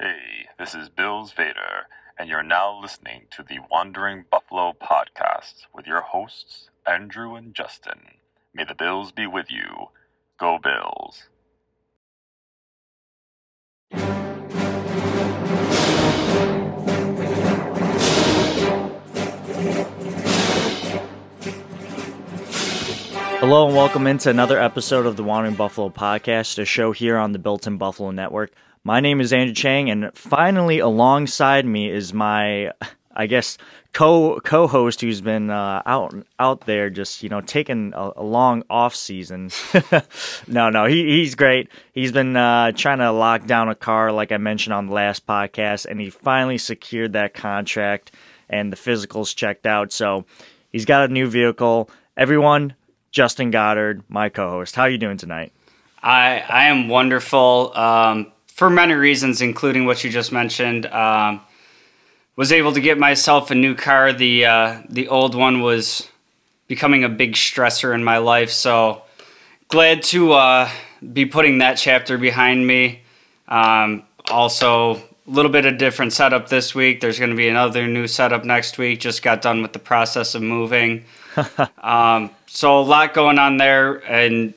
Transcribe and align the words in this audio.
Hey, 0.00 0.48
this 0.58 0.74
is 0.74 0.88
Bills 0.88 1.32
Vader, 1.32 1.86
and 2.18 2.28
you're 2.28 2.42
now 2.42 2.76
listening 2.82 3.26
to 3.30 3.44
the 3.44 3.60
Wandering 3.70 4.24
Buffalo 4.28 4.72
podcast 4.72 5.66
with 5.72 5.86
your 5.86 6.00
hosts, 6.00 6.68
Andrew 6.84 7.36
and 7.36 7.54
Justin. 7.54 8.00
May 8.52 8.64
the 8.64 8.74
Bills 8.74 9.12
be 9.12 9.28
with 9.28 9.52
you. 9.52 9.90
Go 10.36 10.58
Bills. 10.58 11.28
Hello 23.38 23.66
and 23.68 23.76
welcome 23.76 24.08
into 24.08 24.28
another 24.28 24.58
episode 24.58 25.06
of 25.06 25.16
the 25.16 25.22
Wandering 25.22 25.54
Buffalo 25.54 25.88
podcast, 25.88 26.58
a 26.58 26.64
show 26.64 26.90
here 26.90 27.16
on 27.16 27.30
the 27.30 27.38
Built 27.38 27.68
in 27.68 27.78
Buffalo 27.78 28.10
Network. 28.10 28.50
My 28.86 29.00
name 29.00 29.22
is 29.22 29.32
Andrew 29.32 29.54
Chang, 29.54 29.88
and 29.88 30.10
finally 30.12 30.78
alongside 30.78 31.64
me 31.64 31.90
is 31.90 32.12
my, 32.12 32.70
I 33.16 33.26
guess, 33.26 33.56
co 33.94 34.38
co 34.40 34.66
host 34.66 35.00
who's 35.00 35.22
been 35.22 35.48
uh, 35.48 35.80
out 35.86 36.14
out 36.38 36.66
there 36.66 36.90
just 36.90 37.22
you 37.22 37.30
know 37.30 37.40
taking 37.40 37.94
a, 37.94 38.10
a 38.16 38.22
long 38.22 38.62
off 38.68 38.94
season. 38.94 39.50
no, 40.46 40.68
no, 40.68 40.84
he 40.84 41.02
he's 41.16 41.34
great. 41.34 41.70
He's 41.94 42.12
been 42.12 42.36
uh, 42.36 42.72
trying 42.72 42.98
to 42.98 43.10
lock 43.10 43.46
down 43.46 43.70
a 43.70 43.74
car, 43.74 44.12
like 44.12 44.32
I 44.32 44.36
mentioned 44.36 44.74
on 44.74 44.88
the 44.88 44.92
last 44.92 45.26
podcast, 45.26 45.86
and 45.86 45.98
he 45.98 46.10
finally 46.10 46.58
secured 46.58 47.14
that 47.14 47.32
contract 47.32 48.12
and 48.50 48.70
the 48.70 48.76
physicals 48.76 49.34
checked 49.34 49.64
out. 49.64 49.92
So 49.92 50.26
he's 50.70 50.84
got 50.84 51.08
a 51.08 51.12
new 51.12 51.26
vehicle. 51.26 51.88
Everyone, 52.18 52.74
Justin 53.12 53.50
Goddard, 53.50 54.02
my 54.10 54.28
co-host. 54.28 54.76
How 54.76 54.82
are 54.82 54.90
you 54.90 54.98
doing 54.98 55.16
tonight? 55.16 55.54
I 56.02 56.44
I 56.46 56.64
am 56.66 56.88
wonderful 56.88 57.72
um, 57.74 58.30
for 58.54 58.70
many 58.70 58.94
reasons, 58.94 59.42
including 59.42 59.84
what 59.84 60.04
you 60.04 60.10
just 60.10 60.32
mentioned. 60.32 60.86
Um, 60.86 61.40
was 62.36 62.52
able 62.52 62.72
to 62.72 62.80
get 62.80 62.98
myself 62.98 63.50
a 63.50 63.54
new 63.54 63.74
car. 63.74 64.12
The 64.12 64.46
uh, 64.46 64.82
the 64.88 65.08
old 65.08 65.34
one 65.34 65.60
was 65.60 66.08
becoming 66.66 67.04
a 67.04 67.08
big 67.08 67.34
stressor 67.34 67.94
in 67.94 68.02
my 68.02 68.18
life, 68.18 68.50
so 68.50 69.02
glad 69.68 70.02
to 70.04 70.32
uh, 70.32 70.70
be 71.12 71.26
putting 71.26 71.58
that 71.58 71.74
chapter 71.74 72.16
behind 72.16 72.66
me. 72.66 73.02
Um, 73.48 74.04
also, 74.30 74.94
a 74.94 75.00
little 75.26 75.50
bit 75.50 75.66
of 75.66 75.78
different 75.78 76.12
setup 76.12 76.48
this 76.48 76.74
week. 76.74 77.00
There's 77.00 77.18
going 77.18 77.30
to 77.30 77.36
be 77.36 77.48
another 77.48 77.86
new 77.86 78.06
setup 78.06 78.44
next 78.44 78.78
week. 78.78 79.00
Just 79.00 79.22
got 79.22 79.42
done 79.42 79.62
with 79.62 79.72
the 79.72 79.78
process 79.78 80.34
of 80.34 80.42
moving. 80.42 81.04
um, 81.78 82.30
so 82.46 82.80
a 82.80 82.82
lot 82.82 83.14
going 83.14 83.38
on 83.38 83.58
there, 83.58 83.96
and 84.10 84.54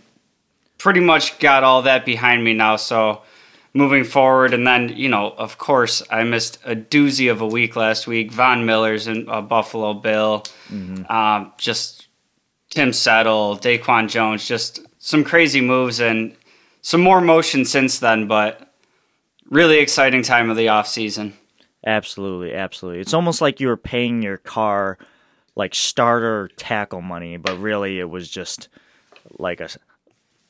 pretty 0.78 1.00
much 1.00 1.40
got 1.40 1.64
all 1.64 1.82
that 1.84 2.06
behind 2.06 2.44
me 2.44 2.54
now. 2.54 2.76
So 2.76 3.22
moving 3.78 4.04
forward, 4.04 4.54
and 4.54 4.66
then 4.66 4.90
you 4.90 5.08
know, 5.08 5.34
of 5.38 5.58
course, 5.58 6.02
I 6.10 6.24
missed 6.24 6.58
a 6.66 6.76
doozy 6.76 7.32
of 7.32 7.42
a 7.42 7.48
week 7.48 7.76
last 7.76 8.08
week. 8.08 8.32
Von 8.32 8.66
Miller's 8.66 9.08
in 9.08 9.30
uh, 9.30 9.42
Buffalo 9.42 9.94
Bill, 9.94 10.44
um, 11.10 11.54
just 11.58 12.08
Tim 12.70 12.92
Settle, 12.92 13.58
Daquan 13.58 14.10
Jones, 14.10 14.48
just 14.48 14.82
some 15.00 15.24
crazy 15.24 15.62
moves 15.62 16.00
and 16.00 16.36
some 16.82 17.02
more 17.02 17.22
motion 17.22 17.64
since 17.64 18.00
then. 18.00 18.28
But 18.28 18.74
really 19.50 19.78
exciting 19.78 20.24
time 20.24 20.50
of 20.50 20.58
the 20.58 20.70
off 20.70 20.88
season. 20.88 21.34
Absolutely, 21.86 22.54
absolutely. 22.54 23.00
It's 23.00 23.14
almost 23.14 23.40
like 23.40 23.60
you 23.60 23.68
were 23.68 23.78
paying 23.78 24.22
your 24.22 24.38
car 24.38 24.98
like 25.56 25.74
starter 25.74 26.50
tackle 26.58 27.02
money, 27.02 27.38
but 27.38 27.58
really 27.60 28.00
it 28.00 28.10
was 28.10 28.30
just 28.30 28.68
like 29.40 29.60
a 29.60 29.70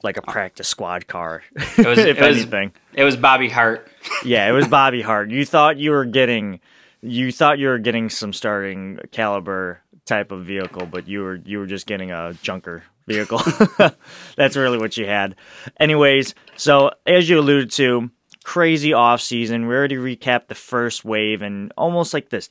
like 0.03 0.17
a 0.17 0.21
practice 0.21 0.67
squad 0.67 1.07
car. 1.07 1.43
It 1.55 1.85
was, 1.85 1.97
if 1.99 2.17
it 2.17 2.21
was, 2.21 2.37
anything. 2.37 2.71
it 2.93 3.03
was 3.03 3.17
Bobby 3.17 3.49
Hart. 3.49 3.89
Yeah, 4.23 4.47
it 4.47 4.51
was 4.51 4.67
Bobby 4.67 5.01
Hart. 5.01 5.29
You 5.29 5.45
thought 5.45 5.77
you 5.77 5.91
were 5.91 6.05
getting 6.05 6.59
you 7.01 7.31
thought 7.31 7.59
you 7.59 7.67
were 7.67 7.77
getting 7.77 8.09
some 8.09 8.33
starting 8.33 8.99
caliber 9.11 9.81
type 10.05 10.31
of 10.31 10.45
vehicle, 10.45 10.85
but 10.85 11.07
you 11.07 11.21
were 11.21 11.35
you 11.35 11.59
were 11.59 11.67
just 11.67 11.87
getting 11.87 12.11
a 12.11 12.33
junker 12.41 12.83
vehicle. 13.07 13.41
That's 14.35 14.55
really 14.55 14.77
what 14.77 14.97
you 14.97 15.05
had. 15.05 15.35
Anyways, 15.79 16.35
so 16.55 16.91
as 17.05 17.29
you 17.29 17.39
alluded 17.39 17.71
to, 17.71 18.09
crazy 18.43 18.93
off 18.93 19.21
season. 19.21 19.67
We 19.67 19.75
already 19.75 19.97
recapped 19.97 20.47
the 20.47 20.55
first 20.55 21.03
wave 21.03 21.41
and 21.41 21.73
almost 21.77 22.13
like 22.13 22.29
this 22.29 22.49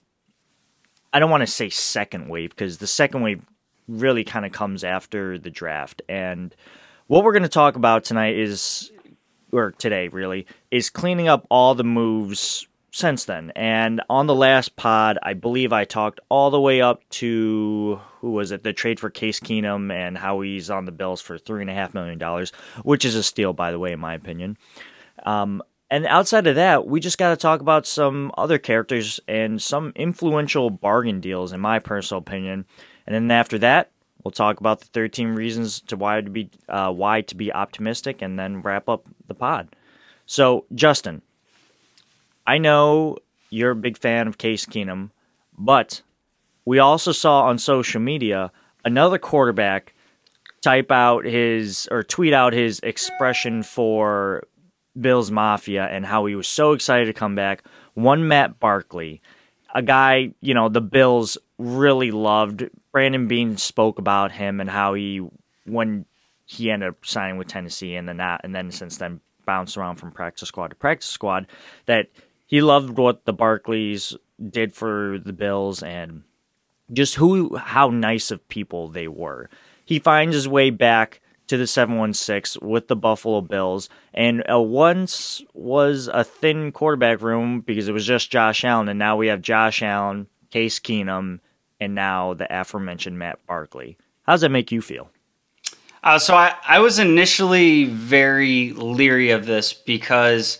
I 1.16 1.18
don't 1.18 1.30
want 1.30 1.40
to 1.40 1.46
say 1.46 1.70
second 1.70 2.28
wave 2.28 2.50
because 2.50 2.76
the 2.76 2.86
second 2.86 3.22
wave 3.22 3.42
really 3.88 4.22
kind 4.22 4.44
of 4.44 4.52
comes 4.52 4.84
after 4.84 5.38
the 5.38 5.48
draft. 5.48 6.02
And 6.10 6.54
what 7.06 7.24
we're 7.24 7.32
going 7.32 7.42
to 7.42 7.48
talk 7.48 7.76
about 7.76 8.04
tonight 8.04 8.36
is, 8.36 8.90
or 9.52 9.72
today 9.72 10.08
really, 10.08 10.46
is 10.70 10.90
cleaning 10.90 11.28
up 11.28 11.46
all 11.50 11.74
the 11.74 11.84
moves 11.84 12.66
since 12.90 13.26
then. 13.26 13.52
And 13.54 14.00
on 14.08 14.26
the 14.26 14.34
last 14.34 14.76
pod, 14.76 15.18
I 15.22 15.34
believe 15.34 15.72
I 15.72 15.84
talked 15.84 16.20
all 16.28 16.50
the 16.50 16.60
way 16.60 16.80
up 16.80 17.06
to 17.10 18.00
who 18.20 18.30
was 18.30 18.50
it? 18.50 18.62
The 18.62 18.72
trade 18.72 18.98
for 18.98 19.10
Case 19.10 19.38
Keenum 19.38 19.92
and 19.92 20.16
how 20.16 20.40
he's 20.40 20.70
on 20.70 20.86
the 20.86 20.92
Bills 20.92 21.20
for 21.20 21.38
three 21.38 21.60
and 21.60 21.70
a 21.70 21.74
half 21.74 21.94
million 21.94 22.18
dollars, 22.18 22.52
which 22.82 23.04
is 23.04 23.14
a 23.14 23.22
steal, 23.22 23.52
by 23.52 23.70
the 23.70 23.78
way, 23.78 23.92
in 23.92 24.00
my 24.00 24.14
opinion. 24.14 24.56
Um, 25.24 25.62
and 25.90 26.06
outside 26.06 26.46
of 26.46 26.56
that, 26.56 26.86
we 26.86 26.98
just 26.98 27.18
got 27.18 27.30
to 27.30 27.36
talk 27.36 27.60
about 27.60 27.86
some 27.86 28.32
other 28.36 28.58
characters 28.58 29.20
and 29.28 29.62
some 29.62 29.92
influential 29.94 30.70
bargain 30.70 31.20
deals, 31.20 31.52
in 31.52 31.60
my 31.60 31.78
personal 31.78 32.18
opinion. 32.18 32.64
And 33.06 33.14
then 33.14 33.30
after 33.30 33.58
that, 33.58 33.92
we'll 34.26 34.32
talk 34.32 34.58
about 34.58 34.80
the 34.80 34.86
13 34.86 35.28
reasons 35.36 35.80
to 35.82 35.96
why 35.96 36.20
to 36.20 36.28
be 36.28 36.50
uh, 36.68 36.92
why 36.92 37.20
to 37.20 37.36
be 37.36 37.52
optimistic, 37.52 38.20
and 38.20 38.36
then 38.36 38.60
wrap 38.60 38.88
up 38.88 39.06
the 39.28 39.34
pod. 39.34 39.68
So, 40.26 40.64
Justin, 40.74 41.22
I 42.44 42.58
know 42.58 43.18
you're 43.50 43.70
a 43.70 43.76
big 43.76 43.96
fan 43.96 44.26
of 44.26 44.36
Case 44.36 44.66
Keenum, 44.66 45.10
but 45.56 46.02
we 46.64 46.80
also 46.80 47.12
saw 47.12 47.42
on 47.42 47.60
social 47.60 48.00
media 48.00 48.50
another 48.84 49.16
quarterback 49.16 49.94
type 50.60 50.90
out 50.90 51.24
his 51.24 51.86
or 51.92 52.02
tweet 52.02 52.32
out 52.32 52.52
his 52.52 52.80
expression 52.80 53.62
for 53.62 54.42
Bills 55.00 55.30
Mafia 55.30 55.84
and 55.86 56.04
how 56.04 56.26
he 56.26 56.34
was 56.34 56.48
so 56.48 56.72
excited 56.72 57.04
to 57.04 57.12
come 57.12 57.36
back. 57.36 57.62
One 57.94 58.26
Matt 58.26 58.58
Barkley, 58.58 59.22
a 59.72 59.82
guy, 59.82 60.32
you 60.40 60.52
know, 60.52 60.68
the 60.68 60.80
Bills 60.80 61.38
really 61.58 62.10
loved. 62.10 62.68
Brandon 62.96 63.28
Beane 63.28 63.58
spoke 63.58 63.98
about 63.98 64.32
him 64.32 64.58
and 64.58 64.70
how 64.70 64.94
he 64.94 65.20
when 65.66 66.06
he 66.46 66.70
ended 66.70 66.88
up 66.88 67.04
signing 67.04 67.36
with 67.36 67.46
Tennessee 67.46 67.94
and 67.94 68.08
then 68.08 68.16
that 68.16 68.40
and 68.42 68.54
then 68.54 68.70
since 68.70 68.96
then 68.96 69.20
bounced 69.44 69.76
around 69.76 69.96
from 69.96 70.12
practice 70.12 70.48
squad 70.48 70.68
to 70.68 70.76
practice 70.76 71.10
squad 71.10 71.46
that 71.84 72.08
he 72.46 72.62
loved 72.62 72.96
what 72.96 73.26
the 73.26 73.34
Barkleys 73.34 74.16
did 74.48 74.72
for 74.72 75.18
the 75.22 75.34
Bills 75.34 75.82
and 75.82 76.22
just 76.90 77.16
who 77.16 77.56
how 77.56 77.90
nice 77.90 78.30
of 78.30 78.48
people 78.48 78.88
they 78.88 79.08
were. 79.08 79.50
He 79.84 79.98
finds 79.98 80.34
his 80.34 80.48
way 80.48 80.70
back 80.70 81.20
to 81.48 81.58
the 81.58 81.66
716 81.66 82.66
with 82.66 82.88
the 82.88 82.96
Buffalo 82.96 83.42
Bills. 83.42 83.90
And 84.14 84.42
once 84.48 85.44
was 85.52 86.08
a 86.08 86.24
thin 86.24 86.72
quarterback 86.72 87.20
room 87.20 87.60
because 87.60 87.88
it 87.88 87.92
was 87.92 88.06
just 88.06 88.30
Josh 88.30 88.64
Allen. 88.64 88.88
And 88.88 88.98
now 88.98 89.18
we 89.18 89.26
have 89.26 89.42
Josh 89.42 89.82
Allen, 89.82 90.28
Case 90.50 90.80
Keenum, 90.80 91.40
and 91.80 91.94
now 91.94 92.34
the 92.34 92.46
aforementioned 92.50 93.18
Matt 93.18 93.44
Barkley. 93.46 93.96
How 94.22 94.32
does 94.32 94.40
that 94.40 94.50
make 94.50 94.72
you 94.72 94.80
feel? 94.80 95.10
Uh, 96.02 96.18
so 96.18 96.34
I, 96.34 96.54
I 96.66 96.78
was 96.78 96.98
initially 96.98 97.84
very 97.84 98.72
leery 98.72 99.30
of 99.30 99.46
this 99.46 99.72
because 99.72 100.58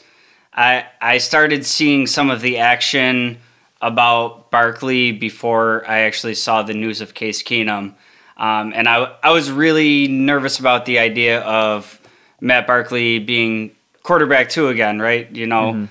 I 0.53 0.87
I 1.00 1.19
started 1.19 1.65
seeing 1.65 2.06
some 2.06 2.31
of 2.31 2.41
the 2.41 2.59
action 2.59 3.38
about 3.81 4.50
Barkley 4.50 5.12
before 5.12 5.84
I 5.87 6.00
actually 6.00 6.34
saw 6.34 6.62
the 6.62 6.75
news 6.75 7.00
of 7.00 7.15
Case 7.15 7.43
Keenum. 7.43 7.94
Um, 8.38 8.72
and 8.75 8.88
I, 8.88 9.15
I 9.22 9.31
was 9.31 9.50
really 9.50 10.09
nervous 10.09 10.59
about 10.59 10.84
the 10.84 10.98
idea 10.98 11.41
of 11.41 12.00
Matt 12.41 12.66
Barkley 12.66 13.19
being 13.19 13.71
quarterback 14.03 14.48
two 14.48 14.69
again, 14.69 15.00
right? 15.00 15.31
You 15.31 15.47
know, 15.47 15.88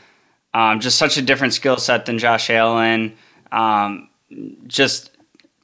um, 0.54 0.80
just 0.80 0.98
such 0.98 1.18
a 1.18 1.22
different 1.22 1.54
skill 1.54 1.78
set 1.78 2.06
than 2.06 2.18
Josh 2.18 2.50
Allen. 2.50 3.16
Um, 3.52 4.10
just 4.68 5.12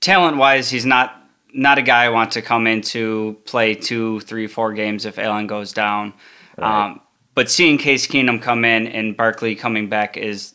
talent 0.02 0.38
wise, 0.38 0.70
he's 0.70 0.86
not 0.86 1.18
not 1.54 1.78
a 1.78 1.82
guy 1.82 2.06
I 2.06 2.10
want 2.10 2.32
to 2.34 2.42
come 2.42 2.68
in 2.68 2.82
to 2.82 3.38
play 3.46 3.76
two, 3.76 4.22
three, 4.22 4.48
four 4.48 4.74
games 4.74 5.06
if 5.06 5.20
Allen 5.20 5.48
goes 5.48 5.74
down. 5.74 6.14
Um, 6.58 7.02
but 7.36 7.50
seeing 7.50 7.78
Case 7.78 8.08
Keenum 8.08 8.42
come 8.42 8.64
in 8.64 8.88
and 8.88 9.18
Barkley 9.18 9.56
coming 9.56 9.90
back 9.90 10.16
is 10.16 10.54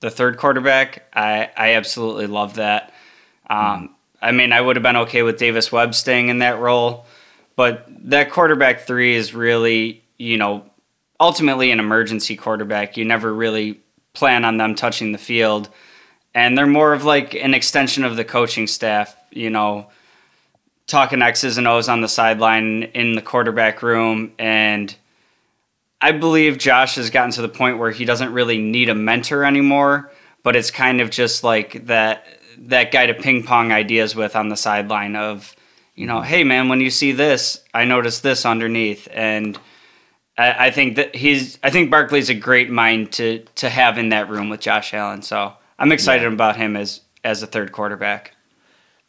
the 0.00 0.10
third 0.10 0.36
quarterback. 0.36 1.08
I, 1.14 1.50
I 1.56 1.74
absolutely 1.74 2.26
love 2.26 2.56
that. 2.56 2.92
Um, 3.48 3.94
I 4.20 4.32
mean, 4.32 4.52
I 4.52 4.60
would 4.60 4.76
have 4.76 4.82
been 4.82 4.96
okay 4.96 5.22
with 5.22 5.38
Davis 5.38 5.72
Webb 5.72 5.94
staying 5.94 6.28
in 6.28 6.38
that 6.38 6.58
role, 6.58 7.06
but 7.56 7.86
that 8.10 8.30
quarterback 8.30 8.80
three 8.80 9.14
is 9.14 9.34
really, 9.34 10.02
you 10.18 10.36
know, 10.36 10.64
ultimately 11.20 11.70
an 11.70 11.80
emergency 11.80 12.36
quarterback. 12.36 12.96
You 12.96 13.04
never 13.04 13.32
really 13.32 13.80
plan 14.12 14.44
on 14.44 14.56
them 14.56 14.74
touching 14.74 15.12
the 15.12 15.18
field. 15.18 15.68
And 16.34 16.58
they're 16.58 16.66
more 16.66 16.92
of 16.92 17.04
like 17.04 17.34
an 17.34 17.54
extension 17.54 18.04
of 18.04 18.16
the 18.16 18.24
coaching 18.24 18.66
staff, 18.66 19.16
you 19.30 19.50
know, 19.50 19.86
talking 20.86 21.22
X's 21.22 21.58
and 21.58 21.68
O's 21.68 21.88
on 21.88 22.00
the 22.00 22.08
sideline 22.08 22.82
in 22.82 23.14
the 23.14 23.22
quarterback 23.22 23.82
room. 23.82 24.32
And 24.38 24.94
I 26.00 26.12
believe 26.12 26.58
Josh 26.58 26.96
has 26.96 27.10
gotten 27.10 27.30
to 27.32 27.42
the 27.42 27.48
point 27.48 27.78
where 27.78 27.90
he 27.90 28.04
doesn't 28.04 28.32
really 28.32 28.58
need 28.58 28.88
a 28.88 28.94
mentor 28.94 29.44
anymore, 29.44 30.12
but 30.42 30.56
it's 30.56 30.70
kind 30.70 31.00
of 31.00 31.10
just 31.10 31.44
like 31.44 31.86
that 31.86 32.26
that 32.56 32.92
guy 32.92 33.06
to 33.06 33.14
ping 33.14 33.42
pong 33.42 33.72
ideas 33.72 34.14
with 34.14 34.36
on 34.36 34.48
the 34.48 34.56
sideline 34.56 35.16
of, 35.16 35.56
you 35.94 36.06
know, 36.06 36.20
hey 36.20 36.44
man, 36.44 36.68
when 36.68 36.80
you 36.80 36.90
see 36.90 37.12
this, 37.12 37.62
I 37.72 37.84
noticed 37.84 38.22
this 38.22 38.46
underneath, 38.46 39.08
and 39.12 39.58
I, 40.36 40.66
I 40.66 40.70
think 40.70 40.96
that 40.96 41.14
he's 41.14 41.58
I 41.62 41.70
think 41.70 41.90
Barkley's 41.90 42.28
a 42.28 42.34
great 42.34 42.70
mind 42.70 43.12
to 43.12 43.44
to 43.56 43.70
have 43.70 43.96
in 43.96 44.10
that 44.10 44.28
room 44.28 44.50
with 44.50 44.60
Josh 44.60 44.92
Allen. 44.92 45.22
So 45.22 45.54
I'm 45.78 45.92
excited 45.92 46.22
yeah. 46.24 46.32
about 46.32 46.56
him 46.56 46.76
as 46.76 47.00
as 47.22 47.42
a 47.42 47.46
third 47.46 47.72
quarterback. 47.72 48.36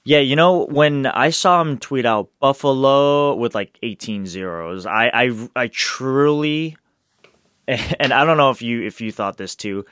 Yeah, 0.04 0.20
you 0.20 0.36
know, 0.36 0.66
when 0.68 1.08
I 1.08 1.32
saw 1.32 1.62
him 1.62 1.80
tweet 1.80 2.06
out 2.06 2.30
Buffalo 2.40 3.36
with 3.36 3.56
like 3.56 3.78
18 3.82 4.28
zeros, 4.28 4.86
I 4.86 5.10
I, 5.14 5.50
I 5.56 5.68
truly 5.68 6.78
and 7.68 8.14
I 8.14 8.26
don't 8.26 8.38
know 8.38 8.52
if 8.52 8.62
you 8.62 8.84
if 8.84 9.02
you 9.02 9.12
thought 9.12 9.38
this 9.38 9.56
too. 9.56 9.86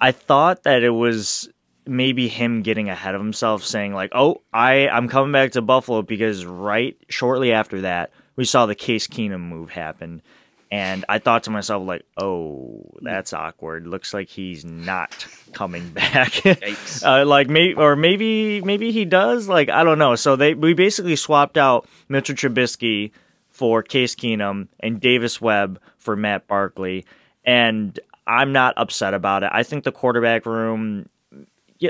I 0.00 0.12
thought 0.12 0.64
that 0.64 0.82
it 0.82 0.90
was 0.90 1.48
maybe 1.86 2.28
him 2.28 2.62
getting 2.62 2.88
ahead 2.88 3.14
of 3.14 3.20
himself 3.20 3.64
saying 3.64 3.94
like, 3.94 4.10
"Oh, 4.12 4.42
I 4.52 4.88
I'm 4.88 5.08
coming 5.08 5.32
back 5.32 5.52
to 5.52 5.62
Buffalo 5.62 6.02
because 6.02 6.44
right 6.44 6.96
shortly 7.08 7.52
after 7.52 7.82
that, 7.82 8.10
we 8.36 8.44
saw 8.44 8.66
the 8.66 8.74
Case 8.74 9.06
Keenum 9.06 9.40
move 9.40 9.70
happen." 9.70 10.22
And 10.70 11.04
I 11.08 11.20
thought 11.20 11.44
to 11.44 11.50
myself, 11.50 11.86
like, 11.86 12.04
oh, 12.16 12.84
mm. 12.96 12.98
that's 13.02 13.32
awkward. 13.32 13.86
Looks 13.86 14.12
like 14.12 14.28
he's 14.28 14.64
not 14.64 15.24
coming 15.54 15.88
back. 15.90 16.44
uh, 17.04 17.24
like, 17.24 17.48
maybe, 17.48 17.74
or 17.74 17.96
maybe, 17.96 18.60
maybe 18.62 18.92
he 18.92 19.04
does. 19.04 19.48
Like, 19.48 19.68
I 19.70 19.84
don't 19.84 19.98
know. 19.98 20.14
So 20.16 20.36
they, 20.36 20.54
we 20.54 20.74
basically 20.74 21.16
swapped 21.16 21.56
out 21.56 21.88
Mitchell 22.08 22.34
Trubisky 22.34 23.12
for 23.50 23.82
Case 23.82 24.14
Keenum 24.14 24.68
and 24.80 25.00
Davis 25.00 25.40
Webb 25.40 25.80
for 25.96 26.16
Matt 26.16 26.46
Barkley. 26.46 27.04
And 27.44 27.98
I'm 28.26 28.52
not 28.52 28.74
upset 28.76 29.14
about 29.14 29.42
it. 29.42 29.50
I 29.52 29.62
think 29.62 29.84
the 29.84 29.92
quarterback 29.92 30.46
room, 30.46 31.08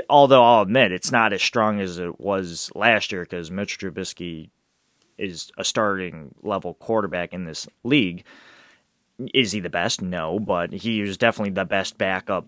although 0.09 0.43
I'll 0.43 0.61
admit 0.61 0.91
it's 0.91 1.11
not 1.11 1.33
as 1.33 1.41
strong 1.41 1.79
as 1.79 1.97
it 1.97 2.19
was 2.19 2.71
last 2.75 3.11
year 3.11 3.23
because 3.23 3.51
Mitch 3.51 3.79
Trubisky 3.79 4.49
is 5.17 5.51
a 5.57 5.63
starting 5.63 6.35
level 6.43 6.73
quarterback 6.75 7.33
in 7.33 7.45
this 7.45 7.67
league. 7.83 8.23
Is 9.33 9.53
he 9.53 9.61
the 9.61 9.69
best? 9.69 10.01
No, 10.01 10.39
but 10.39 10.73
he 10.73 11.01
is 11.01 11.17
definitely 11.17 11.51
the 11.53 11.65
best 11.65 11.97
backup 11.97 12.47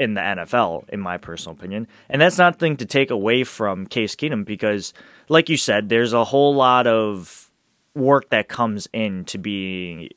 in 0.00 0.14
the 0.14 0.20
NFL, 0.22 0.88
in 0.88 0.98
my 0.98 1.18
personal 1.18 1.54
opinion. 1.54 1.86
And 2.08 2.22
that's 2.22 2.38
not 2.38 2.58
thing 2.58 2.78
to 2.78 2.86
take 2.86 3.10
away 3.10 3.44
from 3.44 3.86
Case 3.86 4.16
Keenum 4.16 4.46
because, 4.46 4.94
like 5.28 5.50
you 5.50 5.58
said, 5.58 5.90
there's 5.90 6.14
a 6.14 6.24
whole 6.24 6.54
lot 6.54 6.86
of 6.86 7.50
work 7.94 8.30
that 8.30 8.48
comes 8.48 8.88
in 8.94 9.26
to 9.26 9.36
being 9.36 10.08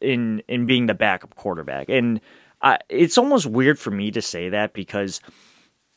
in 0.00 0.42
in 0.46 0.64
being 0.64 0.86
the 0.86 0.94
backup 0.94 1.34
quarterback, 1.34 1.88
and 1.88 2.20
I, 2.62 2.78
it's 2.88 3.18
almost 3.18 3.46
weird 3.46 3.80
for 3.80 3.90
me 3.90 4.12
to 4.12 4.22
say 4.22 4.48
that 4.50 4.72
because 4.72 5.20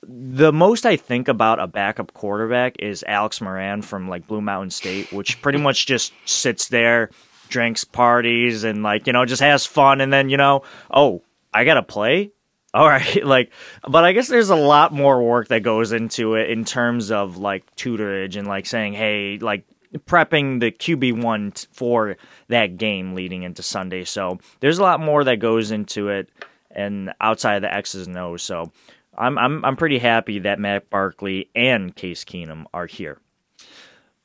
the 0.01 0.51
most 0.51 0.87
I 0.87 0.95
think 0.95 1.27
about 1.27 1.59
a 1.59 1.67
backup 1.67 2.13
quarterback 2.13 2.77
is 2.79 3.05
Alex 3.07 3.41
Moran 3.41 3.83
from 3.83 4.09
like 4.09 4.25
Blue 4.25 4.41
Mountain 4.41 4.71
State, 4.71 5.13
which 5.13 5.39
pretty 5.43 5.59
much 5.59 5.85
just 5.85 6.13
sits 6.25 6.67
there 6.67 7.11
drinks 7.49 7.83
parties 7.83 8.63
and 8.63 8.81
like 8.81 9.05
you 9.05 9.13
know 9.13 9.25
just 9.25 9.41
has 9.41 9.67
fun. 9.67 10.01
And 10.01 10.11
then 10.11 10.29
you 10.29 10.37
know 10.37 10.63
oh 10.89 11.21
i 11.51 11.63
gotta 11.63 11.81
play 11.81 12.31
all 12.73 12.87
right 12.87 13.25
like 13.25 13.51
but 13.87 14.03
i 14.03 14.11
guess 14.11 14.27
there's 14.27 14.49
a 14.49 14.55
lot 14.55 14.93
more 14.93 15.23
work 15.23 15.47
that 15.47 15.63
goes 15.63 15.91
into 15.91 16.35
it 16.35 16.49
in 16.49 16.63
terms 16.65 17.11
of 17.11 17.37
like 17.37 17.63
tutorage 17.75 18.35
and 18.35 18.47
like 18.47 18.65
saying 18.65 18.93
hey 18.93 19.37
like 19.39 19.65
prepping 19.97 20.59
the 20.59 20.71
qb1 20.71 21.67
for 21.71 22.17
that 22.47 22.77
game 22.77 23.15
leading 23.15 23.43
into 23.43 23.63
sunday. 23.63 24.03
So 24.03 24.39
there's 24.59 24.79
a 24.79 24.83
lot 24.83 24.99
more 24.99 25.23
that 25.23 25.39
goes 25.39 25.71
into 25.71 26.09
it 26.09 26.29
and 26.71 27.13
outside 27.19 27.55
of 27.55 27.61
the 27.63 27.73
x's 27.73 28.07
and 28.07 28.17
o's. 28.17 28.43
So 28.43 28.71
i'm 29.17 29.37
i'm, 29.37 29.65
I'm 29.65 29.75
pretty 29.75 29.99
happy 29.99 30.39
that 30.39 30.59
matt 30.59 30.89
barkley 30.89 31.49
and 31.55 31.95
case 31.95 32.23
keenum 32.23 32.65
are 32.73 32.85
here. 32.85 33.19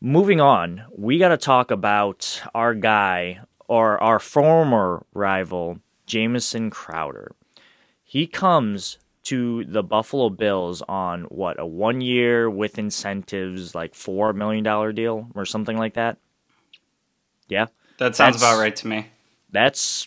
Moving 0.01 0.41
on, 0.41 0.85
we 0.95 1.19
got 1.19 1.29
to 1.29 1.39
talk 1.39 1.71
about 1.71 2.43
our 2.55 2.75
guy 2.75 3.41
or 3.67 4.03
our 4.03 4.19
former 4.19 5.07
rival, 5.15 5.79
Jamison 6.05 6.69
Crowder. 6.69 7.33
He 8.15 8.29
comes 8.29 8.99
to 9.25 9.65
the 9.65 9.83
Buffalo 9.83 10.31
Bills 10.31 10.83
on 10.83 11.23
what 11.25 11.59
a 11.59 11.67
one 11.67 12.01
year 12.01 12.49
with 12.49 12.79
incentives, 12.79 13.75
like 13.75 13.93
four 13.93 14.33
million 14.33 14.63
dollar 14.63 14.93
deal 14.93 15.27
or 15.35 15.45
something 15.45 15.77
like 15.77 15.95
that. 15.95 16.19
Yeah, 17.49 17.67
that 17.99 18.15
sounds 18.15 18.37
that's, 18.37 18.45
about 18.45 18.61
right 18.61 18.77
to 18.77 18.87
me. 18.87 19.09
That's 19.51 20.07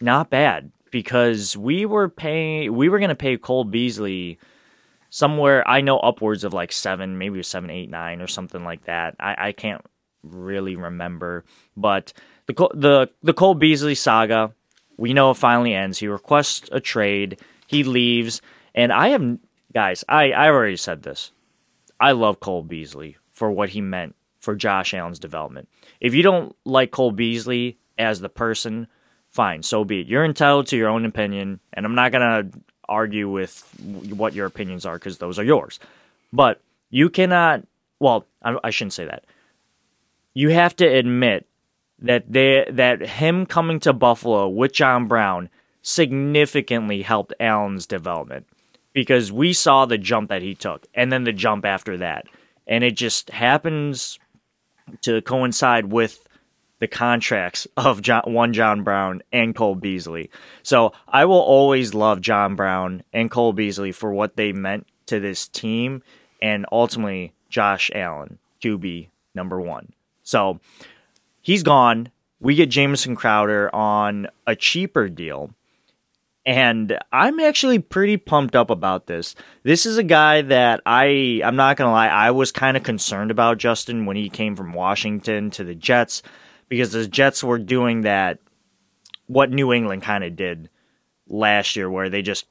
not 0.00 0.30
bad 0.30 0.70
because 0.92 1.56
we 1.56 1.84
were 1.84 2.08
paying, 2.08 2.76
we 2.76 2.88
were 2.88 3.00
going 3.00 3.08
to 3.08 3.16
pay 3.16 3.36
Cole 3.36 3.64
Beasley 3.64 4.38
somewhere 5.10 5.66
I 5.66 5.80
know 5.80 5.98
upwards 5.98 6.44
of 6.44 6.54
like 6.54 6.70
seven, 6.70 7.18
maybe 7.18 7.42
seven, 7.42 7.70
eight, 7.70 7.90
nine, 7.90 8.20
or 8.20 8.28
something 8.28 8.62
like 8.62 8.84
that. 8.84 9.16
I, 9.18 9.48
I 9.48 9.50
can't 9.50 9.84
really 10.22 10.76
remember, 10.76 11.44
but 11.76 12.12
the 12.46 12.52
the 12.72 13.10
the 13.24 13.34
Cole 13.34 13.56
Beasley 13.56 13.96
saga, 13.96 14.54
we 14.98 15.14
know 15.14 15.30
it 15.30 15.38
finally 15.38 15.72
ends. 15.72 15.98
He 15.98 16.08
requests 16.08 16.68
a 16.70 16.80
trade, 16.80 17.40
he 17.66 17.84
leaves, 17.84 18.42
and 18.74 18.92
I 18.92 19.08
have 19.08 19.38
guys. 19.72 20.04
I 20.08 20.32
I 20.32 20.48
already 20.48 20.76
said 20.76 21.02
this. 21.02 21.32
I 21.98 22.12
love 22.12 22.40
Cole 22.40 22.62
Beasley 22.62 23.16
for 23.32 23.50
what 23.50 23.70
he 23.70 23.80
meant 23.80 24.14
for 24.40 24.54
Josh 24.54 24.92
Allen's 24.92 25.18
development. 25.18 25.68
If 26.00 26.14
you 26.14 26.22
don't 26.22 26.54
like 26.64 26.90
Cole 26.90 27.12
Beasley 27.12 27.78
as 27.98 28.20
the 28.20 28.28
person, 28.28 28.88
fine, 29.30 29.62
so 29.62 29.84
be 29.84 30.00
it. 30.00 30.06
You're 30.06 30.24
entitled 30.24 30.66
to 30.68 30.76
your 30.76 30.88
own 30.88 31.04
opinion, 31.04 31.60
and 31.72 31.86
I'm 31.86 31.94
not 31.94 32.12
gonna 32.12 32.50
argue 32.88 33.28
with 33.28 33.68
what 33.80 34.34
your 34.34 34.46
opinions 34.46 34.86
are 34.86 34.94
because 34.94 35.18
those 35.18 35.38
are 35.38 35.44
yours. 35.44 35.78
But 36.32 36.60
you 36.90 37.10
cannot, 37.10 37.66
well, 38.00 38.26
I, 38.42 38.56
I 38.64 38.70
shouldn't 38.70 38.92
say 38.94 39.04
that. 39.06 39.24
You 40.34 40.50
have 40.50 40.76
to 40.76 40.86
admit 40.86 41.47
that 42.00 42.32
they 42.32 42.66
that 42.70 43.00
him 43.00 43.46
coming 43.46 43.80
to 43.80 43.92
Buffalo 43.92 44.48
with 44.48 44.72
John 44.72 45.06
Brown 45.06 45.48
significantly 45.82 47.02
helped 47.02 47.32
Allen's 47.40 47.86
development 47.86 48.46
because 48.92 49.32
we 49.32 49.52
saw 49.52 49.86
the 49.86 49.98
jump 49.98 50.28
that 50.28 50.42
he 50.42 50.54
took 50.54 50.86
and 50.94 51.12
then 51.12 51.24
the 51.24 51.32
jump 51.32 51.64
after 51.64 51.96
that. 51.98 52.26
And 52.66 52.84
it 52.84 52.96
just 52.96 53.30
happens 53.30 54.18
to 55.02 55.22
coincide 55.22 55.86
with 55.92 56.26
the 56.78 56.88
contracts 56.88 57.66
of 57.76 58.02
John, 58.02 58.22
one 58.26 58.52
John 58.52 58.82
Brown 58.84 59.22
and 59.32 59.54
Cole 59.54 59.74
Beasley. 59.74 60.30
So 60.62 60.92
I 61.08 61.24
will 61.24 61.40
always 61.40 61.94
love 61.94 62.20
John 62.20 62.54
Brown 62.54 63.02
and 63.12 63.30
Cole 63.30 63.52
Beasley 63.52 63.92
for 63.92 64.12
what 64.12 64.36
they 64.36 64.52
meant 64.52 64.86
to 65.06 65.20
this 65.20 65.48
team 65.48 66.02
and 66.40 66.66
ultimately 66.70 67.32
Josh 67.48 67.90
Allen, 67.94 68.38
QB 68.62 69.08
number 69.34 69.60
one. 69.60 69.92
So 70.22 70.60
he's 71.48 71.62
gone. 71.62 72.10
We 72.40 72.54
get 72.56 72.68
Jamison 72.68 73.16
Crowder 73.16 73.74
on 73.74 74.28
a 74.46 74.54
cheaper 74.54 75.08
deal. 75.08 75.50
And 76.44 76.98
I'm 77.10 77.40
actually 77.40 77.78
pretty 77.78 78.18
pumped 78.18 78.54
up 78.54 78.68
about 78.68 79.06
this. 79.06 79.34
This 79.62 79.86
is 79.86 79.96
a 79.96 80.02
guy 80.02 80.42
that 80.42 80.82
I 80.84 81.40
I'm 81.42 81.56
not 81.56 81.78
going 81.78 81.88
to 81.88 81.92
lie, 81.92 82.08
I 82.08 82.32
was 82.32 82.52
kind 82.52 82.76
of 82.76 82.82
concerned 82.82 83.30
about 83.30 83.56
Justin 83.56 84.04
when 84.04 84.16
he 84.16 84.28
came 84.28 84.56
from 84.56 84.72
Washington 84.72 85.50
to 85.52 85.64
the 85.64 85.74
Jets 85.74 86.22
because 86.68 86.92
the 86.92 87.08
Jets 87.08 87.42
were 87.42 87.58
doing 87.58 88.02
that 88.02 88.40
what 89.26 89.50
New 89.50 89.72
England 89.72 90.02
kind 90.02 90.24
of 90.24 90.36
did 90.36 90.68
last 91.28 91.76
year 91.76 91.90
where 91.90 92.10
they 92.10 92.20
just 92.20 92.44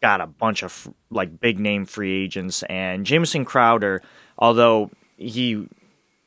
got 0.00 0.22
a 0.22 0.26
bunch 0.26 0.62
of 0.62 0.88
like 1.10 1.40
big 1.40 1.58
name 1.58 1.84
free 1.84 2.24
agents 2.24 2.62
and 2.64 3.04
Jamison 3.04 3.44
Crowder 3.44 4.02
although 4.38 4.90
he 5.16 5.66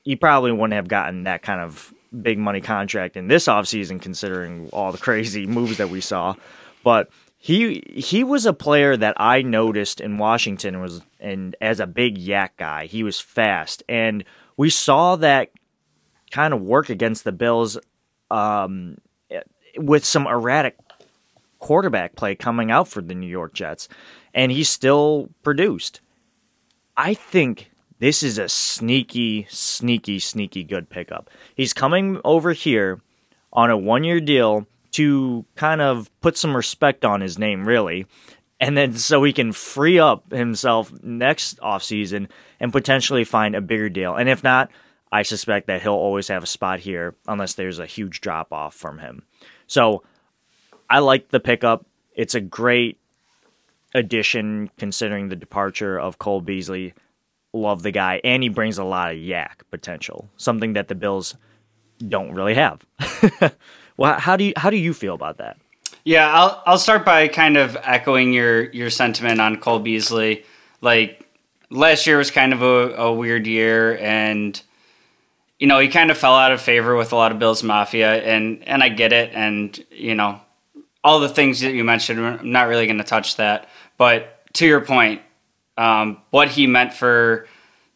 he 0.08 0.16
probably 0.16 0.52
wouldn't 0.52 0.74
have 0.74 0.88
gotten 0.88 1.24
that 1.24 1.42
kind 1.42 1.62
of 1.62 1.94
big 2.22 2.38
money 2.38 2.62
contract 2.62 3.18
in 3.18 3.28
this 3.28 3.48
offseason 3.48 4.02
considering 4.02 4.70
all 4.72 4.92
the 4.92 4.98
crazy 4.98 5.46
moves 5.58 5.78
that 5.78 5.90
we 5.90 6.02
saw 6.02 6.34
but 6.84 7.10
he 7.38 7.84
he 7.94 8.24
was 8.24 8.46
a 8.46 8.54
player 8.54 8.98
that 8.98 9.14
I 9.18 9.42
noticed 9.42 10.02
in 10.02 10.18
Washington 10.18 10.82
was 10.82 11.02
and 11.20 11.56
as 11.62 11.80
a 11.80 11.88
big 11.88 12.18
YAC 12.18 12.50
guy 12.58 12.86
he 12.86 13.04
was 13.04 13.20
fast 13.20 13.84
and 13.88 14.24
we 14.56 14.70
saw 14.70 15.16
that 15.18 15.52
kind 16.32 16.54
of 16.54 16.62
work 16.62 16.90
against 16.90 17.24
the 17.24 17.32
Bills 17.32 17.78
um, 18.30 18.98
with 19.78 20.04
some 20.04 20.28
erratic 20.28 20.78
quarterback 21.60 22.16
play 22.16 22.36
coming 22.36 22.72
out 22.72 22.88
for 22.88 23.02
the 23.02 23.16
New 23.16 23.28
York 23.28 23.54
Jets, 23.54 23.88
and 24.34 24.52
he 24.52 24.64
still 24.64 25.30
produced. 25.44 26.02
I 26.96 27.14
think 27.14 27.72
this 28.00 28.24
is 28.24 28.38
a 28.38 28.50
sneaky, 28.50 29.48
sneaky, 29.50 30.20
sneaky 30.20 30.64
good 30.64 30.90
pickup. 30.90 31.30
He's 31.56 31.74
coming 31.74 32.22
over 32.24 32.54
here 32.54 33.02
on 33.52 33.70
a 33.70 33.78
one 33.78 34.04
year 34.04 34.20
deal 34.20 34.68
to 34.92 35.46
kind 35.56 35.82
of 35.82 36.10
put 36.22 36.38
some 36.38 36.56
respect 36.56 37.06
on 37.06 37.22
his 37.22 37.38
name, 37.38 37.68
really. 37.68 38.06
And 38.60 38.76
then 38.76 38.94
so 38.94 39.24
he 39.24 39.34
can 39.34 39.52
free 39.52 40.00
up 40.00 40.32
himself 40.32 40.92
next 41.04 41.60
offseason 41.60 42.30
and 42.60 42.72
potentially 42.72 43.24
find 43.24 43.56
a 43.56 43.62
bigger 43.62 43.90
deal. 43.90 44.16
And 44.16 44.28
if 44.30 44.44
not, 44.44 44.72
I 45.12 45.22
suspect 45.22 45.68
that 45.68 45.82
he'll 45.82 45.94
always 45.94 46.28
have 46.28 46.44
a 46.44 46.48
spot 46.48 46.80
here 46.80 47.16
unless 47.28 47.54
there's 47.54 47.80
a 47.80 47.86
huge 47.86 48.22
drop 48.22 48.52
off 48.52 48.74
from 48.74 49.00
him. 49.00 49.24
So 49.68 50.04
I 50.90 51.00
like 51.00 51.30
the 51.30 51.40
pickup. 51.40 51.86
It's 52.16 52.36
a 52.36 52.42
great 52.42 53.00
addition 53.94 54.70
considering 54.78 55.30
the 55.30 55.36
departure 55.36 56.00
of 56.00 56.18
Cole 56.18 56.42
Beasley. 56.42 56.94
Love 57.62 57.84
the 57.84 57.92
guy, 57.92 58.22
and 58.24 58.44
he 58.44 58.50
brings 58.50 58.78
a 58.78 58.84
lot 58.84 59.12
of 59.12 59.18
YAC 59.18 59.62
potential, 59.72 60.30
something 60.38 60.74
that 60.74 60.88
the 60.88 60.96
Bills 60.96 61.36
don't 62.06 62.34
really 62.34 62.54
have. 62.54 62.86
well, 63.98 64.20
how 64.20 64.36
do 64.36 64.44
you 64.44 64.54
how 64.56 64.70
do 64.70 64.78
you 64.78 64.94
feel 64.94 65.16
about 65.16 65.38
that? 65.38 65.58
Yeah, 66.04 66.32
I'll 66.32 66.64
I'll 66.66 66.78
start 66.78 67.04
by 67.04 67.28
kind 67.28 67.58
of 67.58 67.76
echoing 67.84 68.32
your 68.32 68.70
your 68.72 68.90
sentiment 68.90 69.42
on 69.42 69.58
Cole 69.58 69.80
Beasley. 69.80 70.46
Like 70.82 71.28
last 71.70 72.08
year 72.08 72.18
was 72.18 72.32
kind 72.32 72.54
of 72.54 72.62
a, 72.62 72.96
a 72.96 73.14
weird 73.14 73.48
year, 73.48 73.98
and 73.98 74.62
you 75.60 75.68
know 75.68 75.80
he 75.80 75.88
kind 75.88 76.12
of 76.12 76.18
fell 76.18 76.36
out 76.36 76.52
of 76.52 76.62
favor 76.62 76.96
with 76.96 77.12
a 77.12 77.16
lot 77.16 77.32
of 77.32 77.40
Bills 77.40 77.64
Mafia, 77.64 78.24
and 78.24 78.64
and 78.68 78.84
I 78.84 78.90
get 78.90 79.12
it, 79.12 79.32
and 79.34 79.84
you 79.92 80.16
know 80.16 80.40
all 81.04 81.20
the 81.20 81.30
things 81.30 81.62
that 81.62 81.74
you 81.74 81.84
mentioned. 81.84 82.20
I'm 82.20 82.52
not 82.52 82.68
really 82.68 82.86
going 82.86 83.00
to 83.00 83.04
touch 83.04 83.38
that, 83.38 83.68
but 83.98 84.46
to 84.54 84.66
your 84.66 84.82
point, 84.82 85.22
um, 85.78 86.22
what 86.30 86.50
he 86.50 86.68
meant 86.68 86.94
for 86.94 87.48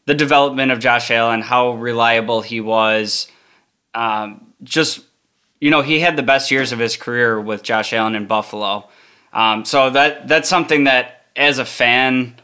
the 0.06 0.14
development 0.14 0.72
of 0.72 0.80
Josh 0.80 1.12
Allen, 1.12 1.42
how 1.42 1.72
reliable 1.72 2.42
he 2.42 2.62
was, 2.62 3.28
um, 3.94 4.54
just 4.64 5.02
you 5.60 5.70
know 5.70 5.82
he 5.82 6.00
had 6.00 6.16
the 6.16 6.24
best 6.24 6.52
years 6.52 6.72
of 6.72 6.80
his 6.80 6.98
career 6.98 7.40
with 7.40 7.64
Josh 7.64 7.94
Allen 7.94 8.16
in 8.16 8.28
Buffalo. 8.28 8.90
Um, 9.34 9.66
so 9.66 9.90
that 9.90 10.28
that's 10.28 10.50
something 10.50 10.86
that 10.86 11.26
as 11.36 11.60
a 11.60 11.66
fan, 11.66 12.36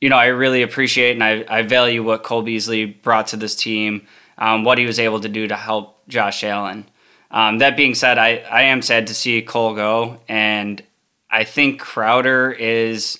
you 0.00 0.08
know, 0.08 0.16
I 0.16 0.26
really 0.26 0.62
appreciate 0.62 1.12
and 1.12 1.24
I, 1.24 1.44
I 1.48 1.62
value 1.62 2.02
what 2.02 2.22
Cole 2.22 2.42
Beasley 2.42 2.86
brought 2.86 3.28
to 3.28 3.36
this 3.36 3.54
team, 3.54 4.06
um, 4.38 4.64
what 4.64 4.78
he 4.78 4.86
was 4.86 4.98
able 4.98 5.20
to 5.20 5.28
do 5.28 5.48
to 5.48 5.56
help 5.56 6.06
Josh 6.08 6.44
Allen. 6.44 6.86
Um, 7.30 7.58
that 7.58 7.76
being 7.76 7.94
said, 7.94 8.18
I, 8.18 8.36
I 8.50 8.62
am 8.64 8.82
sad 8.82 9.06
to 9.06 9.14
see 9.14 9.40
Cole 9.42 9.74
go, 9.74 10.20
and 10.28 10.82
I 11.30 11.44
think 11.44 11.80
Crowder 11.80 12.52
is 12.52 13.18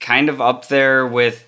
kind 0.00 0.28
of 0.28 0.40
up 0.40 0.68
there 0.68 1.06
with 1.06 1.46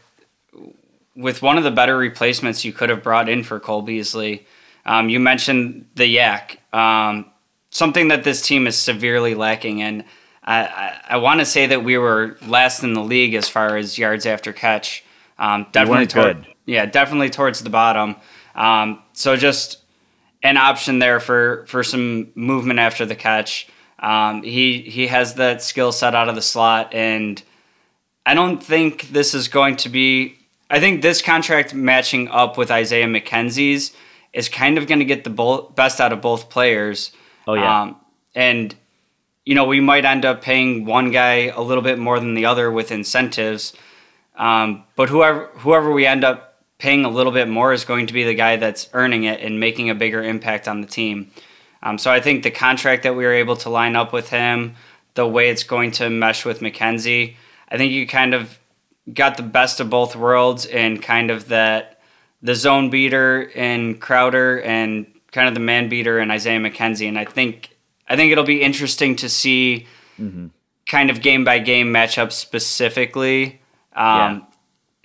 with 1.15 1.41
one 1.41 1.57
of 1.57 1.65
the 1.65 1.71
better 1.71 1.97
replacements 1.97 2.65
you 2.65 2.73
could 2.73 2.91
have 2.91 3.03
brought 3.03 3.29
in 3.29 3.43
for 3.43 3.59
Cole 3.59 3.83
Beasley. 3.83 4.47
Um, 4.85 5.09
you 5.09 5.19
mentioned 5.19 5.89
the 5.95 6.17
YAC, 6.17 6.59
um, 6.75 7.31
something 7.71 8.09
that 8.09 8.23
this 8.23 8.43
team 8.43 8.67
is 8.67 8.77
severely 8.77 9.35
lacking, 9.35 9.83
and 9.83 10.05
I, 10.45 10.63
I, 10.65 11.01
I 11.11 11.17
want 11.17 11.41
to 11.41 11.47
say 11.47 11.67
that 11.67 11.83
we 11.83 11.99
were 11.99 12.37
last 12.47 12.85
in 12.85 12.93
the 12.93 13.03
league 13.03 13.35
as 13.35 13.49
far 13.49 13.77
as 13.77 13.99
yards 13.99 14.27
after 14.27 14.53
catch. 14.53 15.03
Um, 15.39 15.67
definitely 15.73 16.07
toward, 16.07 16.45
good. 16.45 16.55
yeah, 16.67 16.87
definitely 16.87 17.31
towards 17.31 17.63
the 17.63 17.71
bottom. 17.71 18.17
Um, 18.55 19.03
so 19.13 19.37
just 19.37 19.79
an 20.43 20.57
option 20.57 20.99
there 20.99 21.19
for 21.19 21.67
for 21.67 21.83
some 21.83 22.31
movement 22.35 22.79
after 22.79 23.05
the 23.05 23.17
catch. 23.17 23.69
Um, 23.99 24.43
he 24.43 24.83
he 24.83 25.09
has 25.09 25.35
that 25.35 25.63
skill 25.63 25.93
set 25.93 26.15
out 26.15 26.29
of 26.29 26.35
the 26.35 26.43
slot, 26.43 26.95
and 26.95 27.43
I 28.27 28.35
don't 28.35 28.61
think 28.61 29.11
this 29.11 29.35
is 29.35 29.47
going 29.47 29.77
to 29.77 29.89
be. 29.89 30.37
I 30.69 30.81
think 30.81 31.01
this 31.01 31.23
contract 31.23 31.73
matching 31.73 32.27
up 32.29 32.59
with 32.59 32.73
Isaiah 32.73 33.07
McKenzie's 33.07 33.95
is 34.33 34.49
kind 34.49 34.77
of 34.79 34.89
going 34.89 34.99
to 34.99 35.05
get 35.05 35.23
the 35.23 35.31
bo- 35.31 35.71
best 35.77 36.01
out 36.01 36.13
of 36.13 36.21
both 36.21 36.51
players. 36.51 37.13
Oh 37.47 37.55
yeah, 37.55 37.83
um, 37.83 37.97
and 38.35 38.75
you 39.45 39.55
know 39.55 39.65
we 39.65 39.79
might 39.79 40.05
end 40.05 40.25
up 40.25 40.43
paying 40.43 40.85
one 40.85 41.13
guy 41.13 41.53
a 41.55 41.63
little 41.63 41.85
bit 41.85 42.01
more 42.01 42.19
than 42.19 42.35
the 42.35 42.47
other 42.47 42.69
with 42.69 42.91
incentives, 42.91 43.75
um, 44.35 44.83
but 44.97 45.09
whoever 45.09 45.47
whoever 45.59 45.93
we 45.93 46.05
end 46.05 46.25
up 46.25 46.65
paying 46.79 47.05
a 47.05 47.09
little 47.09 47.33
bit 47.33 47.49
more 47.49 47.73
is 47.73 47.85
going 47.85 48.09
to 48.09 48.13
be 48.13 48.25
the 48.25 48.35
guy 48.35 48.57
that's 48.57 48.91
earning 48.93 49.23
it 49.23 49.41
and 49.41 49.61
making 49.61 49.89
a 49.89 49.95
bigger 49.95 50.23
impact 50.23 50.67
on 50.67 50.81
the 50.81 50.87
team. 50.87 51.31
Um, 51.83 51.97
so 51.97 52.11
I 52.11 52.21
think 52.21 52.43
the 52.43 52.51
contract 52.51 53.05
that 53.05 53.15
we 53.15 53.25
were 53.25 53.33
able 53.33 53.57
to 53.59 53.71
line 53.71 53.95
up 53.95 54.13
with 54.13 54.31
him, 54.31 54.75
the 55.15 55.27
way 55.27 55.49
it's 55.49 55.63
going 55.63 55.93
to 55.93 56.11
mesh 56.11 56.45
with 56.45 56.61
McKenzie, 56.61 57.37
I 57.69 57.77
think 57.77 57.93
you 57.93 58.07
kind 58.07 58.35
of 58.35 58.59
got 59.13 59.37
the 59.37 59.43
best 59.43 59.81
of 59.81 59.91
both 59.91 60.17
worlds 60.17 60.67
and 60.67 61.03
kind 61.03 61.31
of 61.31 61.49
that 61.49 62.01
the 62.43 62.55
zone 62.55 62.91
beater 62.91 63.43
in 63.43 63.99
Crowder 63.99 64.61
and 64.61 65.07
kind 65.33 65.49
of 65.49 65.55
the 65.55 65.61
man 65.61 65.89
beater 65.89 66.19
in 66.19 66.31
Isaiah 66.31 66.61
McKenzie. 66.61 67.09
And 67.09 67.19
I 67.19 67.25
think 67.25 67.77
I 68.09 68.17
think 68.17 68.33
it'll 68.33 68.45
be 68.45 68.63
interesting 68.63 69.17
to 69.17 69.29
see 69.29 69.87
mm-hmm. 70.19 70.49
kind 70.87 71.11
of 71.11 71.23
game 71.23 71.45
by 71.45 71.59
game 71.59 71.89
matchups 71.89 72.33
specifically. 72.33 73.61
Um, 73.95 74.03
yeah. 74.05 74.41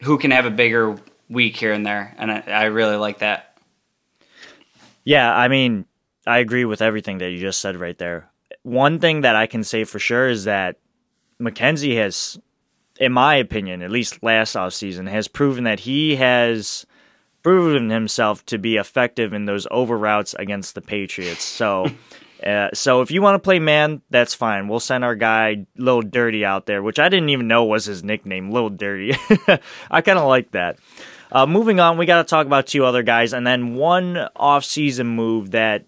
Who 0.06 0.18
can 0.18 0.32
have 0.32 0.46
a 0.46 0.52
bigger 0.52 0.98
week 1.30 1.56
here 1.56 1.72
and 1.72 1.86
there, 1.86 2.14
and 2.18 2.32
I, 2.32 2.44
I 2.48 2.64
really 2.66 2.98
like 2.98 3.20
that. 3.20 3.58
Yeah, 5.04 5.34
I 5.34 5.48
mean, 5.48 5.86
I 6.28 6.40
agree 6.40 6.66
with 6.66 6.82
everything 6.82 7.20
that 7.20 7.30
you 7.32 7.40
just 7.40 7.62
said 7.62 7.76
right 7.76 7.98
there. 7.98 8.30
One 8.64 9.00
thing 9.00 9.22
that 9.22 9.36
I 9.36 9.48
can 9.48 9.64
say 9.64 9.84
for 9.84 10.00
sure 10.00 10.28
is 10.28 10.44
that 10.44 10.78
McKenzie 11.40 11.96
has, 11.98 12.40
in 13.02 13.12
my 13.12 13.36
opinion, 13.36 13.82
at 13.82 13.92
least 13.92 14.24
last 14.24 14.56
off 14.56 14.74
season, 14.74 15.08
has 15.08 15.28
proven 15.28 15.66
that 15.66 15.82
he 15.82 16.16
has 16.16 16.86
proven 17.44 17.90
himself 17.90 18.46
to 18.46 18.58
be 18.58 18.78
effective 18.78 19.34
in 19.34 19.46
those 19.46 19.68
over 19.72 19.98
routes 19.98 20.34
against 20.36 20.76
the 20.76 20.82
Patriots. 20.82 21.44
So 21.44 21.88
Uh, 22.46 22.70
so 22.74 23.02
if 23.02 23.12
you 23.12 23.22
want 23.22 23.36
to 23.36 23.40
play 23.40 23.60
man, 23.60 24.02
that's 24.10 24.34
fine. 24.34 24.68
We'll 24.68 24.80
send 24.80 25.04
our 25.04 25.16
guy 25.16 25.68
Little 25.78 26.02
Dirty 26.02 26.44
out 26.44 26.66
there, 26.66 26.82
which 26.82 27.00
I 27.00 27.08
didn't 27.10 27.30
even 27.30 27.48
know 27.48 27.66
was 27.66 27.86
his 27.86 28.04
nickname, 28.04 28.52
Little 28.52 28.70
Dirty. 28.70 29.16
I 29.92 30.02
kind 30.02 30.18
of 30.18 30.28
like 30.28 30.52
that. 30.52 30.78
Uh, 31.32 31.46
moving 31.46 31.80
on, 31.80 31.98
we 31.98 32.06
got 32.06 32.18
to 32.18 32.30
talk 32.30 32.46
about 32.48 32.68
two 32.68 32.84
other 32.84 33.04
guys, 33.04 33.34
and 33.34 33.46
then 33.46 33.76
one 33.76 34.18
off-season 34.36 35.08
move 35.08 35.52
that 35.52 35.86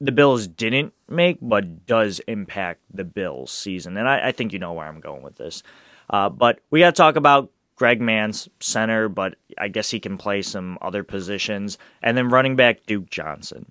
the 0.00 0.12
Bills 0.12 0.46
didn't 0.46 0.92
make, 1.08 1.38
but 1.40 1.86
does 1.86 2.20
impact 2.28 2.80
the 2.92 3.04
Bills' 3.04 3.50
season. 3.50 3.96
And 3.96 4.08
I, 4.08 4.28
I 4.28 4.32
think 4.32 4.52
you 4.52 4.58
know 4.58 4.72
where 4.72 4.86
I'm 4.86 5.00
going 5.00 5.22
with 5.22 5.36
this. 5.36 5.62
Uh, 6.10 6.28
but 6.28 6.58
we 6.70 6.80
got 6.80 6.94
to 6.94 6.96
talk 6.96 7.16
about 7.16 7.50
Greg 7.76 8.00
Mancz 8.00 8.48
center, 8.58 9.08
but 9.08 9.36
I 9.56 9.68
guess 9.68 9.90
he 9.90 10.00
can 10.00 10.18
play 10.18 10.42
some 10.42 10.76
other 10.82 11.04
positions, 11.04 11.78
and 12.02 12.16
then 12.16 12.28
running 12.28 12.56
back 12.56 12.84
Duke 12.86 13.08
Johnson. 13.08 13.70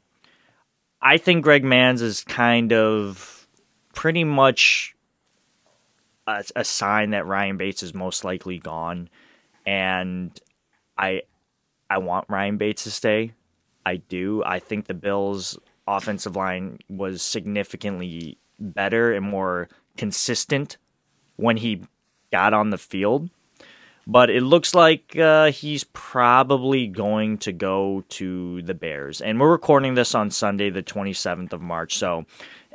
I 1.01 1.17
think 1.17 1.43
Greg 1.43 1.63
Mancz 1.63 2.01
is 2.01 2.24
kind 2.24 2.74
of 2.74 3.48
pretty 3.93 4.24
much 4.24 4.96
a, 6.25 6.43
a 6.55 6.63
sign 6.63 7.12
that 7.12 7.25
Ryan 7.25 7.58
Bates 7.58 7.84
is 7.84 7.93
most 7.93 8.24
likely 8.24 8.58
gone, 8.58 9.10
and 9.65 10.31
I 10.98 11.24
I 11.89 11.98
want 12.00 12.29
Ryan 12.29 12.58
Bates 12.58 12.86
to 12.86 12.91
stay. 12.91 13.34
I 13.86 13.98
do. 13.98 14.43
I 14.46 14.60
think 14.60 14.86
the 14.86 14.93
Bills' 14.93 15.58
offensive 15.88 16.36
line 16.36 16.79
was 16.89 17.22
significantly 17.22 18.38
better 18.60 19.13
and 19.13 19.25
more 19.25 19.69
consistent 19.98 20.77
when 21.36 21.58
he 21.58 21.81
got 22.31 22.53
on 22.53 22.69
the 22.69 22.77
field. 22.77 23.29
But 24.07 24.31
it 24.31 24.41
looks 24.41 24.74
like 24.74 25.15
uh, 25.17 25.51
he's 25.51 25.83
probably 25.83 26.88
going 26.88 27.38
to 27.39 27.51
go 27.51 28.03
to 28.09 28.62
the 28.63 28.74
Bears. 28.74 29.21
And 29.21 29.39
we're 29.39 29.51
recording 29.51 29.93
this 29.93 30.15
on 30.15 30.31
Sunday, 30.31 30.71
the 30.71 30.81
27th 30.81 31.53
of 31.53 31.62
March. 31.62 31.95
So 31.98 32.25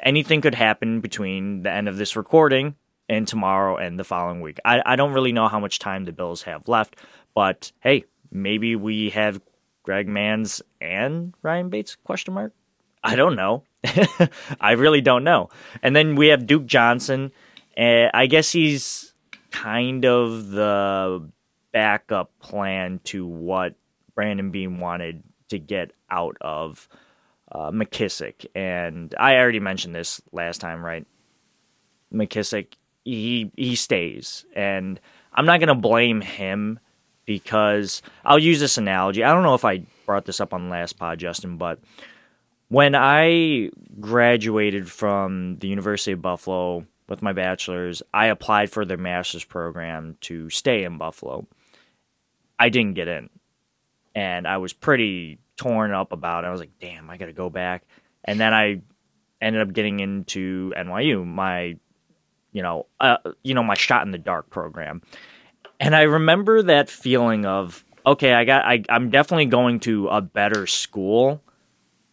anything 0.00 0.40
could 0.40 0.54
happen 0.54 1.00
between 1.00 1.62
the 1.62 1.72
end 1.72 1.88
of 1.88 1.96
this 1.96 2.14
recording 2.14 2.76
and 3.08 3.26
tomorrow 3.26 3.76
and 3.76 3.98
the 3.98 4.04
following 4.04 4.42
week. 4.42 4.58
I, 4.64 4.80
I 4.86 4.96
don't 4.96 5.12
really 5.12 5.32
know 5.32 5.48
how 5.48 5.58
much 5.58 5.80
time 5.80 6.04
the 6.04 6.12
Bills 6.12 6.42
have 6.42 6.68
left. 6.68 6.96
But 7.34 7.72
hey, 7.80 8.04
maybe 8.30 8.76
we 8.76 9.10
have 9.10 9.40
Greg 9.82 10.06
Mancz 10.06 10.62
and 10.80 11.34
Ryan 11.42 11.68
Bates 11.68 11.96
question 11.96 12.34
mark. 12.34 12.52
I 13.02 13.16
don't 13.16 13.36
know. 13.36 13.64
I 14.60 14.72
really 14.72 15.00
don't 15.00 15.24
know. 15.24 15.50
And 15.82 15.96
then 15.96 16.14
we 16.14 16.28
have 16.28 16.46
Duke 16.46 16.66
Johnson. 16.66 17.32
Uh, 17.76 18.06
I 18.14 18.26
guess 18.26 18.52
he's 18.52 19.13
kind 19.54 20.04
of 20.04 20.50
the 20.50 21.30
backup 21.72 22.36
plan 22.40 23.00
to 23.04 23.24
what 23.24 23.76
Brandon 24.16 24.50
Beane 24.50 24.78
wanted 24.78 25.22
to 25.48 25.60
get 25.60 25.92
out 26.10 26.36
of 26.40 26.88
uh, 27.52 27.70
McKissic. 27.70 28.46
And 28.56 29.14
I 29.18 29.36
already 29.36 29.60
mentioned 29.60 29.94
this 29.94 30.20
last 30.32 30.60
time, 30.60 30.84
right? 30.84 31.06
McKissic, 32.12 32.74
he 33.04 33.52
he 33.56 33.76
stays, 33.76 34.44
and 34.56 35.00
I'm 35.32 35.46
not 35.46 35.60
gonna 35.60 35.74
blame 35.74 36.20
him 36.20 36.80
because 37.24 38.02
I'll 38.24 38.38
use 38.38 38.58
this 38.58 38.76
analogy. 38.78 39.22
I 39.22 39.32
don't 39.32 39.44
know 39.44 39.54
if 39.54 39.64
I 39.64 39.84
brought 40.04 40.24
this 40.24 40.40
up 40.40 40.52
on 40.52 40.64
the 40.64 40.70
last 40.70 40.98
pod, 40.98 41.18
Justin, 41.20 41.58
but 41.58 41.78
when 42.68 42.94
I 42.96 43.70
graduated 44.00 44.90
from 44.90 45.58
the 45.58 45.68
University 45.68 46.12
of 46.12 46.22
Buffalo 46.22 46.86
with 47.08 47.22
my 47.22 47.32
bachelor's, 47.32 48.02
I 48.12 48.26
applied 48.26 48.70
for 48.70 48.84
their 48.84 48.96
master's 48.96 49.44
program 49.44 50.16
to 50.22 50.50
stay 50.50 50.84
in 50.84 50.98
Buffalo. 50.98 51.46
I 52.58 52.68
didn't 52.68 52.94
get 52.94 53.08
in. 53.08 53.30
And 54.14 54.46
I 54.46 54.58
was 54.58 54.72
pretty 54.72 55.38
torn 55.56 55.92
up 55.92 56.12
about 56.12 56.44
it. 56.44 56.48
I 56.48 56.50
was 56.50 56.60
like, 56.60 56.78
damn, 56.80 57.10
I 57.10 57.16
got 57.16 57.26
to 57.26 57.32
go 57.32 57.50
back. 57.50 57.84
And 58.24 58.40
then 58.40 58.54
I 58.54 58.80
ended 59.40 59.62
up 59.62 59.74
getting 59.74 60.00
into 60.00 60.72
NYU, 60.76 61.26
my, 61.26 61.76
you 62.52 62.62
know, 62.62 62.86
uh, 63.00 63.18
you 63.42 63.54
know, 63.54 63.62
my 63.62 63.74
shot 63.74 64.06
in 64.06 64.12
the 64.12 64.18
dark 64.18 64.50
program. 64.50 65.02
And 65.80 65.94
I 65.94 66.02
remember 66.02 66.62
that 66.62 66.88
feeling 66.88 67.44
of, 67.44 67.84
okay, 68.06 68.32
I 68.32 68.44
got, 68.44 68.64
I, 68.64 68.82
I'm 68.88 69.10
definitely 69.10 69.46
going 69.46 69.80
to 69.80 70.08
a 70.08 70.20
better 70.22 70.66
school, 70.66 71.42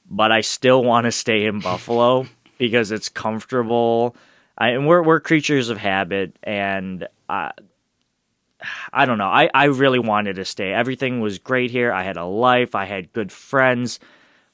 but 0.09 0.31
I 0.31 0.41
still 0.41 0.83
want 0.83 1.05
to 1.05 1.11
stay 1.11 1.45
in 1.45 1.59
Buffalo 1.59 2.25
because 2.57 2.91
it's 2.91 3.09
comfortable. 3.09 4.15
I, 4.61 4.69
and 4.69 4.85
we're 4.85 5.01
we're 5.01 5.19
creatures 5.19 5.69
of 5.69 5.79
habit, 5.79 6.37
and 6.43 7.07
I, 7.27 7.49
I 8.93 9.05
don't 9.05 9.17
know. 9.17 9.25
I, 9.25 9.49
I 9.55 9.65
really 9.65 9.97
wanted 9.97 10.35
to 10.35 10.45
stay. 10.45 10.71
Everything 10.71 11.19
was 11.19 11.39
great 11.39 11.71
here. 11.71 11.91
I 11.91 12.03
had 12.03 12.15
a 12.15 12.25
life. 12.25 12.75
I 12.75 12.85
had 12.85 13.11
good 13.11 13.31
friends, 13.31 13.99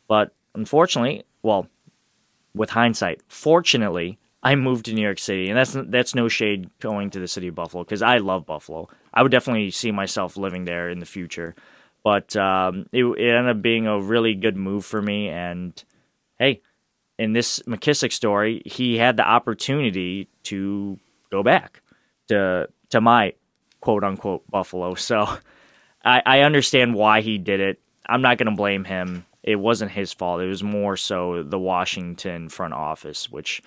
but 0.07 0.33
unfortunately, 0.55 1.25
well, 1.43 1.67
with 2.55 2.69
hindsight, 2.69 3.19
fortunately, 3.27 4.17
I 4.41 4.55
moved 4.55 4.85
to 4.85 4.93
New 4.93 5.01
York 5.01 5.19
City, 5.19 5.49
and 5.49 5.57
that's 5.57 5.75
that's 5.89 6.15
no 6.15 6.29
shade 6.29 6.69
going 6.79 7.09
to 7.09 7.19
the 7.19 7.27
city 7.27 7.49
of 7.49 7.55
Buffalo 7.55 7.83
because 7.83 8.01
I 8.01 8.19
love 8.19 8.45
Buffalo. 8.45 8.87
I 9.13 9.23
would 9.23 9.31
definitely 9.33 9.71
see 9.71 9.91
myself 9.91 10.37
living 10.37 10.63
there 10.63 10.89
in 10.89 10.99
the 10.99 11.05
future, 11.05 11.53
but 12.01 12.33
um, 12.37 12.85
it, 12.93 13.03
it 13.03 13.35
ended 13.35 13.57
up 13.57 13.61
being 13.61 13.87
a 13.87 13.99
really 13.99 14.35
good 14.35 14.55
move 14.55 14.85
for 14.85 15.01
me. 15.01 15.27
And 15.27 15.83
hey, 16.39 16.61
in 17.17 17.33
this 17.33 17.59
McKissic 17.67 18.11
story, 18.11 18.61
he 18.65 18.97
had 18.97 19.17
the 19.17 19.27
opportunity 19.27 20.29
to 20.43 20.99
go 21.31 21.43
back 21.43 21.81
to 22.27 22.69
to 22.89 23.01
my 23.01 23.33
quote 23.79 24.03
unquote 24.03 24.49
Buffalo. 24.49 24.95
So 25.07 25.27
I, 26.03 26.21
I 26.25 26.39
understand 26.41 26.93
why 26.93 27.21
he 27.21 27.37
did 27.37 27.59
it. 27.59 27.79
I'm 28.07 28.21
not 28.21 28.37
going 28.37 28.49
to 28.49 28.55
blame 28.55 28.85
him. 28.85 29.25
It 29.43 29.57
wasn't 29.57 29.91
his 29.91 30.13
fault. 30.13 30.41
It 30.41 30.47
was 30.47 30.63
more 30.63 30.95
so 30.95 31.43
the 31.43 31.59
Washington 31.59 32.49
front 32.49 32.73
office, 32.73 33.29
which 33.29 33.61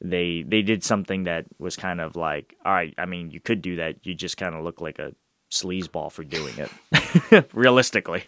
they 0.00 0.42
they 0.46 0.62
did 0.62 0.82
something 0.82 1.24
that 1.24 1.46
was 1.58 1.76
kind 1.76 2.00
of 2.00 2.16
like, 2.16 2.56
all 2.64 2.72
right. 2.72 2.94
I 2.98 3.06
mean, 3.06 3.30
you 3.30 3.40
could 3.40 3.62
do 3.62 3.76
that. 3.76 3.96
You 4.02 4.14
just 4.14 4.36
kind 4.36 4.54
of 4.54 4.64
look 4.64 4.80
like 4.80 4.98
a 4.98 5.14
sleazeball 5.50 6.12
for 6.12 6.24
doing 6.24 6.54
it. 6.58 7.48
Realistically. 7.52 8.24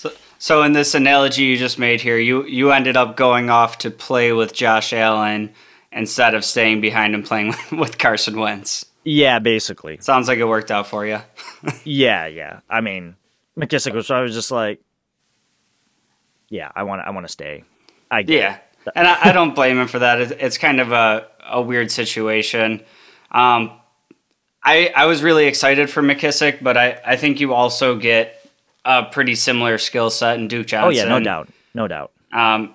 So, 0.00 0.10
so 0.38 0.62
in 0.62 0.72
this 0.72 0.94
analogy 0.94 1.42
you 1.42 1.58
just 1.58 1.78
made 1.78 2.00
here, 2.00 2.16
you 2.16 2.46
you 2.46 2.72
ended 2.72 2.96
up 2.96 3.18
going 3.18 3.50
off 3.50 3.76
to 3.78 3.90
play 3.90 4.32
with 4.32 4.54
Josh 4.54 4.94
Allen 4.94 5.52
instead 5.92 6.32
of 6.34 6.42
staying 6.42 6.80
behind 6.80 7.14
and 7.14 7.22
playing 7.22 7.54
with 7.72 7.98
Carson 7.98 8.40
Wentz. 8.40 8.86
Yeah, 9.04 9.40
basically. 9.40 9.98
Sounds 10.00 10.26
like 10.26 10.38
it 10.38 10.46
worked 10.46 10.70
out 10.70 10.86
for 10.86 11.04
you. 11.04 11.18
yeah, 11.84 12.26
yeah. 12.28 12.60
I 12.70 12.80
mean, 12.80 13.16
McKissic 13.58 13.92
was. 13.92 14.06
So 14.06 14.14
I 14.14 14.22
was 14.22 14.32
just 14.32 14.50
like, 14.50 14.80
yeah, 16.48 16.72
I 16.74 16.84
want. 16.84 17.02
I 17.02 17.10
want 17.10 17.26
to 17.26 17.32
stay. 17.32 17.64
I 18.10 18.20
yeah, 18.20 18.54
it. 18.86 18.92
and 18.96 19.06
I, 19.06 19.28
I, 19.28 19.32
don't 19.32 19.54
blame 19.54 19.78
him 19.78 19.86
for 19.86 19.98
that. 19.98 20.18
It's, 20.22 20.32
it's 20.32 20.56
kind 20.56 20.80
of 20.80 20.92
a 20.92 21.26
a 21.46 21.60
weird 21.60 21.90
situation. 21.90 22.82
Um, 23.30 23.72
I 24.64 24.94
I 24.96 25.04
was 25.04 25.22
really 25.22 25.44
excited 25.44 25.90
for 25.90 26.02
McKissic, 26.02 26.62
but 26.62 26.78
I 26.78 26.98
I 27.04 27.16
think 27.16 27.38
you 27.38 27.52
also 27.52 27.98
get 27.98 28.39
a 28.84 29.04
pretty 29.04 29.34
similar 29.34 29.78
skill 29.78 30.10
set 30.10 30.38
in 30.38 30.48
Duke 30.48 30.66
Johnson. 30.66 30.88
Oh 30.88 31.08
yeah, 31.08 31.08
no 31.08 31.20
doubt, 31.22 31.48
no 31.74 31.88
doubt. 31.88 32.12
Um, 32.32 32.74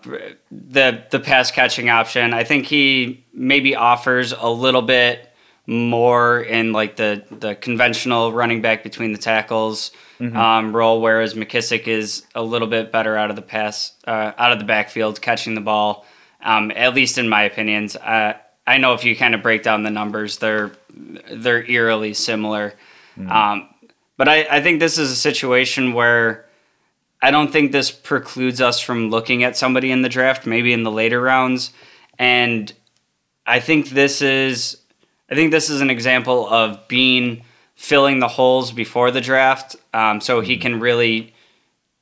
the 0.51 1.03
the 1.09 1.19
pass 1.19 1.51
catching 1.51 1.89
option, 1.89 2.33
I 2.33 2.43
think 2.43 2.65
he 2.65 3.25
maybe 3.33 3.75
offers 3.75 4.33
a 4.33 4.49
little 4.49 4.81
bit 4.81 5.31
more 5.67 6.41
in 6.41 6.73
like 6.73 6.95
the 6.95 7.23
the 7.31 7.55
conventional 7.55 8.31
running 8.31 8.61
back 8.61 8.83
between 8.83 9.11
the 9.13 9.17
tackles 9.17 9.91
mm-hmm. 10.19 10.35
um, 10.35 10.75
role, 10.75 11.01
whereas 11.01 11.33
McKissic 11.33 11.87
is 11.87 12.23
a 12.35 12.43
little 12.43 12.67
bit 12.67 12.91
better 12.91 13.15
out 13.15 13.29
of 13.29 13.35
the 13.35 13.41
pass, 13.41 13.93
uh, 14.05 14.31
out 14.37 14.51
of 14.51 14.59
the 14.59 14.65
backfield, 14.65 15.21
catching 15.21 15.55
the 15.55 15.61
ball. 15.61 16.05
Um, 16.41 16.71
at 16.75 16.93
least 16.93 17.17
in 17.17 17.27
my 17.27 17.43
opinions, 17.43 17.95
uh, 17.95 18.33
I 18.67 18.77
know 18.77 18.93
if 18.93 19.03
you 19.03 19.15
kind 19.15 19.33
of 19.33 19.41
break 19.41 19.63
down 19.63 19.83
the 19.83 19.89
numbers, 19.89 20.37
they're 20.37 20.71
they're 21.31 21.63
eerily 21.63 22.13
similar. 22.13 22.75
Mm-hmm. 23.17 23.31
Um, 23.31 23.69
but 24.17 24.27
I, 24.27 24.47
I 24.49 24.61
think 24.61 24.79
this 24.79 24.97
is 24.97 25.11
a 25.11 25.15
situation 25.15 25.93
where 25.93 26.45
I 27.21 27.31
don't 27.31 27.51
think 27.51 27.71
this 27.71 27.91
precludes 27.91 28.61
us 28.61 28.79
from 28.79 29.09
looking 29.09 29.43
at 29.43 29.57
somebody 29.57 29.91
in 29.91 30.01
the 30.01 30.09
draft, 30.09 30.45
maybe 30.45 30.73
in 30.73 30.83
the 30.83 30.91
later 30.91 31.21
rounds. 31.21 31.71
And 32.19 32.71
I 33.45 33.59
think 33.59 33.89
this 33.89 34.21
is 34.21 34.77
I 35.29 35.35
think 35.35 35.51
this 35.51 35.69
is 35.69 35.81
an 35.81 35.89
example 35.89 36.47
of 36.47 36.87
Beane 36.87 37.43
filling 37.75 38.19
the 38.19 38.27
holes 38.27 38.71
before 38.71 39.11
the 39.11 39.21
draft, 39.21 39.75
um, 39.93 40.21
so 40.21 40.39
he 40.39 40.57
can 40.57 40.79
really 40.79 41.33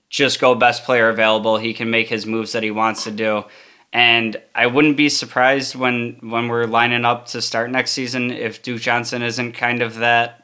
just 0.09 0.39
go 0.39 0.53
best 0.53 0.83
player 0.83 1.09
available. 1.09 1.57
He 1.57 1.73
can 1.73 1.89
make 1.89 2.07
his 2.07 2.25
moves 2.25 2.51
that 2.51 2.61
he 2.61 2.69
wants 2.69 3.05
to 3.05 3.11
do. 3.11 3.45
And 3.91 4.37
I 4.53 4.67
wouldn't 4.67 4.97
be 4.97 5.09
surprised 5.09 5.75
when 5.75 6.17
when 6.21 6.47
we're 6.47 6.65
lining 6.65 7.05
up 7.05 7.27
to 7.27 7.41
start 7.41 7.71
next 7.71 7.91
season 7.91 8.31
if 8.31 8.61
Duke 8.61 8.81
Johnson 8.81 9.21
isn't 9.21 9.53
kind 9.53 9.81
of 9.81 9.95
that 9.95 10.42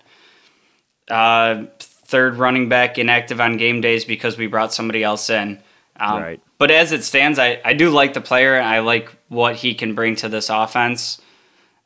uh, 1.09 1.65
third 1.79 2.35
running 2.35 2.69
back 2.69 2.97
inactive 2.97 3.39
on 3.39 3.57
game 3.57 3.81
days 3.81 4.05
because 4.05 4.37
we 4.37 4.47
brought 4.47 4.73
somebody 4.73 5.03
else 5.03 5.29
in. 5.29 5.59
Um, 5.99 6.21
right. 6.21 6.41
But 6.57 6.71
as 6.71 6.91
it 6.91 7.03
stands, 7.03 7.39
I, 7.39 7.61
I 7.63 7.73
do 7.73 7.89
like 7.89 8.13
the 8.13 8.21
player 8.21 8.55
and 8.55 8.67
I 8.67 8.79
like 8.79 9.09
what 9.27 9.55
he 9.55 9.75
can 9.75 9.95
bring 9.95 10.15
to 10.17 10.29
this 10.29 10.49
offense. 10.49 11.21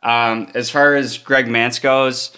Um, 0.01 0.51
as 0.55 0.69
far 0.69 0.95
as 0.95 1.17
Greg 1.17 1.47
Mancz 1.47 1.81
goes, 1.81 2.31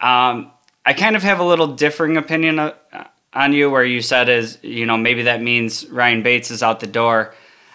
um, 0.00 0.50
I 0.84 0.94
kind 0.94 1.16
of 1.16 1.22
have 1.22 1.38
a 1.40 1.44
little 1.44 1.66
differing 1.66 2.16
opinion 2.16 2.58
uh, 2.58 2.74
on 3.32 3.52
you 3.52 3.70
where 3.70 3.84
you 3.84 4.00
said 4.00 4.28
is 4.28 4.58
you 4.62 4.86
know 4.86 4.96
maybe 4.96 5.22
that 5.24 5.42
means 5.42 5.86
Ryan 5.86 6.22
Bates 6.22 6.50
is 6.50 6.62
out 6.62 6.80
the 6.80 6.86
door. 6.86 7.34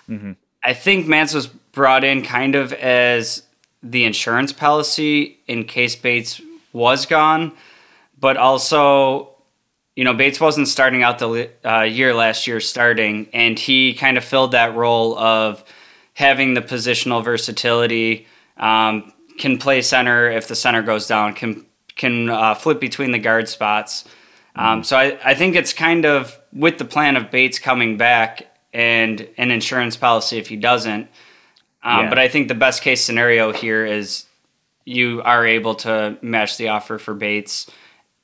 Mm-hmm. 0.09 0.33
I 0.63 0.73
think 0.73 1.05
Mancz 1.05 1.33
was 1.33 1.47
brought 1.47 2.03
in 2.03 2.23
kind 2.23 2.55
of 2.55 2.73
as 2.73 3.43
the 3.81 4.05
insurance 4.05 4.53
policy 4.53 5.39
in 5.47 5.65
case 5.65 5.95
Bates 5.95 6.41
was 6.71 7.05
gone 7.05 7.51
but 8.23 8.37
also, 8.37 9.35
you 9.97 10.05
know, 10.05 10.13
Bates 10.13 10.39
wasn't 10.39 10.69
starting 10.69 11.03
out 11.03 11.19
the 11.19 11.49
uh, 11.65 11.81
year 11.81 12.13
last 12.13 12.47
year 12.47 12.61
starting, 12.61 13.27
and 13.33 13.59
he 13.59 13.93
kind 13.93 14.17
of 14.17 14.23
filled 14.23 14.53
that 14.53 14.73
role 14.75 15.17
of 15.17 15.61
having 16.13 16.53
the 16.53 16.61
positional 16.61 17.21
versatility. 17.21 18.25
Um, 18.55 19.11
can 19.37 19.57
play 19.57 19.81
center 19.81 20.31
if 20.31 20.47
the 20.47 20.55
center 20.55 20.81
goes 20.81 21.05
down. 21.05 21.33
Can 21.33 21.65
can 21.97 22.29
uh, 22.29 22.55
flip 22.55 22.79
between 22.79 23.11
the 23.11 23.19
guard 23.19 23.49
spots. 23.49 24.05
Um, 24.55 24.65
mm-hmm. 24.65 24.83
so 24.83 24.95
I, 24.95 25.19
I 25.25 25.33
think 25.33 25.57
it's 25.57 25.73
kind 25.73 26.05
of 26.05 26.39
with 26.53 26.77
the 26.77 26.85
plan 26.85 27.17
of 27.17 27.29
Bates 27.29 27.59
coming 27.59 27.97
back 27.97 28.47
and 28.71 29.27
an 29.37 29.51
insurance 29.51 29.97
policy 29.97 30.37
if 30.37 30.47
he 30.47 30.55
doesn't. 30.55 31.09
Um, 31.83 32.03
yeah. 32.05 32.09
But 32.09 32.19
I 32.19 32.29
think 32.29 32.47
the 32.47 32.55
best 32.55 32.83
case 32.83 33.03
scenario 33.03 33.51
here 33.51 33.85
is 33.85 34.27
you 34.85 35.21
are 35.23 35.45
able 35.45 35.75
to 35.75 36.17
match 36.21 36.55
the 36.55 36.69
offer 36.69 36.97
for 36.97 37.13
Bates 37.13 37.69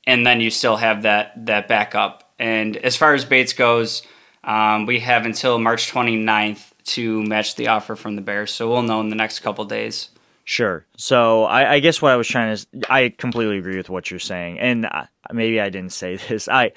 and 0.06 0.26
then 0.26 0.40
you 0.40 0.50
still 0.50 0.76
have 0.76 1.02
that 1.02 1.46
that 1.46 1.68
backup. 1.68 2.32
And 2.38 2.76
as 2.76 2.96
far 2.96 3.14
as 3.14 3.24
Bates 3.24 3.52
goes, 3.52 4.02
um, 4.44 4.86
we 4.86 5.00
have 5.00 5.26
until 5.26 5.58
March 5.58 5.92
29th 5.92 6.70
to 6.84 7.22
match 7.24 7.56
the 7.56 7.68
offer 7.68 7.94
from 7.94 8.16
the 8.16 8.22
Bears, 8.22 8.52
so 8.52 8.70
we'll 8.70 8.82
know 8.82 9.00
in 9.00 9.10
the 9.10 9.16
next 9.16 9.40
couple 9.40 9.64
days. 9.64 10.10
Sure. 10.44 10.84
So 10.96 11.44
I, 11.44 11.74
I, 11.74 11.80
guess 11.80 12.02
what 12.02 12.12
I 12.12 12.16
was 12.16 12.26
trying 12.26 12.56
to, 12.56 12.66
I 12.88 13.10
completely 13.10 13.58
agree 13.58 13.76
with 13.76 13.90
what 13.90 14.10
you're 14.10 14.18
saying, 14.18 14.58
and 14.58 14.88
maybe 15.32 15.60
I 15.60 15.68
didn't 15.68 15.92
say 15.92 16.16
this. 16.28 16.48
I, 16.48 16.72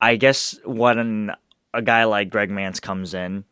I 0.00 0.16
guess 0.16 0.58
when 0.64 1.32
a 1.72 1.82
guy 1.82 2.04
like 2.04 2.30
Greg 2.30 2.50
Mancz 2.50 2.80
comes 2.80 3.14
in, 3.14 3.44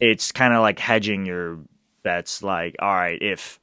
it's 0.00 0.32
kind 0.32 0.54
of 0.54 0.60
like 0.60 0.78
hedging 0.78 1.26
your 1.26 1.58
bets. 2.02 2.42
Like, 2.42 2.76
all 2.78 2.94
right, 2.94 3.20
if 3.20 3.60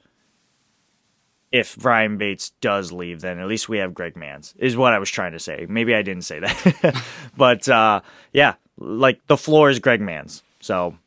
if 1.51 1.83
Ryan 1.83 2.17
Bates 2.17 2.51
does 2.61 2.91
leave, 2.91 3.21
then 3.21 3.39
at 3.39 3.47
least 3.47 3.69
we 3.69 3.79
have 3.79 3.93
Greg 3.93 4.15
Mancz, 4.15 4.53
is 4.57 4.77
what 4.77 4.93
I 4.93 4.99
was 4.99 5.09
trying 5.09 5.31
to 5.31 5.39
say. 5.39 5.65
Maybe 5.67 5.95
I 5.95 6.01
didn't 6.01 6.23
say 6.23 6.39
that. 6.39 7.03
but 7.37 7.67
uh, 7.67 8.01
yeah, 8.33 8.55
like 8.77 9.25
the 9.27 9.37
floor 9.37 9.69
is 9.69 9.79
Greg 9.79 10.01
Mancz. 10.01 10.41
So 10.59 10.97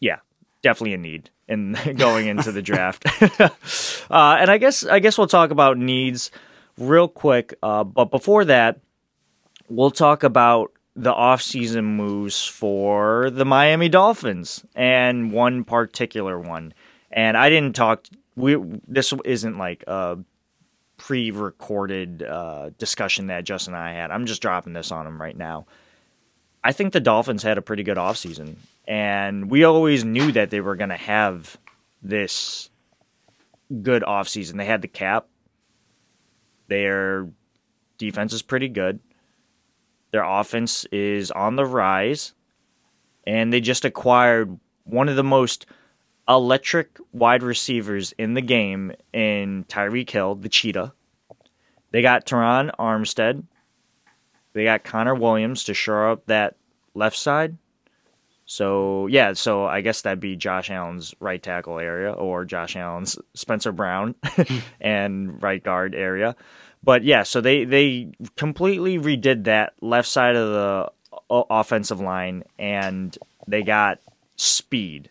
yeah, 0.00 0.18
definitely 0.62 0.94
a 0.94 0.98
need 0.98 1.30
in 1.48 1.76
going 1.96 2.26
into 2.26 2.52
the 2.52 2.62
draft. 2.62 3.04
uh, 3.40 4.36
and 4.40 4.50
I 4.50 4.58
guess 4.58 4.84
I 4.84 4.98
guess 4.98 5.16
we'll 5.16 5.26
talk 5.26 5.50
about 5.50 5.78
needs 5.78 6.30
real 6.76 7.08
quick. 7.08 7.54
Uh, 7.62 7.84
but 7.84 8.10
before 8.10 8.44
that, 8.46 8.80
we'll 9.68 9.90
talk 9.90 10.22
about 10.22 10.72
the 10.96 11.12
offseason 11.12 11.84
moves 11.84 12.44
for 12.44 13.30
the 13.30 13.44
Miami 13.44 13.88
Dolphins 13.88 14.64
and 14.74 15.32
one 15.32 15.62
particular 15.64 16.38
one. 16.38 16.74
And 17.12 17.36
I 17.36 17.48
didn't 17.48 17.74
talk 17.74 18.06
we 18.40 18.56
this 18.86 19.12
isn't 19.24 19.58
like 19.58 19.84
a 19.86 20.18
pre-recorded 20.96 22.22
uh, 22.22 22.70
discussion 22.78 23.28
that 23.28 23.44
Justin 23.44 23.74
and 23.74 23.82
I 23.82 23.92
had. 23.92 24.10
I'm 24.10 24.26
just 24.26 24.42
dropping 24.42 24.72
this 24.72 24.92
on 24.92 25.06
him 25.06 25.20
right 25.20 25.36
now. 25.36 25.66
I 26.62 26.72
think 26.72 26.92
the 26.92 27.00
Dolphins 27.00 27.42
had 27.42 27.56
a 27.56 27.62
pretty 27.62 27.82
good 27.82 27.96
offseason, 27.96 28.56
and 28.86 29.50
we 29.50 29.64
always 29.64 30.04
knew 30.04 30.30
that 30.32 30.50
they 30.50 30.60
were 30.60 30.76
going 30.76 30.90
to 30.90 30.96
have 30.96 31.56
this 32.02 32.68
good 33.82 34.02
offseason. 34.02 34.56
They 34.58 34.66
had 34.66 34.82
the 34.82 34.88
cap. 34.88 35.26
Their 36.68 37.28
defense 37.96 38.32
is 38.32 38.42
pretty 38.42 38.68
good. 38.68 39.00
Their 40.10 40.24
offense 40.24 40.84
is 40.92 41.30
on 41.30 41.56
the 41.56 41.64
rise, 41.64 42.34
and 43.26 43.52
they 43.52 43.60
just 43.60 43.84
acquired 43.84 44.58
one 44.84 45.08
of 45.08 45.16
the 45.16 45.24
most– 45.24 45.66
electric 46.30 46.98
wide 47.12 47.42
receivers 47.42 48.14
in 48.16 48.34
the 48.34 48.40
game 48.40 48.92
in 49.12 49.64
Tyreek 49.64 50.10
Hill, 50.10 50.36
the 50.36 50.48
cheetah. 50.48 50.92
They 51.90 52.02
got 52.02 52.24
Terron 52.24 52.70
Armstead. 52.78 53.44
They 54.52 54.64
got 54.64 54.84
Connor 54.84 55.14
Williams 55.14 55.64
to 55.64 55.74
shore 55.74 56.10
up 56.10 56.26
that 56.26 56.56
left 56.94 57.16
side. 57.16 57.56
So 58.46 59.06
yeah, 59.06 59.32
so 59.32 59.66
I 59.66 59.80
guess 59.80 60.02
that'd 60.02 60.20
be 60.20 60.36
Josh 60.36 60.70
Allen's 60.70 61.14
right 61.20 61.40
tackle 61.40 61.78
area 61.78 62.12
or 62.12 62.44
Josh 62.44 62.74
Allen's 62.74 63.16
Spencer 63.34 63.70
Brown 63.70 64.14
and 64.80 65.40
right 65.42 65.62
guard 65.62 65.94
area. 65.94 66.34
But 66.82 67.04
yeah, 67.04 67.22
so 67.22 67.40
they 67.40 67.64
they 67.64 68.12
completely 68.36 68.98
redid 68.98 69.44
that 69.44 69.74
left 69.80 70.08
side 70.08 70.34
of 70.34 70.50
the 70.50 70.92
offensive 71.30 72.00
line 72.00 72.42
and 72.58 73.16
they 73.46 73.62
got 73.62 74.00
speed. 74.36 75.10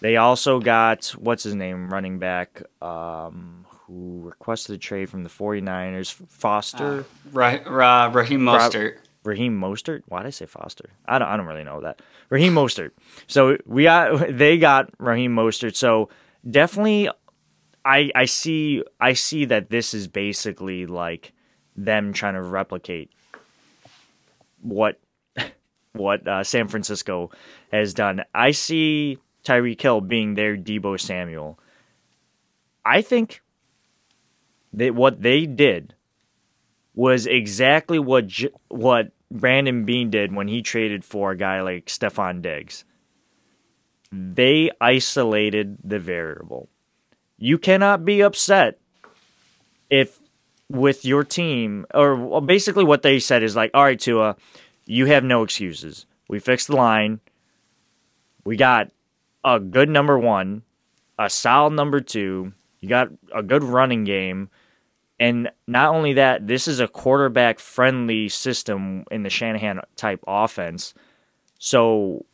They 0.00 0.16
also 0.16 0.60
got 0.60 1.06
what's 1.18 1.42
his 1.42 1.54
name 1.54 1.90
running 1.90 2.18
back 2.18 2.62
um, 2.82 3.64
who 3.86 4.22
requested 4.24 4.76
a 4.76 4.78
trade 4.78 5.08
from 5.08 5.22
the 5.22 5.30
49ers, 5.30 6.12
Foster. 6.12 7.00
Uh, 7.00 7.04
Ra- 7.32 7.58
Ra- 7.66 8.10
Raheem 8.12 8.40
Mostert. 8.40 8.94
Ra- 8.96 9.00
Raheem 9.24 9.58
Mostert. 9.60 10.02
Why 10.06 10.20
did 10.22 10.28
I 10.28 10.30
say 10.30 10.46
Foster? 10.46 10.90
I 11.06 11.18
don't. 11.18 11.28
I 11.28 11.36
don't 11.36 11.46
really 11.46 11.64
know 11.64 11.80
that. 11.80 12.00
Raheem 12.28 12.54
Mostert. 12.54 12.90
So 13.26 13.56
we 13.66 13.84
got. 13.84 14.30
They 14.36 14.58
got 14.58 14.90
Raheem 14.98 15.34
Mostert. 15.34 15.74
So 15.76 16.08
definitely 16.48 17.08
I 17.84 18.10
I 18.14 18.24
see 18.26 18.82
I 19.00 19.14
see 19.14 19.44
that 19.46 19.70
this 19.70 19.94
is 19.94 20.08
basically 20.08 20.86
like 20.86 21.32
them 21.76 22.12
trying 22.12 22.34
to 22.34 22.42
replicate 22.42 23.10
what 24.60 25.00
what 25.92 26.26
uh, 26.26 26.44
San 26.44 26.68
Francisco 26.68 27.30
has 27.72 27.94
done. 27.94 28.22
I 28.34 28.50
see 28.50 29.18
Tyreek 29.46 29.80
Hill 29.80 30.00
being 30.00 30.34
their 30.34 30.56
Deebo 30.56 30.98
Samuel. 30.98 31.58
I 32.84 33.02
think 33.02 33.42
that 34.72 34.94
what 34.94 35.22
they 35.22 35.46
did 35.46 35.94
was 36.94 37.26
exactly 37.26 37.98
what 37.98 38.30
what 38.68 39.12
Brandon 39.30 39.84
Beane 39.84 40.10
did 40.10 40.34
when 40.34 40.48
he 40.48 40.62
traded 40.62 41.04
for 41.04 41.32
a 41.32 41.36
guy 41.36 41.60
like 41.60 41.86
Stefon 41.86 42.42
Diggs. 42.42 42.84
They 44.12 44.70
isolated 44.80 45.78
the 45.82 45.98
variable 45.98 46.68
you 47.38 47.58
cannot 47.58 48.04
be 48.04 48.20
upset 48.20 48.78
if 49.90 50.20
with 50.68 51.04
your 51.04 51.22
team 51.22 51.86
or 51.94 52.40
basically 52.40 52.84
what 52.84 53.02
they 53.02 53.18
said 53.18 53.42
is 53.42 53.54
like, 53.54 53.70
all 53.72 53.84
right, 53.84 54.00
Tua, 54.00 54.36
you 54.84 55.06
have 55.06 55.22
no 55.22 55.42
excuses. 55.42 56.06
We 56.28 56.38
fixed 56.38 56.68
the 56.68 56.76
line. 56.76 57.20
We 58.44 58.56
got 58.56 58.90
a 59.46 59.60
good 59.60 59.88
number 59.88 60.18
one, 60.18 60.62
a 61.18 61.30
solid 61.30 61.72
number 61.72 62.00
two. 62.00 62.52
You 62.80 62.88
got 62.88 63.08
a 63.34 63.42
good 63.42 63.62
running 63.62 64.04
game. 64.04 64.50
And 65.18 65.50
not 65.66 65.94
only 65.94 66.12
that, 66.14 66.46
this 66.46 66.68
is 66.68 66.80
a 66.80 66.88
quarterback 66.88 67.58
friendly 67.58 68.28
system 68.28 69.04
in 69.10 69.22
the 69.22 69.30
Shanahan 69.30 69.80
type 69.94 70.22
offense. 70.26 70.92
So 71.58 72.26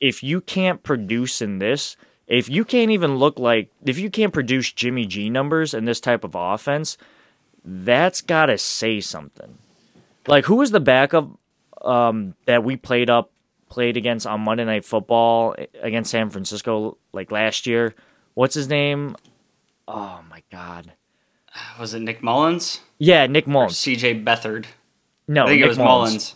if 0.00 0.24
you 0.24 0.40
can't 0.40 0.82
produce 0.82 1.40
in 1.40 1.58
this, 1.58 1.96
if 2.26 2.48
you 2.48 2.64
can't 2.64 2.90
even 2.90 3.16
look 3.16 3.38
like 3.38 3.70
if 3.84 3.98
you 3.98 4.10
can't 4.10 4.32
produce 4.32 4.72
Jimmy 4.72 5.04
G 5.06 5.28
numbers 5.28 5.74
in 5.74 5.84
this 5.84 6.00
type 6.00 6.24
of 6.24 6.34
offense, 6.34 6.96
that's 7.64 8.22
got 8.22 8.46
to 8.46 8.56
say 8.58 9.00
something. 9.00 9.58
Like 10.26 10.46
who 10.46 10.56
was 10.56 10.70
the 10.70 10.80
backup 10.80 11.28
um, 11.82 12.34
that 12.46 12.64
we 12.64 12.76
played 12.76 13.10
up 13.10 13.30
played 13.74 13.96
against 13.96 14.24
on 14.24 14.40
Monday 14.40 14.64
Night 14.64 14.84
Football 14.84 15.56
eh, 15.58 15.66
against 15.82 16.12
San 16.12 16.30
Francisco 16.30 16.96
like 17.12 17.32
last 17.32 17.66
year? 17.66 17.92
What's 18.34 18.54
his 18.54 18.68
name? 18.68 19.16
Oh 19.88 20.20
my 20.30 20.44
god. 20.50 20.92
Was 21.78 21.92
it 21.92 22.00
Nick 22.00 22.22
Mullens? 22.22 22.80
Yeah, 22.98 23.26
Nick 23.26 23.46
Mullens. 23.48 23.74
CJ 23.74 24.24
Beathard. 24.24 24.66
No, 25.26 25.44
I 25.44 25.48
think 25.48 25.58
Nick 25.58 25.64
it 25.64 25.68
was 25.68 25.78
Mullens. 25.78 26.12
Mullens. 26.12 26.34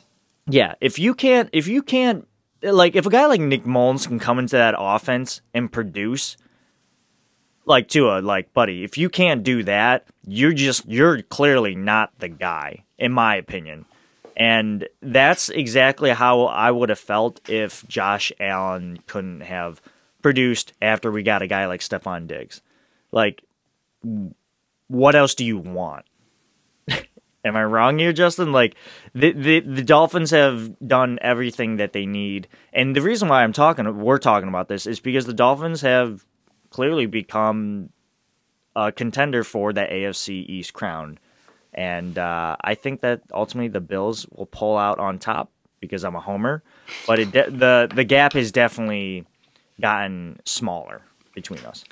Yeah, 0.49 0.75
if 0.81 0.99
you 0.99 1.15
can't 1.15 1.49
if 1.53 1.69
you 1.69 1.81
can't 1.81 2.27
eh, 2.63 2.73
like 2.73 2.97
if 2.97 3.07
a 3.07 3.11
guy 3.11 3.27
like 3.27 3.41
Nick 3.41 3.65
Mullens 3.65 4.09
can 4.09 4.19
come 4.19 4.41
into 4.41 4.57
that 4.57 4.75
offense 4.77 5.41
and 5.55 5.71
produce 5.71 6.37
like 7.67 7.87
Tua, 7.87 8.21
like 8.21 8.53
buddy, 8.53 8.83
if 8.83 8.99
you 8.99 9.09
can't 9.09 9.45
do 9.45 9.63
that, 9.63 10.09
you're 10.27 10.53
just 10.53 10.87
you're 10.89 11.23
clearly 11.23 11.77
not 11.77 12.19
the 12.19 12.29
guy, 12.29 12.85
in 12.99 13.13
my 13.13 13.37
opinion. 13.37 13.85
And 14.39 14.89
that's 15.03 15.49
exactly 15.49 16.11
how 16.11 16.45
I 16.45 16.71
would 16.71 16.91
have 16.91 16.99
felt 16.99 17.41
if 17.49 17.87
Josh 17.89 18.31
Allen 18.39 19.01
couldn't 19.07 19.41
have 19.41 19.83
produced 20.23 20.73
after 20.81 21.11
we 21.11 21.23
got 21.23 21.43
a 21.43 21.49
guy 21.49 21.67
like 21.67 21.81
Stefon 21.81 22.29
Diggs. 22.29 22.63
Like 23.11 23.43
what 24.89 25.15
else 25.15 25.35
do 25.35 25.45
you 25.45 25.59
want? 25.59 26.05
Am 27.45 27.57
I 27.57 27.65
wrong 27.65 27.99
here, 27.99 28.13
Justin? 28.13 28.53
Like 28.53 28.75
the, 29.15 29.33
the 29.33 29.61
the 29.61 29.83
Dolphins 29.83 30.31
have 30.31 30.77
done 30.87 31.19
everything 31.23 31.77
that 31.77 31.93
they 31.93 32.07
need, 32.07 32.49
and 32.73 32.97
the 32.97 33.03
reason 33.03 33.29
why 33.29 33.43
I'm 33.43 33.53
talking, 33.53 33.99
we're 33.99 34.19
talking 34.19 34.49
about 34.49 34.69
this, 34.69 34.87
is 34.87 35.01
because 35.01 35.27
the 35.27 35.35
Dolphins 35.35 35.83
have 35.83 36.25
clearly 36.71 37.07
become 37.07 37.91
a 38.75 38.93
contender 38.93 39.45
for 39.45 39.73
the 39.73 39.83
AFC 39.83 40.49
East 40.49 40.73
crown, 40.73 41.19
and 41.79 42.19
uh, 42.19 42.57
I 42.61 42.75
think 42.75 43.03
that 43.03 43.23
ultimately 43.33 43.69
the 43.69 43.81
Bills 43.81 44.27
will 44.35 44.47
pull 44.47 44.77
out 44.77 44.99
on 44.99 45.19
top 45.21 45.51
because 45.81 46.03
I'm 46.03 46.17
a 46.17 46.21
homer, 46.21 46.65
but 47.07 47.21
it 47.21 47.31
de- 47.31 47.51
the 47.51 47.89
the 47.95 48.05
gap 48.05 48.33
has 48.33 48.51
definitely 48.51 49.25
gotten 49.81 50.41
smaller 50.45 51.03
between 51.35 51.65
us. 51.65 51.85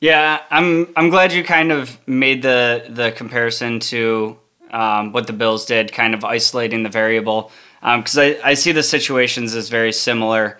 Yeah, 0.00 0.40
I'm 0.50 0.88
I'm 0.96 1.10
glad 1.10 1.32
you 1.32 1.44
kind 1.44 1.72
of 1.72 1.98
made 2.08 2.40
the 2.40 2.86
the 2.88 3.12
comparison 3.12 3.80
to 3.80 4.38
um, 4.70 5.12
what 5.12 5.26
the 5.26 5.32
Bills 5.32 5.66
did, 5.66 5.92
kind 5.92 6.14
of 6.14 6.24
isolating 6.24 6.82
the 6.82 6.88
variable. 6.88 7.50
Because 7.80 8.16
um, 8.16 8.24
I, 8.24 8.40
I 8.42 8.54
see 8.54 8.72
the 8.72 8.82
situations 8.82 9.54
as 9.54 9.68
very 9.68 9.92
similar. 9.92 10.58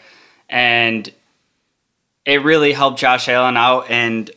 And 0.49 1.11
it 2.25 2.43
really 2.45 2.73
helped 2.73 2.99
Josh 2.99 3.29
Allen 3.29 3.57
out. 3.57 3.91
And 3.91 4.31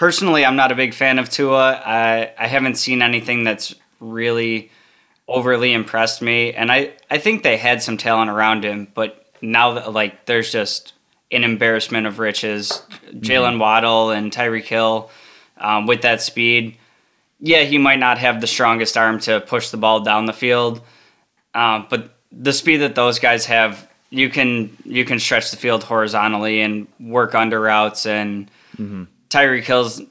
personally, 0.00 0.44
I'm 0.44 0.56
not 0.56 0.72
a 0.72 0.74
big 0.74 0.94
fan 0.94 1.20
of 1.20 1.30
Tua. 1.30 1.80
I, 1.86 2.32
I 2.36 2.48
haven't 2.48 2.74
seen 2.74 3.02
anything 3.02 3.44
that's 3.44 3.72
really 4.00 4.72
overly 5.28 5.72
impressed 5.72 6.20
me. 6.20 6.52
And 6.52 6.72
I, 6.72 6.94
I 7.08 7.18
think 7.18 7.44
they 7.44 7.56
had 7.56 7.80
some 7.80 7.96
talent 7.96 8.30
around 8.30 8.64
him, 8.64 8.88
but 8.92 9.26
now 9.40 9.74
that 9.74 9.92
like 9.92 10.26
there's 10.26 10.50
just 10.50 10.94
an 11.30 11.44
embarrassment 11.44 12.08
of 12.08 12.18
riches. 12.18 12.82
Jalen 13.12 13.50
mm-hmm. 13.50 13.58
Waddle 13.60 14.10
and 14.10 14.32
Tyreek 14.32 14.64
Hill 14.64 15.08
um, 15.58 15.86
with 15.86 16.02
that 16.02 16.20
speed 16.20 16.76
yeah, 17.40 17.62
he 17.62 17.78
might 17.78 17.98
not 17.98 18.18
have 18.18 18.40
the 18.40 18.46
strongest 18.46 18.96
arm 18.96 19.18
to 19.20 19.40
push 19.40 19.70
the 19.70 19.76
ball 19.76 20.00
down 20.00 20.26
the 20.26 20.32
field, 20.32 20.82
uh, 21.54 21.82
but 21.88 22.14
the 22.30 22.52
speed 22.52 22.78
that 22.78 22.94
those 22.94 23.18
guys 23.18 23.46
have, 23.46 23.88
you 24.10 24.28
can 24.28 24.76
you 24.84 25.04
can 25.04 25.18
stretch 25.18 25.50
the 25.50 25.56
field 25.56 25.82
horizontally 25.82 26.60
and 26.60 26.86
work 27.00 27.34
under 27.34 27.60
routes. 27.60 28.06
And 28.06 28.50
mm-hmm. 28.76 29.04
Tyreek 29.30 29.64
Hill's 29.64 30.02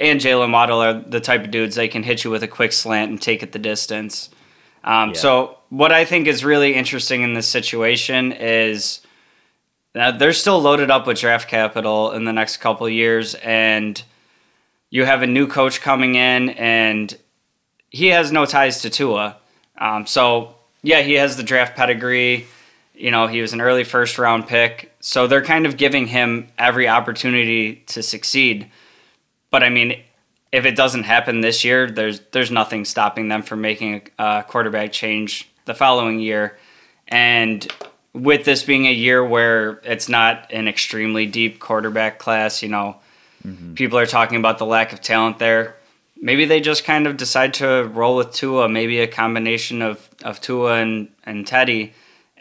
and 0.00 0.20
Jalen 0.20 0.52
Waddle 0.52 0.80
are 0.80 0.94
the 0.94 1.20
type 1.20 1.44
of 1.44 1.50
dudes 1.50 1.74
they 1.76 1.88
can 1.88 2.02
hit 2.02 2.24
you 2.24 2.30
with 2.30 2.42
a 2.42 2.48
quick 2.48 2.72
slant 2.72 3.10
and 3.10 3.20
take 3.20 3.42
it 3.42 3.52
the 3.52 3.58
distance. 3.58 4.30
Um, 4.84 5.10
yeah. 5.10 5.16
So 5.16 5.58
what 5.68 5.92
I 5.92 6.06
think 6.06 6.26
is 6.26 6.44
really 6.44 6.74
interesting 6.74 7.22
in 7.22 7.34
this 7.34 7.46
situation 7.46 8.32
is 8.32 9.00
that 9.92 10.18
they're 10.18 10.32
still 10.32 10.60
loaded 10.60 10.90
up 10.90 11.06
with 11.06 11.20
draft 11.20 11.48
capital 11.48 12.12
in 12.12 12.24
the 12.24 12.32
next 12.32 12.56
couple 12.56 12.88
years 12.88 13.34
and 13.34 14.02
you 14.92 15.06
have 15.06 15.22
a 15.22 15.26
new 15.26 15.46
coach 15.46 15.80
coming 15.80 16.16
in, 16.16 16.50
and 16.50 17.16
he 17.88 18.08
has 18.08 18.30
no 18.30 18.44
ties 18.44 18.82
to 18.82 18.90
Tua. 18.90 19.38
Um, 19.78 20.06
so 20.06 20.54
yeah, 20.82 21.00
he 21.00 21.14
has 21.14 21.38
the 21.38 21.42
draft 21.42 21.74
pedigree. 21.74 22.46
You 22.94 23.10
know, 23.10 23.26
he 23.26 23.40
was 23.40 23.52
an 23.52 23.60
early 23.60 23.84
first 23.84 24.18
round 24.18 24.46
pick, 24.46 24.94
so 25.00 25.26
they're 25.26 25.44
kind 25.44 25.66
of 25.66 25.76
giving 25.76 26.06
him 26.06 26.48
every 26.58 26.88
opportunity 26.88 27.76
to 27.86 28.02
succeed. 28.02 28.70
But 29.50 29.62
I 29.62 29.68
mean, 29.68 30.00
if 30.52 30.64
it 30.64 30.76
doesn't 30.76 31.04
happen 31.04 31.40
this 31.40 31.64
year, 31.64 31.90
there's 31.90 32.20
there's 32.32 32.50
nothing 32.50 32.84
stopping 32.84 33.28
them 33.28 33.42
from 33.42 33.60
making 33.60 34.08
a 34.18 34.44
quarterback 34.46 34.92
change 34.92 35.50
the 35.64 35.74
following 35.74 36.20
year. 36.20 36.58
And 37.08 37.66
with 38.14 38.44
this 38.44 38.62
being 38.62 38.86
a 38.86 38.92
year 38.92 39.24
where 39.24 39.80
it's 39.84 40.08
not 40.08 40.52
an 40.52 40.68
extremely 40.68 41.26
deep 41.26 41.60
quarterback 41.60 42.18
class, 42.18 42.62
you 42.62 42.68
know, 42.68 42.96
Mm-hmm. 43.46 43.74
People 43.74 43.98
are 43.98 44.06
talking 44.06 44.38
about 44.38 44.58
the 44.58 44.66
lack 44.66 44.92
of 44.92 45.00
talent 45.00 45.38
there. 45.38 45.76
Maybe 46.20 46.44
they 46.44 46.60
just 46.60 46.84
kind 46.84 47.06
of 47.06 47.16
decide 47.16 47.54
to 47.54 47.90
roll 47.92 48.16
with 48.16 48.32
Tua, 48.32 48.68
maybe 48.68 49.00
a 49.00 49.08
combination 49.08 49.82
of, 49.82 50.08
of 50.22 50.40
Tua 50.40 50.74
and, 50.74 51.08
and 51.24 51.46
Teddy, 51.46 51.92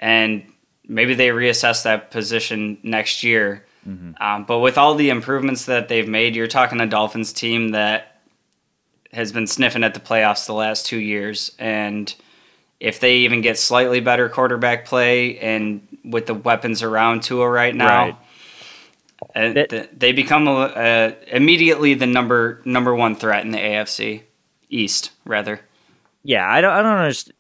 and 0.01 0.43
maybe 0.87 1.13
they 1.13 1.29
reassess 1.29 1.83
that 1.83 2.11
position 2.11 2.77
next 2.83 3.23
year. 3.23 3.65
Mm-hmm. 3.87 4.21
Um, 4.21 4.45
but 4.45 4.59
with 4.59 4.77
all 4.77 4.95
the 4.95 5.09
improvements 5.09 5.65
that 5.65 5.87
they've 5.87 6.07
made, 6.07 6.35
you're 6.35 6.47
talking 6.47 6.81
a 6.81 6.87
Dolphins 6.87 7.31
team 7.31 7.69
that 7.69 8.21
has 9.13 9.31
been 9.31 9.47
sniffing 9.47 9.83
at 9.83 9.93
the 9.93 9.99
playoffs 9.99 10.45
the 10.45 10.53
last 10.53 10.85
two 10.85 10.99
years. 10.99 11.55
And 11.59 12.13
if 12.79 12.99
they 12.99 13.17
even 13.17 13.41
get 13.41 13.57
slightly 13.57 13.99
better 13.99 14.27
quarterback 14.29 14.85
play 14.85 15.37
and 15.39 15.87
with 16.03 16.25
the 16.25 16.33
weapons 16.33 16.83
around 16.83 17.23
Tua 17.23 17.49
right 17.49 17.75
now, 17.75 18.03
right. 18.05 18.17
Uh, 19.35 19.53
that, 19.53 19.99
they 19.99 20.11
become 20.11 20.47
uh, 20.47 21.11
immediately 21.27 21.93
the 21.93 22.07
number 22.07 22.59
number 22.65 22.95
one 22.95 23.15
threat 23.15 23.45
in 23.45 23.51
the 23.51 23.59
AFC 23.59 24.23
East, 24.67 25.11
rather. 25.25 25.61
Yeah, 26.23 26.49
I 26.49 26.59
don't. 26.59 26.73
I 26.73 26.81
don't 26.81 26.97
understand. 26.97 27.35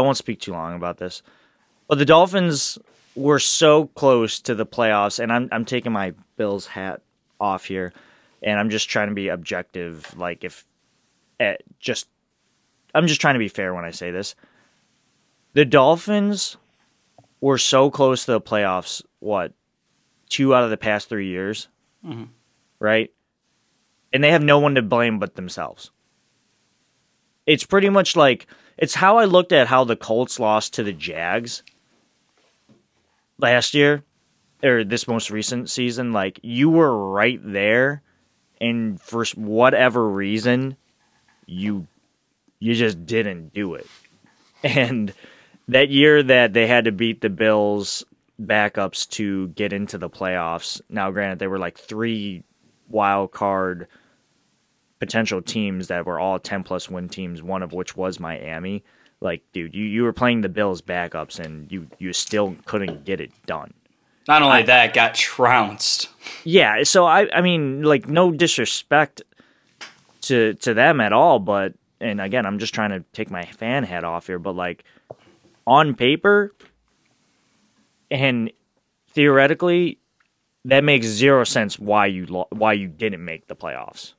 I 0.00 0.04
won't 0.04 0.16
speak 0.16 0.40
too 0.40 0.52
long 0.52 0.74
about 0.74 0.98
this, 0.98 1.22
but 1.88 1.98
the 1.98 2.04
Dolphins 2.04 2.78
were 3.14 3.38
so 3.38 3.86
close 3.88 4.40
to 4.40 4.54
the 4.54 4.66
playoffs, 4.66 5.18
and 5.18 5.32
I'm 5.32 5.48
I'm 5.52 5.64
taking 5.64 5.92
my 5.92 6.14
Bills 6.36 6.68
hat 6.68 7.02
off 7.40 7.66
here, 7.66 7.92
and 8.42 8.58
I'm 8.58 8.70
just 8.70 8.88
trying 8.88 9.08
to 9.08 9.14
be 9.14 9.28
objective. 9.28 10.16
Like 10.16 10.44
if, 10.44 10.66
eh, 11.38 11.56
just, 11.78 12.08
I'm 12.94 13.06
just 13.06 13.20
trying 13.20 13.34
to 13.34 13.38
be 13.40 13.48
fair 13.48 13.74
when 13.74 13.84
I 13.84 13.90
say 13.90 14.10
this. 14.10 14.34
The 15.52 15.64
Dolphins 15.64 16.56
were 17.40 17.58
so 17.58 17.90
close 17.90 18.24
to 18.24 18.32
the 18.32 18.40
playoffs. 18.40 19.02
What, 19.18 19.52
two 20.28 20.54
out 20.54 20.64
of 20.64 20.70
the 20.70 20.76
past 20.76 21.08
three 21.08 21.26
years, 21.28 21.68
right? 22.78 23.10
And 24.12 24.24
they 24.24 24.30
have 24.30 24.42
no 24.42 24.58
one 24.58 24.74
to 24.76 24.82
blame 24.82 25.18
but 25.18 25.34
themselves. 25.34 25.90
It's 27.46 27.64
pretty 27.64 27.88
much 27.88 28.16
like 28.16 28.46
it's 28.80 28.94
how 28.94 29.18
I 29.18 29.26
looked 29.26 29.52
at 29.52 29.68
how 29.68 29.84
the 29.84 29.94
Colts 29.94 30.40
lost 30.40 30.74
to 30.74 30.82
the 30.82 30.92
Jags 30.92 31.62
last 33.38 33.74
year 33.74 34.02
or 34.62 34.82
this 34.84 35.06
most 35.06 35.30
recent 35.30 35.68
season. 35.68 36.12
Like 36.12 36.40
you 36.42 36.70
were 36.70 37.12
right 37.12 37.38
there, 37.42 38.02
and 38.60 39.00
for 39.00 39.24
whatever 39.36 40.08
reason, 40.08 40.76
you 41.46 41.86
you 42.58 42.74
just 42.74 43.06
didn't 43.06 43.54
do 43.54 43.74
it. 43.74 43.86
And 44.62 45.14
that 45.68 45.88
year 45.88 46.22
that 46.22 46.52
they 46.52 46.66
had 46.66 46.84
to 46.84 46.92
beat 46.92 47.22
the 47.22 47.30
Bills 47.30 48.04
backups 48.38 49.08
to 49.12 49.48
get 49.48 49.72
into 49.72 49.96
the 49.96 50.10
playoffs. 50.10 50.82
Now, 50.90 51.10
granted, 51.10 51.38
they 51.38 51.46
were 51.46 51.58
like 51.58 51.78
three 51.78 52.44
wild 52.86 53.32
card 53.32 53.88
potential 55.00 55.42
teams 55.42 55.88
that 55.88 56.06
were 56.06 56.20
all 56.20 56.38
10 56.38 56.62
plus 56.62 56.88
win 56.88 57.08
teams, 57.08 57.42
one 57.42 57.62
of 57.62 57.72
which 57.72 57.96
was 57.96 58.20
Miami. 58.20 58.84
Like, 59.20 59.42
dude, 59.52 59.74
you, 59.74 59.84
you 59.84 60.02
were 60.04 60.12
playing 60.12 60.42
the 60.42 60.48
Bills 60.48 60.80
backups 60.80 61.40
and 61.40 61.70
you, 61.72 61.88
you 61.98 62.12
still 62.12 62.54
couldn't 62.66 63.04
get 63.04 63.20
it 63.20 63.32
done. 63.46 63.74
Not 64.28 64.42
only 64.42 64.62
that, 64.62 64.94
got 64.94 65.14
trounced. 65.14 66.08
Yeah, 66.44 66.84
so 66.84 67.04
I 67.04 67.28
I 67.34 67.40
mean, 67.40 67.82
like 67.82 68.06
no 68.06 68.30
disrespect 68.30 69.22
to 70.22 70.54
to 70.54 70.74
them 70.74 71.00
at 71.00 71.12
all, 71.12 71.40
but 71.40 71.74
and 72.00 72.20
again, 72.20 72.46
I'm 72.46 72.58
just 72.58 72.72
trying 72.72 72.90
to 72.90 73.00
take 73.12 73.30
my 73.30 73.44
fan 73.44 73.82
hat 73.82 74.04
off 74.04 74.28
here, 74.28 74.38
but 74.38 74.54
like 74.54 74.84
on 75.66 75.94
paper 75.94 76.54
and 78.10 78.52
theoretically 79.08 79.98
that 80.64 80.84
makes 80.84 81.06
zero 81.06 81.42
sense 81.44 81.78
why 81.78 82.06
you 82.06 82.26
lo- 82.26 82.48
why 82.50 82.74
you 82.74 82.86
didn't 82.86 83.24
make 83.24 83.48
the 83.48 83.56
playoffs. 83.56 84.12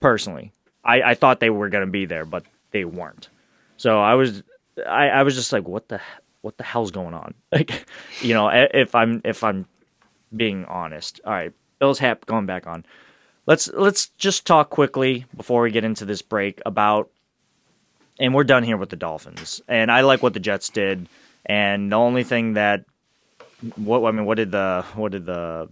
Personally, 0.00 0.52
I 0.84 1.02
I 1.02 1.14
thought 1.14 1.40
they 1.40 1.50
were 1.50 1.68
going 1.68 1.86
to 1.86 1.90
be 1.90 2.06
there, 2.06 2.24
but 2.24 2.44
they 2.70 2.84
weren't. 2.84 3.28
So 3.76 4.00
I 4.00 4.14
was 4.14 4.42
I 4.86 5.08
I 5.08 5.22
was 5.22 5.34
just 5.34 5.52
like 5.52 5.66
what 5.66 5.88
the 5.88 6.00
what 6.42 6.56
the 6.58 6.64
hell's 6.64 6.90
going 6.90 7.14
on? 7.14 7.34
Like, 7.52 7.86
you 8.20 8.34
know, 8.34 8.48
if 8.48 8.94
I'm 8.94 9.20
if 9.24 9.42
I'm 9.42 9.66
being 10.34 10.64
honest. 10.66 11.20
All 11.24 11.32
right, 11.32 11.52
Bills 11.78 11.98
Hap 11.98 12.26
going 12.26 12.46
back 12.46 12.66
on. 12.66 12.84
Let's 13.46 13.68
let's 13.68 14.08
just 14.18 14.46
talk 14.46 14.70
quickly 14.70 15.24
before 15.36 15.62
we 15.62 15.70
get 15.70 15.84
into 15.84 16.04
this 16.04 16.22
break 16.22 16.60
about 16.66 17.10
and 18.18 18.34
we're 18.34 18.44
done 18.44 18.62
here 18.62 18.76
with 18.76 18.90
the 18.90 18.96
Dolphins. 18.96 19.60
And 19.68 19.90
I 19.90 20.00
like 20.00 20.22
what 20.22 20.34
the 20.34 20.40
Jets 20.40 20.68
did. 20.68 21.08
And 21.44 21.92
the 21.92 21.96
only 21.96 22.24
thing 22.24 22.54
that 22.54 22.84
what 23.76 24.06
I 24.06 24.10
mean, 24.10 24.26
what 24.26 24.36
did 24.36 24.50
the 24.50 24.84
what 24.94 25.12
did 25.12 25.26
the 25.26 25.68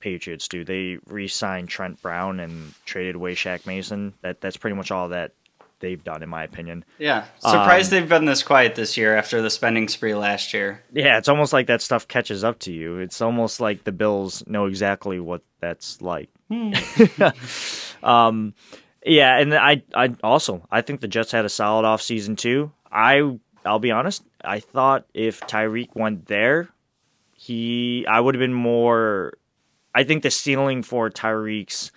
Patriots 0.00 0.48
do? 0.48 0.64
They 0.64 0.98
re-signed 1.06 1.68
Trent 1.68 2.00
Brown 2.02 2.40
and 2.40 2.74
traded 2.84 3.16
away 3.16 3.34
Shaq 3.34 3.66
Mason. 3.66 4.14
That 4.22 4.40
that's 4.40 4.56
pretty 4.56 4.76
much 4.76 4.90
all 4.90 5.08
that 5.10 5.32
they've 5.80 6.02
done, 6.02 6.22
in 6.22 6.28
my 6.28 6.44
opinion. 6.44 6.84
Yeah. 6.98 7.24
Surprised 7.38 7.92
Um, 7.92 8.00
they've 8.00 8.08
been 8.08 8.24
this 8.24 8.42
quiet 8.42 8.74
this 8.74 8.96
year 8.96 9.16
after 9.16 9.42
the 9.42 9.50
spending 9.50 9.88
spree 9.88 10.14
last 10.14 10.54
year. 10.54 10.82
Yeah, 10.92 11.18
it's 11.18 11.28
almost 11.28 11.52
like 11.52 11.66
that 11.66 11.82
stuff 11.82 12.08
catches 12.08 12.44
up 12.44 12.58
to 12.60 12.72
you. 12.72 12.98
It's 12.98 13.20
almost 13.20 13.60
like 13.60 13.84
the 13.84 13.92
Bills 13.92 14.46
know 14.46 14.66
exactly 14.66 15.20
what 15.20 15.42
that's 15.60 16.00
like. 16.00 16.30
um, 18.02 18.54
yeah, 19.04 19.38
and 19.38 19.54
I, 19.54 19.82
I 19.94 20.14
also 20.22 20.66
I 20.70 20.80
think 20.80 21.00
the 21.00 21.08
Jets 21.08 21.32
had 21.32 21.44
a 21.44 21.48
solid 21.48 21.84
off 21.84 22.02
season 22.02 22.36
too. 22.36 22.72
I, 22.90 23.38
I'll 23.64 23.78
be 23.78 23.90
honest. 23.90 24.22
I 24.44 24.60
thought 24.60 25.06
if 25.12 25.40
Tyreek 25.42 25.94
went 25.94 26.26
there, 26.26 26.68
he 27.34 28.06
I 28.08 28.20
would 28.20 28.34
have 28.34 28.40
been 28.40 28.54
more. 28.54 29.34
I 29.96 30.04
think 30.04 30.22
the 30.22 30.30
ceiling 30.30 30.82
for 30.82 31.08
Tyreek's 31.08 31.90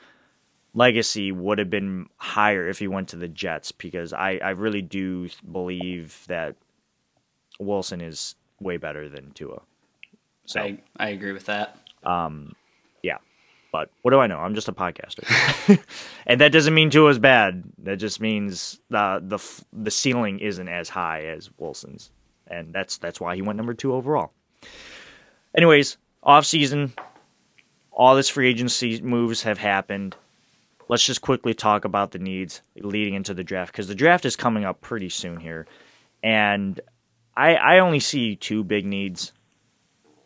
legacy 0.74 1.34
would 1.34 1.60
have 1.60 1.70
been 1.70 2.08
higher 2.16 2.70
if 2.70 2.80
he 2.80 2.88
went 2.88 3.10
to 3.10 3.18
the 3.18 3.28
Jets 3.28 3.74
because 3.74 4.14
I, 4.14 4.40
I 4.42 4.52
really 4.52 4.82
do 4.82 5.28
believe 5.52 6.24
that 6.28 6.56
Wilson 7.60 8.00
is 8.00 8.36
way 8.62 8.78
better 8.78 9.10
than 9.10 9.32
Tua. 9.32 9.64
So 10.46 10.62
I, 10.62 10.80
I 10.98 11.10
agree 11.10 11.34
with 11.34 11.48
that. 11.48 11.78
Um, 12.06 12.56
yeah, 13.04 13.18
but 13.74 13.92
what 14.02 14.12
do 14.12 14.20
I 14.20 14.28
know? 14.28 14.40
I'm 14.40 14.56
just 14.56 14.70
a 14.70 14.72
podcaster, 14.72 15.78
and 16.26 16.40
that 16.40 16.54
doesn't 16.54 16.74
mean 16.74 16.90
Tua 16.90 17.10
Tua's 17.10 17.20
bad. 17.20 17.66
That 17.80 17.98
just 17.98 18.22
means 18.22 18.80
the 18.90 19.22
the 19.22 19.64
the 19.74 19.92
ceiling 19.92 20.40
isn't 20.40 20.70
as 20.70 20.88
high 20.88 21.26
as 21.26 21.50
Wilson's, 21.58 22.12
and 22.48 22.74
that's 22.74 22.98
that's 22.98 23.20
why 23.20 23.36
he 23.36 23.42
went 23.42 23.58
number 23.58 23.74
two 23.74 23.94
overall. 23.94 24.32
Anyways, 25.54 25.98
off 26.24 26.46
season, 26.46 26.94
all 27.92 28.16
this 28.16 28.30
free 28.30 28.50
agency 28.50 29.02
moves 29.02 29.44
have 29.44 29.58
happened. 29.58 30.16
Let's 30.88 31.06
just 31.06 31.22
quickly 31.22 31.54
talk 31.54 31.86
about 31.86 32.12
the 32.12 32.20
needs 32.20 32.62
leading 32.76 33.14
into 33.14 33.34
the 33.34 33.44
draft 33.44 33.72
because 33.72 33.88
the 33.88 33.96
draft 33.96 34.26
is 34.26 34.36
coming 34.36 34.66
up 34.66 34.82
pretty 34.82 35.10
soon 35.10 35.40
here, 35.40 35.68
and 36.24 36.80
I 37.36 37.56
I 37.56 37.80
only 37.80 38.00
see 38.00 38.36
two 38.36 38.64
big 38.64 38.86
needs, 38.86 39.32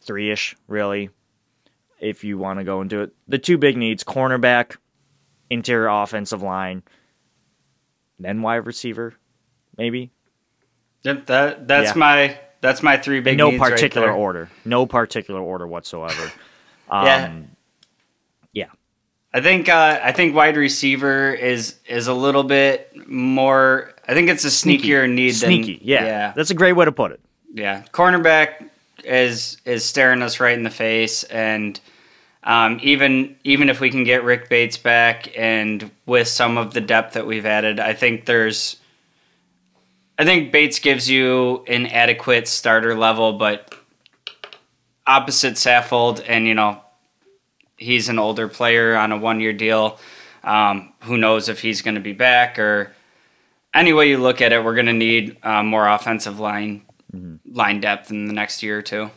three 0.02 0.32
ish 0.32 0.56
really 0.68 1.10
if 2.00 2.24
you 2.24 2.38
want 2.38 2.60
to 2.60 2.64
go 2.66 2.82
into 2.82 3.02
it. 3.02 3.14
The 3.28 3.40
two 3.40 3.58
big 3.58 3.76
needs 3.78 4.04
cornerback, 4.04 4.78
interior 5.50 5.88
offensive 5.88 6.42
line, 6.42 6.84
then 8.20 8.42
wide 8.42 8.66
receiver, 8.68 9.16
maybe. 9.78 10.12
Yep, 11.04 11.26
that 11.26 11.68
that's 11.68 11.90
Yeah. 11.92 11.98
my 12.00 12.40
that's 12.62 12.82
my 12.82 12.96
three 12.98 13.20
big 13.20 13.38
no 13.38 13.50
needs 13.52 13.60
right 13.62 13.72
particular 13.72 14.08
there. 14.08 14.16
order. 14.16 14.50
No 14.64 14.86
particular 14.86 15.42
order 15.42 15.68
whatsoever. 15.68 16.32
Um, 16.90 17.06
yeah. 17.08 17.40
I 19.34 19.42
think 19.42 19.68
uh, 19.68 20.00
I 20.04 20.12
think 20.12 20.36
wide 20.36 20.58
receiver 20.58 21.34
is 21.34 21.76
is 21.88 22.08
a 22.08 22.14
little 22.14 22.44
bit 22.44 22.92
more. 23.08 23.92
I 24.08 24.14
think 24.14 24.30
it's 24.30 24.46
a 24.46 24.50
sneakier 24.50 25.10
need. 25.12 25.32
Sneaky. 25.32 25.78
Than, 25.78 25.88
Yeah. 25.88 26.06
yeah, 26.06 26.34
That's 26.36 26.52
a 26.52 26.54
great 26.56 26.74
way 26.74 26.86
to 26.86 26.92
put 26.92 27.12
it. 27.12 27.20
yeah. 27.54 27.84
Cornerback 27.92 28.70
is 29.04 29.58
is 29.66 29.84
staring 29.84 30.22
us 30.22 30.40
right 30.40 30.56
in 30.56 30.64
the 30.64 30.70
face, 30.70 31.24
and 31.26 31.80
um, 32.44 32.80
even 32.84 33.36
even 33.44 33.70
if 33.70 33.80
we 33.80 33.90
can 33.90 34.04
get 34.04 34.24
Rick 34.24 34.50
Bates 34.50 34.78
back, 34.78 35.36
and 35.38 35.90
with 36.06 36.28
some 36.28 36.58
of 36.58 36.74
the 36.76 36.82
depth 36.82 37.14
that 37.16 37.26
we've 37.26 37.46
added, 37.46 37.80
I 37.80 37.94
think 37.94 38.26
there's. 38.26 38.78
I 40.20 40.26
think 40.26 40.52
Bates 40.52 40.78
gives 40.78 41.10
you 41.10 41.64
an 41.68 41.88
adequate 41.88 42.48
starter 42.48 42.94
level, 42.96 43.34
but 43.34 43.74
opposite 45.08 45.56
Saffold, 45.56 46.24
and 46.28 46.46
you 46.46 46.54
know 46.54 46.80
he's 47.78 48.10
an 48.10 48.20
older 48.20 48.48
player 48.48 48.96
on 48.96 49.12
a 49.12 49.18
one 49.18 49.40
year 49.40 49.54
deal. 49.54 50.00
Um, 50.44 50.94
who 51.02 51.18
knows 51.18 51.48
if 51.48 51.62
he's 51.62 51.82
going 51.82 51.96
to 51.96 52.02
be 52.02 52.14
back 52.14 52.60
or 52.60 52.94
any 53.74 53.94
way 53.94 54.10
you 54.10 54.18
look 54.18 54.42
at 54.42 54.52
it, 54.52 54.64
we're 54.64 54.76
going 54.76 54.88
to 54.88 54.94
need 54.94 55.38
uh, 55.44 55.64
more 55.64 55.88
offensive 55.88 56.40
line 56.40 56.86
line 57.46 57.80
depth 57.80 58.10
in 58.10 58.26
the 58.26 58.34
next 58.34 58.64
year 58.64 58.80
or 58.80 58.82
two. 58.82 59.10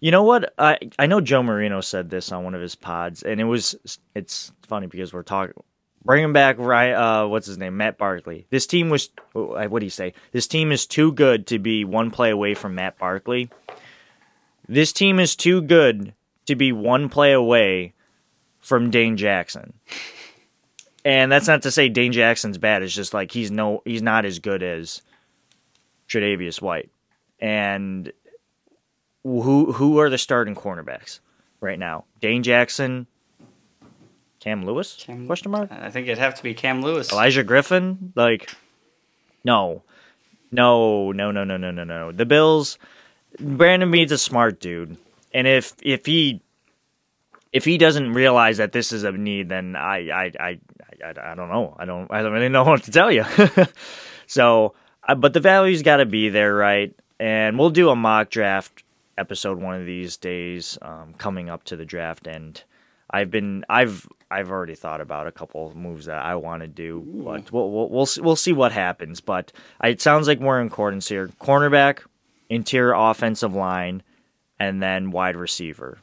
You 0.00 0.10
know 0.10 0.22
what? 0.22 0.54
I 0.58 0.78
I 0.98 1.06
know 1.06 1.20
Joe 1.20 1.42
Marino 1.42 1.80
said 1.80 2.10
this 2.10 2.32
on 2.32 2.44
one 2.44 2.54
of 2.54 2.60
his 2.60 2.74
pods, 2.74 3.22
and 3.22 3.40
it 3.40 3.44
was 3.44 3.98
it's 4.14 4.50
funny 4.62 4.86
because 4.86 5.12
we're 5.12 5.22
talking 5.22 5.54
bringing 6.02 6.32
back 6.32 6.56
right. 6.58 6.92
Uh, 6.92 7.26
what's 7.26 7.46
his 7.46 7.58
name? 7.58 7.76
Matt 7.76 7.98
Barkley. 7.98 8.46
This 8.50 8.66
team 8.66 8.88
was 8.88 9.10
what 9.34 9.78
do 9.78 9.86
you 9.86 9.90
say? 9.90 10.14
This 10.32 10.46
team 10.46 10.72
is 10.72 10.86
too 10.86 11.12
good 11.12 11.46
to 11.48 11.58
be 11.58 11.84
one 11.84 12.10
play 12.10 12.30
away 12.30 12.54
from 12.54 12.74
Matt 12.74 12.98
Barkley. 12.98 13.50
This 14.66 14.92
team 14.92 15.20
is 15.20 15.36
too 15.36 15.60
good 15.60 16.14
to 16.50 16.56
be 16.56 16.72
one 16.72 17.08
play 17.08 17.32
away 17.32 17.94
from 18.60 18.90
Dane 18.90 19.16
Jackson. 19.16 19.72
And 21.04 21.32
that's 21.32 21.48
not 21.48 21.62
to 21.62 21.70
say 21.70 21.88
Dane 21.88 22.12
Jackson's 22.12 22.58
bad. 22.58 22.82
It's 22.82 22.94
just 22.94 23.14
like 23.14 23.32
he's 23.32 23.50
no 23.50 23.82
he's 23.84 24.02
not 24.02 24.24
as 24.26 24.38
good 24.38 24.62
as 24.62 25.00
Tre'Davious 26.08 26.60
White. 26.60 26.90
And 27.40 28.12
who 29.24 29.72
who 29.72 29.98
are 29.98 30.10
the 30.10 30.18
starting 30.18 30.54
cornerbacks 30.54 31.20
right 31.60 31.78
now? 31.78 32.04
Dane 32.20 32.42
Jackson, 32.42 33.06
Cam 34.40 34.66
Lewis? 34.66 35.02
Cam- 35.06 35.26
question 35.26 35.50
mark. 35.50 35.72
I 35.72 35.90
think 35.90 36.06
it'd 36.06 36.18
have 36.18 36.34
to 36.34 36.42
be 36.42 36.52
Cam 36.52 36.82
Lewis. 36.82 37.10
Elijah 37.12 37.44
Griffin? 37.44 38.12
Like, 38.14 38.50
no, 39.42 39.82
no, 40.50 41.12
no, 41.12 41.30
no, 41.30 41.44
no, 41.44 41.56
no, 41.56 41.70
no, 41.70 41.84
no. 41.84 42.12
The 42.12 42.26
Bills. 42.26 42.78
Brandon 43.38 43.90
Beane's 43.90 44.10
a 44.10 44.18
smart 44.18 44.58
dude, 44.58 44.96
and 45.32 45.46
if 45.46 45.74
if 45.82 46.06
he 46.06 46.42
if 47.52 47.64
he 47.64 47.78
doesn't 47.78 48.12
realize 48.12 48.58
that 48.58 48.72
this 48.72 48.92
is 48.92 49.04
a 49.04 49.12
need, 49.12 49.48
then 49.48 49.76
I 49.76 50.10
I 50.10 50.32
I 50.38 50.60
I, 51.04 51.32
I 51.32 51.34
don't 51.34 51.48
know. 51.48 51.74
I 51.78 51.84
don't 51.84 52.10
I 52.10 52.22
don't 52.22 52.32
really 52.32 52.48
know 52.50 52.64
what 52.64 52.84
to 52.84 52.90
tell 52.90 53.10
you. 53.10 53.24
so, 54.26 54.74
uh, 55.06 55.14
but 55.14 55.32
the 55.32 55.40
value's 55.40 55.82
got 55.82 55.98
to 55.98 56.06
be 56.06 56.28
there, 56.28 56.54
right? 56.54 56.94
And 57.18 57.58
we'll 57.58 57.70
do 57.70 57.90
a 57.90 57.96
mock 57.96 58.30
draft 58.30 58.84
episode 59.18 59.60
one 59.60 59.78
of 59.78 59.86
these 59.86 60.16
days 60.16 60.78
um, 60.80 61.12
coming 61.14 61.50
up 61.50 61.64
to 61.64 61.76
the 61.76 61.84
draft, 61.84 62.26
and 62.26 62.62
I've 63.10 63.30
been 63.30 63.64
I've 63.68 64.08
I've 64.30 64.50
already 64.50 64.74
thought 64.74 65.00
about 65.00 65.26
a 65.26 65.32
couple 65.32 65.74
moves 65.74 66.06
that 66.06 66.24
I 66.24 66.36
want 66.36 66.62
to 66.62 66.68
do, 66.68 67.04
but 67.06 67.52
we'll 67.52 67.70
we'll 67.70 67.88
we'll, 67.88 68.08
we'll 68.20 68.36
see 68.36 68.52
what 68.52 68.72
happens. 68.72 69.20
But 69.20 69.52
it 69.82 70.00
sounds 70.00 70.28
like 70.28 70.40
we're 70.40 70.60
in 70.60 70.68
accordance 70.68 71.08
here: 71.08 71.28
cornerback, 71.40 72.00
interior 72.48 72.94
offensive 72.94 73.54
line, 73.54 74.02
and 74.60 74.80
then 74.80 75.10
wide 75.10 75.34
receiver. 75.34 75.98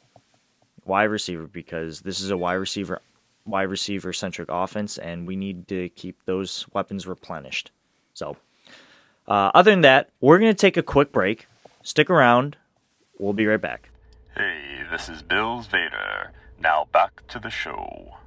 Wide 0.83 1.05
receiver 1.05 1.47
because 1.47 2.01
this 2.01 2.19
is 2.19 2.31
a 2.31 2.37
wide 2.37 2.55
receiver 2.55 3.01
wide 3.45 3.69
receiver 3.69 4.11
centric 4.11 4.49
offense, 4.51 4.97
and 4.97 5.25
we 5.25 5.37
need 5.37 5.69
to 5.69 5.87
keep 5.89 6.17
those 6.25 6.65
weapons 6.73 7.07
replenished. 7.07 7.71
So, 8.13 8.35
uh, 9.25 9.51
other 9.53 9.71
than 9.71 9.81
that, 9.81 10.09
we're 10.19 10.39
going 10.39 10.51
to 10.51 10.59
take 10.59 10.75
a 10.75 10.83
quick 10.83 11.13
break. 11.13 11.47
Stick 11.81 12.09
around. 12.09 12.57
We'll 13.19 13.31
be 13.31 13.45
right 13.45 13.61
back. 13.61 13.89
Hey, 14.35 14.83
this 14.91 15.07
is 15.07 15.21
Bills 15.21 15.67
Vader. 15.67 16.31
Now 16.59 16.87
back 16.91 17.25
to 17.27 17.39
the 17.39 17.49
show. 17.49 18.17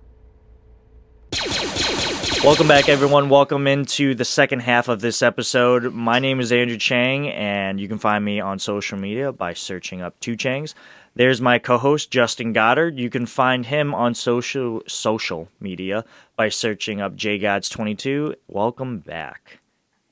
Welcome 2.42 2.68
back, 2.68 2.88
everyone. 2.88 3.28
Welcome 3.28 3.66
into 3.66 4.14
the 4.14 4.24
second 4.24 4.60
half 4.60 4.88
of 4.88 5.00
this 5.00 5.22
episode. 5.22 5.92
My 5.94 6.18
name 6.18 6.40
is 6.40 6.50
Andrew 6.50 6.76
Chang, 6.76 7.28
and 7.28 7.78
you 7.78 7.86
can 7.86 7.98
find 7.98 8.24
me 8.24 8.40
on 8.40 8.58
social 8.58 8.98
media 8.98 9.30
by 9.30 9.52
searching 9.52 10.02
up 10.02 10.18
Two 10.18 10.36
Changs. 10.36 10.74
There's 11.14 11.40
my 11.40 11.58
co-host 11.58 12.10
Justin 12.10 12.52
Goddard. 12.52 12.98
You 12.98 13.10
can 13.10 13.26
find 13.26 13.66
him 13.66 13.94
on 13.94 14.14
social 14.14 14.82
social 14.86 15.48
media 15.60 16.04
by 16.34 16.48
searching 16.48 17.00
up 17.00 17.14
jgods22. 17.14 18.34
Welcome 18.48 18.98
back 18.98 19.60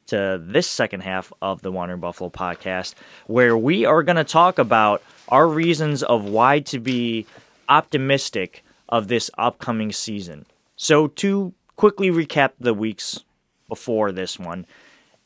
to 0.06 0.40
this 0.42 0.68
second 0.68 1.00
half 1.00 1.32
of 1.42 1.62
the 1.62 1.72
Wandering 1.72 2.00
Buffalo 2.00 2.30
podcast, 2.30 2.94
where 3.26 3.56
we 3.56 3.84
are 3.84 4.02
going 4.02 4.16
to 4.16 4.24
talk 4.24 4.58
about 4.58 5.02
our 5.28 5.48
reasons 5.48 6.02
of 6.02 6.24
why 6.24 6.60
to 6.60 6.78
be 6.78 7.26
optimistic 7.68 8.62
of 8.88 9.08
this 9.08 9.30
upcoming 9.36 9.92
season. 9.92 10.46
So 10.78 11.08
to 11.08 11.52
quickly 11.76 12.10
recap 12.10 12.52
the 12.58 12.72
weeks 12.72 13.24
before 13.68 14.12
this 14.12 14.38
one, 14.38 14.64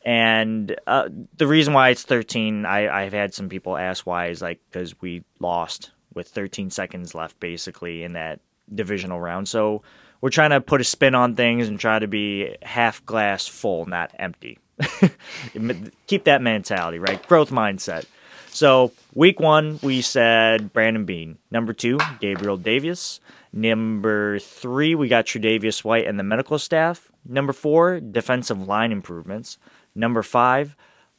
and 0.05 0.75
uh, 0.87 1.09
the 1.37 1.47
reason 1.47 1.75
why 1.75 1.91
it's 1.91 2.03
13, 2.03 2.67
I, 2.67 2.89
I've 2.89 3.13
had 3.13 3.35
some 3.35 3.49
people 3.49 3.77
ask 3.77 4.05
why 4.05 4.29
is 4.29 4.43
like 4.43 4.61
because 4.71 5.01
we 5.01 5.23
lost 5.39 5.93
with 6.15 6.27
13 6.29 6.71
seconds 6.71 7.15
left 7.15 7.39
basically 7.39 8.03
in 8.03 8.15
that 8.15 8.41
divisional 8.75 9.21
round. 9.21 9.47
So 9.47 9.83
we're 10.23 10.31
trying 10.31 10.51
to 10.51 10.61
put 10.61 10.81
a 10.81 10.85
spin 10.85 11.15
on 11.15 11.37
things 11.37 11.69
and 11.69 11.79
try 11.79 11.99
to 11.99 12.09
be 12.09 12.57
half 12.63 13.05
glass 13.05 13.47
full, 13.47 13.85
not 13.87 14.11
empty. 14.19 14.59
Keep 16.07 16.25
that 16.25 16.41
mentality, 16.41 16.99
right? 16.99 17.25
Growth 17.29 17.51
mindset. 17.51 18.07
So 18.49 18.93
week 19.15 19.39
one, 19.39 19.79
we 19.83 20.01
said 20.01 20.73
Brandon 20.73 21.05
Beane. 21.05 21.39
Number 21.51 21.75
two, 21.75 21.99
Gabriel 22.21 22.57
Davis. 22.57 23.21
Number 23.53 24.39
three, 24.39 24.95
we 24.95 25.09
got 25.09 25.27
Tre'Davious 25.27 25.85
White 25.85 26.07
and 26.07 26.19
the 26.19 26.25
medical 26.25 26.59
staff. 26.59 27.11
Number 27.25 27.53
four, 27.53 28.01
defensive 28.01 28.67
line 28.67 28.93
improvements. 28.93 29.59
Number 29.95 30.23
five, 30.23 30.75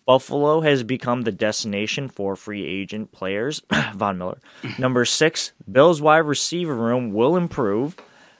Buffalo 0.05 0.61
has 0.61 0.83
become 0.83 1.21
the 1.21 1.31
destination 1.31 2.09
for 2.09 2.35
free 2.35 2.65
agent 2.65 3.11
players. 3.11 3.61
Von 3.93 4.17
Miller. 4.17 4.39
Number 4.79 5.05
six, 5.05 5.53
Bills 5.71 6.01
wide 6.01 6.17
receiver 6.19 6.75
room 6.75 7.13
will 7.13 7.35
improve. 7.37 7.95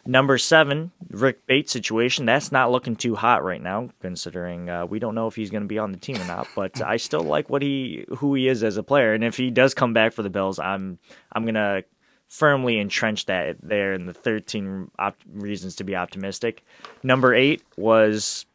Number 0.05 0.37
seven, 0.37 0.91
Rick 1.11 1.45
Bates 1.45 1.71
situation. 1.71 2.25
That's 2.25 2.51
not 2.51 2.71
looking 2.71 2.97
too 2.97 3.15
hot 3.15 3.41
right 3.41 3.61
now, 3.61 3.87
considering 4.01 4.69
uh, 4.69 4.85
we 4.85 4.99
don't 4.99 5.15
know 5.15 5.27
if 5.27 5.35
he's 5.35 5.49
going 5.49 5.63
to 5.63 5.67
be 5.67 5.77
on 5.77 5.93
the 5.93 5.97
team 5.97 6.17
or 6.17 6.25
not. 6.25 6.47
But 6.55 6.81
I 6.81 6.97
still 6.97 7.23
like 7.23 7.49
what 7.49 7.61
he, 7.61 8.03
who 8.17 8.33
he 8.33 8.49
is 8.49 8.65
as 8.65 8.75
a 8.75 8.83
player, 8.83 9.13
and 9.13 9.23
if 9.23 9.37
he 9.37 9.49
does 9.49 9.73
come 9.73 9.93
back 9.93 10.11
for 10.11 10.21
the 10.21 10.29
Bills, 10.29 10.59
I'm, 10.59 10.99
I'm 11.31 11.45
gonna 11.45 11.83
firmly 12.33 12.79
entrenched 12.79 13.27
that 13.27 13.55
there 13.61 13.93
in 13.93 14.07
the 14.07 14.13
13 14.13 14.89
op- 14.97 15.15
reasons 15.31 15.75
to 15.75 15.83
be 15.83 15.95
optimistic. 15.95 16.65
Number 17.03 17.35
eight 17.35 17.61
was 17.77 18.47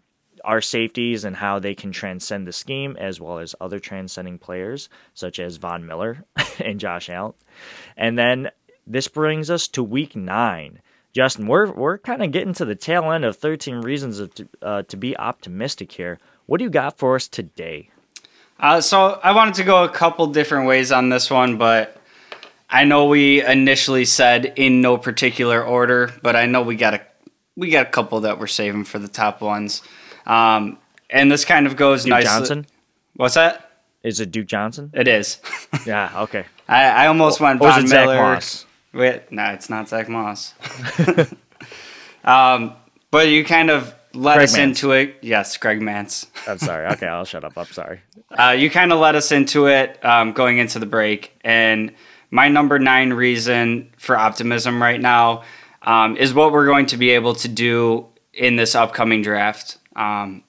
our 0.43 0.61
safeties 0.61 1.25
and 1.25 1.37
how 1.37 1.61
they 1.61 1.77
can 1.77 1.93
transcend 1.93 2.45
the 2.45 2.53
scheme, 2.53 2.97
as 2.99 3.21
well 3.21 3.39
as 3.39 3.55
other 3.61 3.79
transcending 3.79 4.37
players 4.37 4.89
such 5.15 5.39
as 5.39 5.59
Von 5.59 5.87
Miller 5.87 6.25
and 6.59 6.81
Josh 6.81 7.09
Allen. 7.09 7.35
And 7.97 8.19
then 8.19 8.51
this 8.85 9.07
brings 9.07 9.49
us 9.49 9.69
to 9.69 9.85
week 9.85 10.17
nine. 10.17 10.81
Justin, 11.15 11.47
we're 11.47 11.71
we're 11.71 11.99
kind 11.99 12.25
of 12.25 12.33
getting 12.33 12.55
to 12.55 12.65
the 12.65 12.75
tail 12.75 13.13
end 13.13 13.25
of 13.25 13.37
13 13.37 13.77
reasons 13.77 14.19
of, 14.19 14.33
uh, 14.61 14.83
to 14.83 14.97
be 14.97 15.17
optimistic 15.17 15.93
here. 15.93 16.19
What 16.47 16.59
do 16.59 16.65
you 16.65 16.71
got 16.71 16.99
for 16.99 17.15
us 17.15 17.29
today? 17.29 17.91
Uh, 18.59 18.81
so 18.81 19.21
I 19.23 19.31
wanted 19.31 19.55
to 19.55 19.65
go 19.65 19.85
a 19.85 19.89
couple 19.89 20.27
different 20.27 20.67
ways 20.67 20.91
on 20.91 21.11
this 21.11 21.31
one, 21.31 21.59
but 21.59 21.98
I 22.71 22.85
know 22.85 23.07
we 23.07 23.45
initially 23.45 24.05
said 24.05 24.53
in 24.57 24.81
no 24.81 24.99
particular 24.99 25.63
order, 25.65 26.13
but 26.23 26.37
I 26.37 26.47
know 26.47 26.63
we 26.63 26.77
got 26.77 26.95
a 26.95 27.01
we 27.57 27.71
got 27.71 27.87
a 27.87 27.91
couple 27.91 28.21
that 28.21 28.39
we're 28.39 28.47
saving 28.47 28.85
for 28.85 28.99
the 28.99 29.09
top 29.09 29.41
ones. 29.41 29.83
Um, 30.27 30.79
and 31.11 31.31
this 31.33 31.45
kind 31.45 31.67
of 31.67 31.77
goes 31.77 32.07
nice. 32.07 32.25
Duke 32.25 32.31
nicely. 32.31 32.39
Johnson? 32.41 32.67
What's 33.17 33.35
that? 33.35 33.71
Is 34.03 34.21
it 34.21 34.31
Duke 34.31 34.47
Johnson? 34.47 34.91
It 34.95 35.09
is. 35.09 35.39
Yeah, 35.87 36.23
okay. 36.23 36.45
I, 36.69 36.85
I 36.85 37.07
almost 37.07 37.41
went 37.41 37.59
Von 37.61 37.85
it 37.85 37.89
Zach 37.89 38.07
Miller. 38.07 38.17
Moss? 38.17 38.67
Wait, 38.93 39.31
no, 39.33 39.45
it's 39.53 39.71
not 39.71 39.89
Zach 39.89 40.09
Moss. 40.09 40.55
um, 42.25 42.75
but 43.11 43.29
you 43.29 43.45
kind 43.45 43.71
of 43.71 43.95
let 44.15 44.37
Greg 44.37 44.45
us 44.45 44.57
Mancz. 44.57 44.63
into 44.63 44.93
it. 44.93 45.17
Yes, 45.23 45.57
Greg 45.57 45.81
Mancz. 45.81 46.27
I'm 46.47 46.59
sorry. 46.59 46.87
Okay, 46.93 47.07
I'll 47.07 47.25
shut 47.25 47.45
up. 47.45 47.57
I'm 47.57 47.67
sorry. 47.67 48.01
Uh, 48.31 48.55
you 48.59 48.71
kind 48.71 48.93
of 48.93 48.99
let 48.99 49.15
us 49.15 49.33
into 49.33 49.67
it 49.67 50.03
um, 50.05 50.33
going 50.33 50.59
into 50.59 50.79
the 50.79 50.87
break. 50.87 51.33
And 51.43 51.93
my 52.31 52.49
number 52.49 52.79
nine 52.79 53.13
reason 53.13 53.91
for 53.97 54.17
optimism 54.17 54.83
right 54.83 55.01
now 55.01 55.45
um, 55.83 56.17
is 56.17 56.35
what 56.35 56.53
we're 56.53 56.67
going 56.67 56.87
to 56.87 56.97
be 56.97 57.11
able 57.11 57.35
to 57.37 57.49
do 57.49 58.07
in 58.33 58.57
this 58.57 58.75
upcoming 58.75 59.23
draft. 59.23 59.79
Um, 59.97 60.45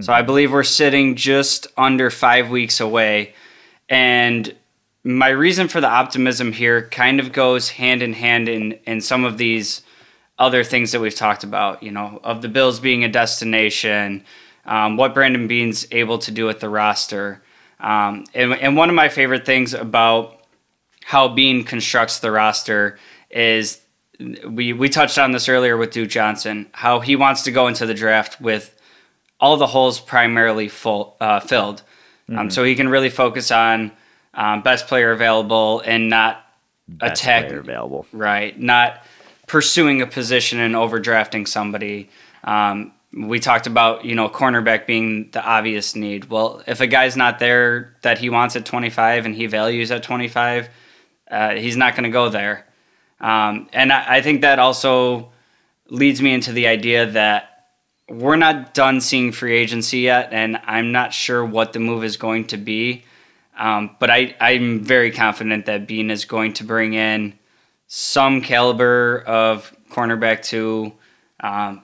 So 0.00 0.12
I 0.12 0.22
believe 0.22 0.52
we're 0.52 0.62
sitting 0.62 1.16
just 1.16 1.66
under 1.76 2.08
five 2.10 2.50
weeks 2.50 2.78
away. 2.80 3.34
And 3.88 4.54
my 5.02 5.28
reason 5.28 5.66
for 5.66 5.80
the 5.80 5.88
optimism 5.88 6.52
here 6.52 6.88
kind 6.88 7.18
of 7.18 7.32
goes 7.32 7.70
hand 7.70 8.02
in 8.02 8.12
hand 8.12 8.48
in, 8.48 8.78
in 8.86 9.00
some 9.00 9.24
of 9.24 9.38
these 9.38 9.82
other 10.38 10.62
things 10.62 10.92
that 10.92 11.00
we've 11.00 11.16
talked 11.16 11.42
about, 11.42 11.82
you 11.82 11.90
know, 11.90 12.20
of 12.22 12.42
the 12.42 12.48
Bills 12.48 12.78
being 12.78 13.02
a 13.02 13.08
destination, 13.08 14.24
um, 14.66 14.96
what 14.96 15.14
Brandon 15.14 15.48
Beane's 15.48 15.86
able 15.90 16.18
to 16.18 16.30
do 16.30 16.46
with 16.46 16.60
the 16.60 16.68
roster. 16.68 17.42
Um, 17.80 18.24
and, 18.34 18.54
and 18.54 18.76
one 18.76 18.88
of 18.88 18.94
my 18.94 19.08
favorite 19.08 19.44
things 19.44 19.74
about 19.74 20.37
how 21.08 21.26
Beane 21.26 21.64
constructs 21.64 22.18
the 22.18 22.30
roster 22.30 22.98
is 23.30 23.80
we, 24.46 24.74
we 24.74 24.90
touched 24.90 25.16
on 25.16 25.32
this 25.32 25.48
earlier 25.48 25.74
with 25.78 25.90
Duke 25.90 26.10
Johnson, 26.10 26.66
how 26.72 27.00
he 27.00 27.16
wants 27.16 27.44
to 27.44 27.50
go 27.50 27.66
into 27.66 27.86
the 27.86 27.94
draft 27.94 28.38
with 28.42 28.78
all 29.40 29.56
the 29.56 29.66
holes 29.66 30.00
primarily 30.00 30.68
full, 30.68 31.16
uh, 31.18 31.40
filled. 31.40 31.82
Um, 32.28 32.50
so 32.50 32.62
he 32.62 32.74
can 32.74 32.90
really 32.90 33.08
focus 33.08 33.50
on 33.50 33.90
um, 34.34 34.60
best 34.60 34.86
player 34.86 35.10
available 35.10 35.80
and 35.80 36.10
not 36.10 36.44
Best 36.86 37.22
attack 37.22 37.46
player 37.46 37.60
available. 37.60 38.06
Right. 38.12 38.60
Not 38.60 39.02
pursuing 39.46 40.02
a 40.02 40.06
position 40.06 40.60
and 40.60 40.74
overdrafting 40.74 41.48
somebody. 41.48 42.10
Um, 42.44 42.92
we 43.14 43.40
talked 43.40 43.66
about, 43.66 44.04
you 44.04 44.14
know, 44.14 44.28
cornerback 44.28 44.86
being 44.86 45.30
the 45.30 45.42
obvious 45.42 45.96
need. 45.96 46.26
Well, 46.26 46.62
if 46.66 46.82
a 46.82 46.86
guy's 46.86 47.16
not 47.16 47.38
there 47.38 47.96
that 48.02 48.18
he 48.18 48.28
wants 48.28 48.56
at 48.56 48.66
25 48.66 49.24
and 49.24 49.34
he 49.34 49.46
values 49.46 49.90
at 49.90 50.02
25, 50.02 50.68
uh, 51.30 51.54
he's 51.54 51.76
not 51.76 51.94
going 51.94 52.04
to 52.04 52.10
go 52.10 52.28
there. 52.28 52.66
Um, 53.20 53.68
and 53.72 53.92
I, 53.92 54.16
I 54.16 54.22
think 54.22 54.42
that 54.42 54.58
also 54.58 55.30
leads 55.90 56.22
me 56.22 56.32
into 56.32 56.52
the 56.52 56.66
idea 56.66 57.06
that 57.06 57.66
we're 58.08 58.36
not 58.36 58.74
done 58.74 59.00
seeing 59.00 59.32
free 59.32 59.56
agency 59.56 60.00
yet, 60.00 60.32
and 60.32 60.58
I'm 60.64 60.92
not 60.92 61.12
sure 61.12 61.44
what 61.44 61.72
the 61.72 61.80
move 61.80 62.04
is 62.04 62.16
going 62.16 62.46
to 62.48 62.56
be. 62.56 63.04
Um, 63.58 63.96
but 63.98 64.08
I, 64.08 64.34
I'm 64.40 64.80
very 64.84 65.10
confident 65.10 65.66
that 65.66 65.86
Beane 65.86 66.10
is 66.10 66.24
going 66.24 66.54
to 66.54 66.64
bring 66.64 66.94
in 66.94 67.38
some 67.88 68.40
caliber 68.40 69.22
of 69.26 69.74
cornerback 69.90 70.42
too. 70.42 70.92
Um, 71.40 71.82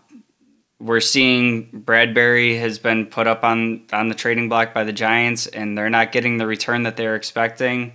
we're 0.78 1.00
seeing 1.00 1.70
Bradberry 1.84 2.58
has 2.58 2.78
been 2.78 3.06
put 3.06 3.26
up 3.26 3.42
on 3.42 3.86
on 3.92 4.08
the 4.08 4.14
trading 4.14 4.48
block 4.48 4.74
by 4.74 4.84
the 4.84 4.92
Giants, 4.92 5.46
and 5.46 5.76
they're 5.76 5.90
not 5.90 6.12
getting 6.12 6.36
the 6.36 6.46
return 6.46 6.84
that 6.84 6.96
they're 6.96 7.16
expecting. 7.16 7.92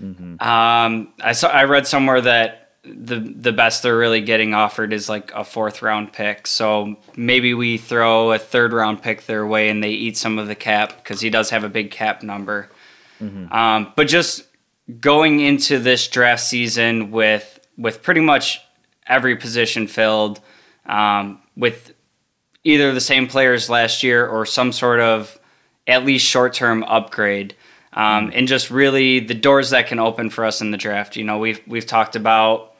Um, 0.00 1.12
I 1.20 1.32
saw 1.32 1.48
I 1.48 1.64
read 1.64 1.86
somewhere 1.86 2.20
that 2.20 2.72
the 2.84 3.18
the 3.18 3.52
best 3.52 3.82
they're 3.82 3.96
really 3.96 4.20
getting 4.20 4.54
offered 4.54 4.92
is 4.92 5.08
like 5.08 5.32
a 5.34 5.44
fourth 5.44 5.82
round 5.82 6.12
pick. 6.12 6.46
So 6.46 6.96
maybe 7.16 7.54
we 7.54 7.76
throw 7.78 8.32
a 8.32 8.38
third 8.38 8.72
round 8.72 9.02
pick 9.02 9.26
their 9.26 9.46
way, 9.46 9.68
and 9.68 9.82
they 9.82 9.90
eat 9.90 10.16
some 10.16 10.38
of 10.38 10.48
the 10.48 10.54
cap 10.54 10.94
because 10.96 11.20
he 11.20 11.30
does 11.30 11.50
have 11.50 11.64
a 11.64 11.68
big 11.68 11.90
cap 11.90 12.22
number. 12.22 12.70
Um, 13.52 13.92
but 13.96 14.08
just 14.08 14.44
going 15.00 15.40
into 15.40 15.78
this 15.78 16.08
draft 16.08 16.42
season 16.42 17.10
with 17.10 17.58
with 17.76 18.02
pretty 18.02 18.20
much 18.20 18.60
every 19.06 19.36
position 19.36 19.86
filled, 19.86 20.40
um, 20.86 21.40
with 21.56 21.92
either 22.64 22.92
the 22.92 23.00
same 23.00 23.26
players 23.26 23.68
last 23.70 24.02
year 24.02 24.26
or 24.26 24.44
some 24.46 24.72
sort 24.72 25.00
of 25.00 25.38
at 25.86 26.04
least 26.04 26.26
short 26.26 26.54
term 26.54 26.82
upgrade. 26.84 27.54
Um, 27.92 28.30
and 28.34 28.46
just 28.46 28.70
really 28.70 29.20
the 29.20 29.34
doors 29.34 29.70
that 29.70 29.86
can 29.86 29.98
open 29.98 30.30
for 30.30 30.44
us 30.44 30.60
in 30.60 30.70
the 30.70 30.76
draft. 30.76 31.16
You 31.16 31.24
know, 31.24 31.38
we've 31.38 31.60
we've 31.66 31.86
talked 31.86 32.16
about 32.16 32.74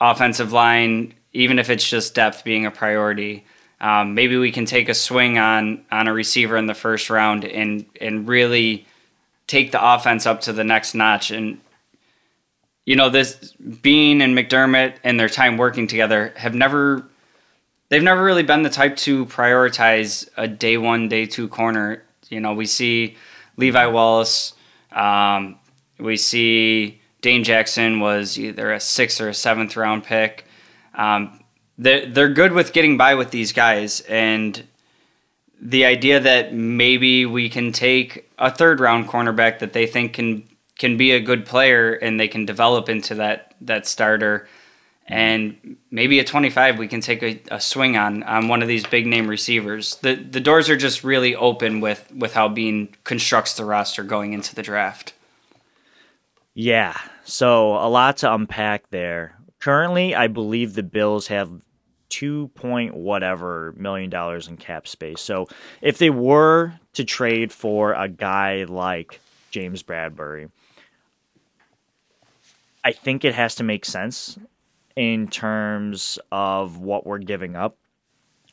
offensive 0.00 0.52
line, 0.52 1.14
even 1.32 1.58
if 1.58 1.70
it's 1.70 1.88
just 1.88 2.14
depth 2.14 2.44
being 2.44 2.66
a 2.66 2.70
priority. 2.70 3.44
Um, 3.80 4.14
maybe 4.14 4.36
we 4.36 4.52
can 4.52 4.64
take 4.64 4.88
a 4.88 4.94
swing 4.94 5.38
on 5.38 5.84
on 5.90 6.08
a 6.08 6.12
receiver 6.14 6.56
in 6.56 6.66
the 6.66 6.74
first 6.74 7.10
round 7.10 7.44
and 7.44 7.84
and 8.00 8.26
really 8.26 8.86
take 9.46 9.72
the 9.72 9.94
offense 9.94 10.26
up 10.26 10.40
to 10.42 10.52
the 10.52 10.64
next 10.64 10.94
notch. 10.94 11.30
And 11.30 11.60
you 12.86 12.96
know, 12.96 13.10
this 13.10 13.52
Beane 13.82 14.20
and 14.20 14.36
McDermott 14.36 14.94
and 15.04 15.18
their 15.18 15.28
time 15.28 15.56
working 15.56 15.86
together 15.86 16.32
have 16.36 16.54
never 16.54 17.06
they've 17.88 18.02
never 18.02 18.24
really 18.24 18.42
been 18.42 18.62
the 18.62 18.70
type 18.70 18.96
to 18.96 19.26
prioritize 19.26 20.28
a 20.36 20.48
day 20.48 20.76
one, 20.76 21.08
day 21.08 21.26
two 21.26 21.48
corner. 21.48 22.02
You 22.28 22.40
know, 22.40 22.54
we 22.54 22.66
see 22.66 23.16
Levi 23.56 23.86
Wallace, 23.86 24.54
um, 24.92 25.58
we 25.98 26.16
see 26.16 27.00
Dane 27.20 27.44
Jackson 27.44 28.00
was 28.00 28.38
either 28.38 28.72
a 28.72 28.80
sixth 28.80 29.20
or 29.20 29.28
a 29.28 29.34
seventh 29.34 29.76
round 29.76 30.04
pick. 30.04 30.46
Um, 30.94 31.40
they're, 31.78 32.06
they're 32.06 32.32
good 32.32 32.52
with 32.52 32.72
getting 32.72 32.96
by 32.96 33.14
with 33.14 33.30
these 33.30 33.52
guys. 33.52 34.00
And 34.02 34.66
the 35.60 35.84
idea 35.84 36.20
that 36.20 36.54
maybe 36.54 37.26
we 37.26 37.48
can 37.48 37.72
take 37.72 38.30
a 38.38 38.50
third 38.50 38.80
round 38.80 39.08
cornerback 39.08 39.60
that 39.60 39.72
they 39.72 39.86
think 39.86 40.12
can 40.12 40.48
can 40.78 40.96
be 40.96 41.12
a 41.12 41.20
good 41.20 41.46
player 41.46 41.92
and 41.92 42.18
they 42.18 42.26
can 42.26 42.44
develop 42.44 42.88
into 42.88 43.14
that 43.14 43.54
that 43.60 43.86
starter 43.86 44.48
and 45.06 45.76
maybe 45.90 46.18
at 46.18 46.26
25 46.26 46.78
we 46.78 46.88
can 46.88 47.00
take 47.00 47.22
a, 47.22 47.40
a, 47.50 47.60
swing 47.60 47.96
on 47.96 48.22
on 48.22 48.48
one 48.48 48.62
of 48.62 48.68
these 48.68 48.86
big 48.86 49.06
name 49.06 49.28
receivers. 49.28 49.96
The 49.96 50.14
the 50.14 50.40
doors 50.40 50.70
are 50.70 50.76
just 50.76 51.04
really 51.04 51.34
open 51.34 51.80
with 51.80 52.10
with 52.14 52.32
how 52.34 52.48
Beane 52.48 52.94
constructs 53.04 53.54
the 53.54 53.64
roster 53.64 54.02
going 54.02 54.32
into 54.32 54.54
the 54.54 54.62
draft. 54.62 55.12
Yeah, 56.54 56.96
so 57.24 57.72
a 57.74 57.88
lot 57.88 58.18
to 58.18 58.32
unpack 58.32 58.88
there. 58.90 59.36
Currently, 59.58 60.14
I 60.14 60.28
believe 60.28 60.74
the 60.74 60.82
Bills 60.82 61.26
have 61.26 61.50
two 62.08 62.48
point 62.54 62.94
whatever 62.94 63.74
million 63.76 64.08
dollars 64.08 64.48
in 64.48 64.56
cap 64.56 64.86
space. 64.86 65.20
So 65.20 65.48
if 65.82 65.98
they 65.98 66.10
were 66.10 66.74
to 66.94 67.04
trade 67.04 67.52
for 67.52 67.92
a 67.92 68.08
guy 68.08 68.64
like 68.64 69.20
James 69.50 69.82
Bradberry, 69.82 70.50
I 72.84 72.92
think 72.92 73.24
it 73.24 73.34
has 73.34 73.54
to 73.56 73.64
make 73.64 73.84
sense 73.84 74.38
in 74.96 75.28
terms 75.28 76.18
of 76.30 76.78
what 76.78 77.06
we're 77.06 77.18
giving 77.18 77.56
up. 77.56 77.76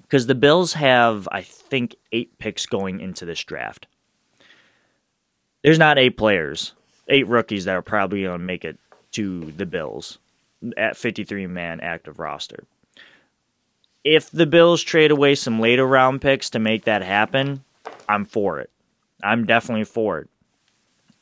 Because 0.01 0.27
the 0.27 0.35
Bills 0.35 0.73
have, 0.73 1.27
I 1.31 1.41
think, 1.41 1.95
eight 2.11 2.37
picks 2.37 2.65
going 2.65 2.99
into 2.99 3.25
this 3.25 3.43
draft. 3.43 3.87
There's 5.63 5.79
not 5.79 5.97
eight 5.97 6.17
players, 6.17 6.73
eight 7.07 7.27
rookies 7.27 7.65
that 7.65 7.75
are 7.75 7.81
probably 7.81 8.23
going 8.23 8.39
to 8.39 8.45
make 8.45 8.65
it 8.65 8.77
to 9.11 9.51
the 9.51 9.65
Bills 9.65 10.17
at 10.75 10.97
53 10.97 11.47
man 11.47 11.79
active 11.79 12.19
roster. 12.19 12.65
If 14.03 14.31
the 14.31 14.47
Bills 14.47 14.81
trade 14.81 15.11
away 15.11 15.35
some 15.35 15.59
later 15.59 15.85
round 15.85 16.21
picks 16.21 16.49
to 16.51 16.59
make 16.59 16.85
that 16.85 17.03
happen, 17.03 17.63
I'm 18.09 18.25
for 18.25 18.59
it. 18.59 18.71
I'm 19.23 19.45
definitely 19.45 19.83
for 19.83 20.19
it. 20.19 20.29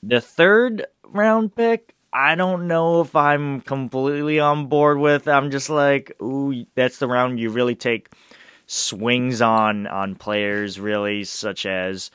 The 0.01 0.21
third 0.21 0.85
round 1.03 1.55
pick, 1.55 1.93
I 2.11 2.35
don't 2.35 2.67
know 2.67 3.01
if 3.01 3.15
I'm 3.15 3.61
completely 3.61 4.39
on 4.39 4.67
board 4.67 4.97
with. 4.97 5.27
I'm 5.27 5.51
just 5.51 5.69
like, 5.69 6.19
ooh, 6.21 6.65
that's 6.75 6.97
the 6.97 7.07
round 7.07 7.39
you 7.39 7.49
really 7.49 7.75
take 7.75 8.09
swings 8.65 9.41
on 9.41 9.87
on 9.87 10.15
players, 10.15 10.79
really, 10.79 11.23
such 11.23 11.65
as 11.65 12.11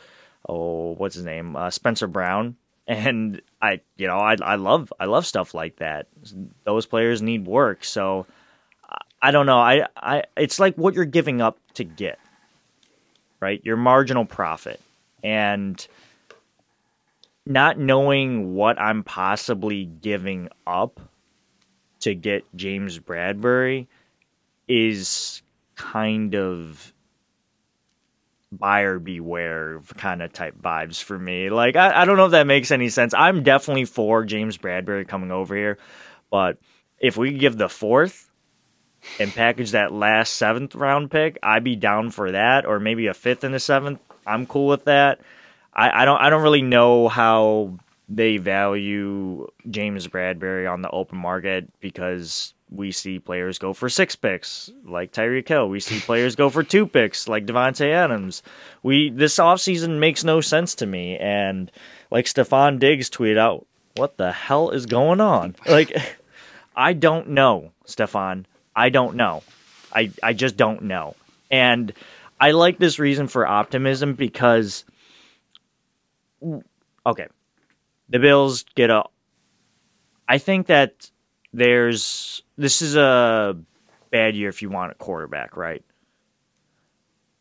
oh, 0.48 0.94
what's 0.94 1.14
his 1.14 1.24
name, 1.24 1.56
uh, 1.56 1.70
Spencer 1.70 2.06
Brown, 2.06 2.56
and 2.86 3.40
I, 3.62 3.80
you 3.96 4.06
know, 4.06 4.18
I 4.18 4.36
I 4.42 4.56
love 4.56 4.92
I 4.98 5.06
love 5.06 5.26
stuff 5.26 5.54
like 5.54 5.76
that. 5.76 6.06
Those 6.64 6.86
players 6.86 7.22
need 7.22 7.46
work, 7.46 7.84
so 7.84 8.26
I 9.22 9.30
don't 9.30 9.46
know. 9.46 9.58
I 9.58 9.86
I 9.96 10.24
it's 10.36 10.58
like 10.58 10.76
what 10.76 10.94
you're 10.94 11.04
giving 11.04 11.40
up 11.40 11.58
to 11.74 11.84
get, 11.84 12.18
right? 13.40 13.60
Your 13.64 13.76
marginal 13.76 14.24
profit, 14.24 14.80
and 15.22 15.86
not 17.46 17.78
knowing 17.78 18.54
what 18.54 18.80
I'm 18.80 19.02
possibly 19.02 19.84
giving 19.84 20.48
up 20.66 21.00
to 22.00 22.14
get 22.14 22.44
James 22.54 22.98
Bradberry 22.98 23.86
is 24.66 25.42
kind 25.76 26.34
of 26.34 26.92
buyer 28.50 28.98
beware 28.98 29.80
kind 29.96 30.22
of 30.22 30.32
type 30.32 30.56
vibes 30.60 31.02
for 31.02 31.18
me. 31.18 31.50
Like, 31.50 31.76
I, 31.76 32.02
I 32.02 32.04
don't 32.04 32.16
know 32.16 32.26
if 32.26 32.30
that 32.32 32.46
makes 32.46 32.70
any 32.70 32.88
sense. 32.88 33.12
I'm 33.14 33.42
definitely 33.42 33.84
for 33.84 34.24
James 34.24 34.56
Bradberry 34.56 35.06
coming 35.06 35.32
over 35.32 35.54
here, 35.56 35.78
but 36.30 36.58
if 36.98 37.16
we 37.16 37.32
give 37.32 37.58
the 37.58 37.68
fourth 37.68 38.30
and 39.18 39.32
package 39.32 39.72
that 39.72 39.92
last 39.92 40.34
seventh 40.36 40.74
round 40.74 41.10
pick, 41.10 41.38
I'd 41.42 41.64
be 41.64 41.76
down 41.76 42.10
for 42.10 42.32
that, 42.32 42.64
or 42.64 42.80
maybe 42.80 43.06
a 43.06 43.14
fifth 43.14 43.44
and 43.44 43.54
a 43.54 43.60
seventh. 43.60 44.00
I'm 44.26 44.46
cool 44.46 44.68
with 44.68 44.84
that. 44.84 45.20
I, 45.74 46.02
I 46.02 46.04
don't 46.04 46.20
I 46.20 46.30
don't 46.30 46.42
really 46.42 46.62
know 46.62 47.08
how 47.08 47.78
they 48.08 48.36
value 48.36 49.46
James 49.70 50.06
Bradberry 50.08 50.70
on 50.70 50.82
the 50.82 50.90
open 50.90 51.18
market 51.18 51.68
because 51.80 52.54
we 52.70 52.92
see 52.92 53.18
players 53.18 53.58
go 53.58 53.72
for 53.72 53.88
six 53.88 54.16
picks 54.16 54.70
like 54.84 55.12
Tyreek 55.12 55.48
Hill. 55.48 55.68
We 55.68 55.80
see 55.80 56.00
players 56.00 56.36
go 56.36 56.50
for 56.50 56.62
two 56.62 56.86
picks 56.86 57.28
like 57.28 57.46
Davante 57.46 57.90
Adams. 57.90 58.42
We 58.82 59.10
this 59.10 59.36
offseason 59.36 59.98
makes 59.98 60.24
no 60.24 60.40
sense 60.40 60.74
to 60.76 60.86
me. 60.86 61.16
And 61.18 61.70
like 62.10 62.26
Stefon 62.26 62.78
Diggs 62.78 63.10
tweeted 63.10 63.38
out, 63.38 63.66
what 63.96 64.16
the 64.16 64.32
hell 64.32 64.70
is 64.70 64.86
going 64.86 65.20
on? 65.20 65.56
Like 65.66 65.96
I 66.76 66.92
don't 66.92 67.30
know, 67.30 67.70
Stefon. 67.86 68.46
I 68.74 68.88
don't 68.88 69.14
know. 69.14 69.42
I, 69.92 70.10
I 70.22 70.32
just 70.32 70.56
don't 70.56 70.82
know. 70.82 71.14
And 71.50 71.92
I 72.40 72.50
like 72.50 72.78
this 72.78 72.98
reason 72.98 73.28
for 73.28 73.46
optimism 73.46 74.14
because 74.14 74.84
okay, 77.06 77.26
the 78.08 78.18
Bills 78.18 78.64
get 78.74 78.90
a. 78.90 79.04
I 80.28 80.38
think 80.38 80.66
that 80.68 81.10
there's 81.52 82.42
this 82.56 82.82
is 82.82 82.96
a 82.96 83.56
bad 84.10 84.34
year 84.34 84.48
if 84.48 84.62
you 84.62 84.70
want 84.70 84.92
a 84.92 84.94
quarterback, 84.94 85.56
right? 85.56 85.84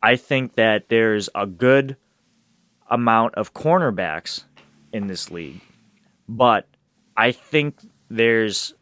I 0.02 0.16
think 0.18 0.56
that 0.56 0.90
there's 0.90 1.30
a 1.34 1.48
good 1.48 1.98
amount 2.90 3.36
of 3.36 3.54
cornerbacks 3.54 4.44
in 4.92 5.08
this 5.08 5.32
league, 5.32 5.62
but 6.28 6.68
I 7.16 7.32
think 7.32 7.80
there's 8.10 8.74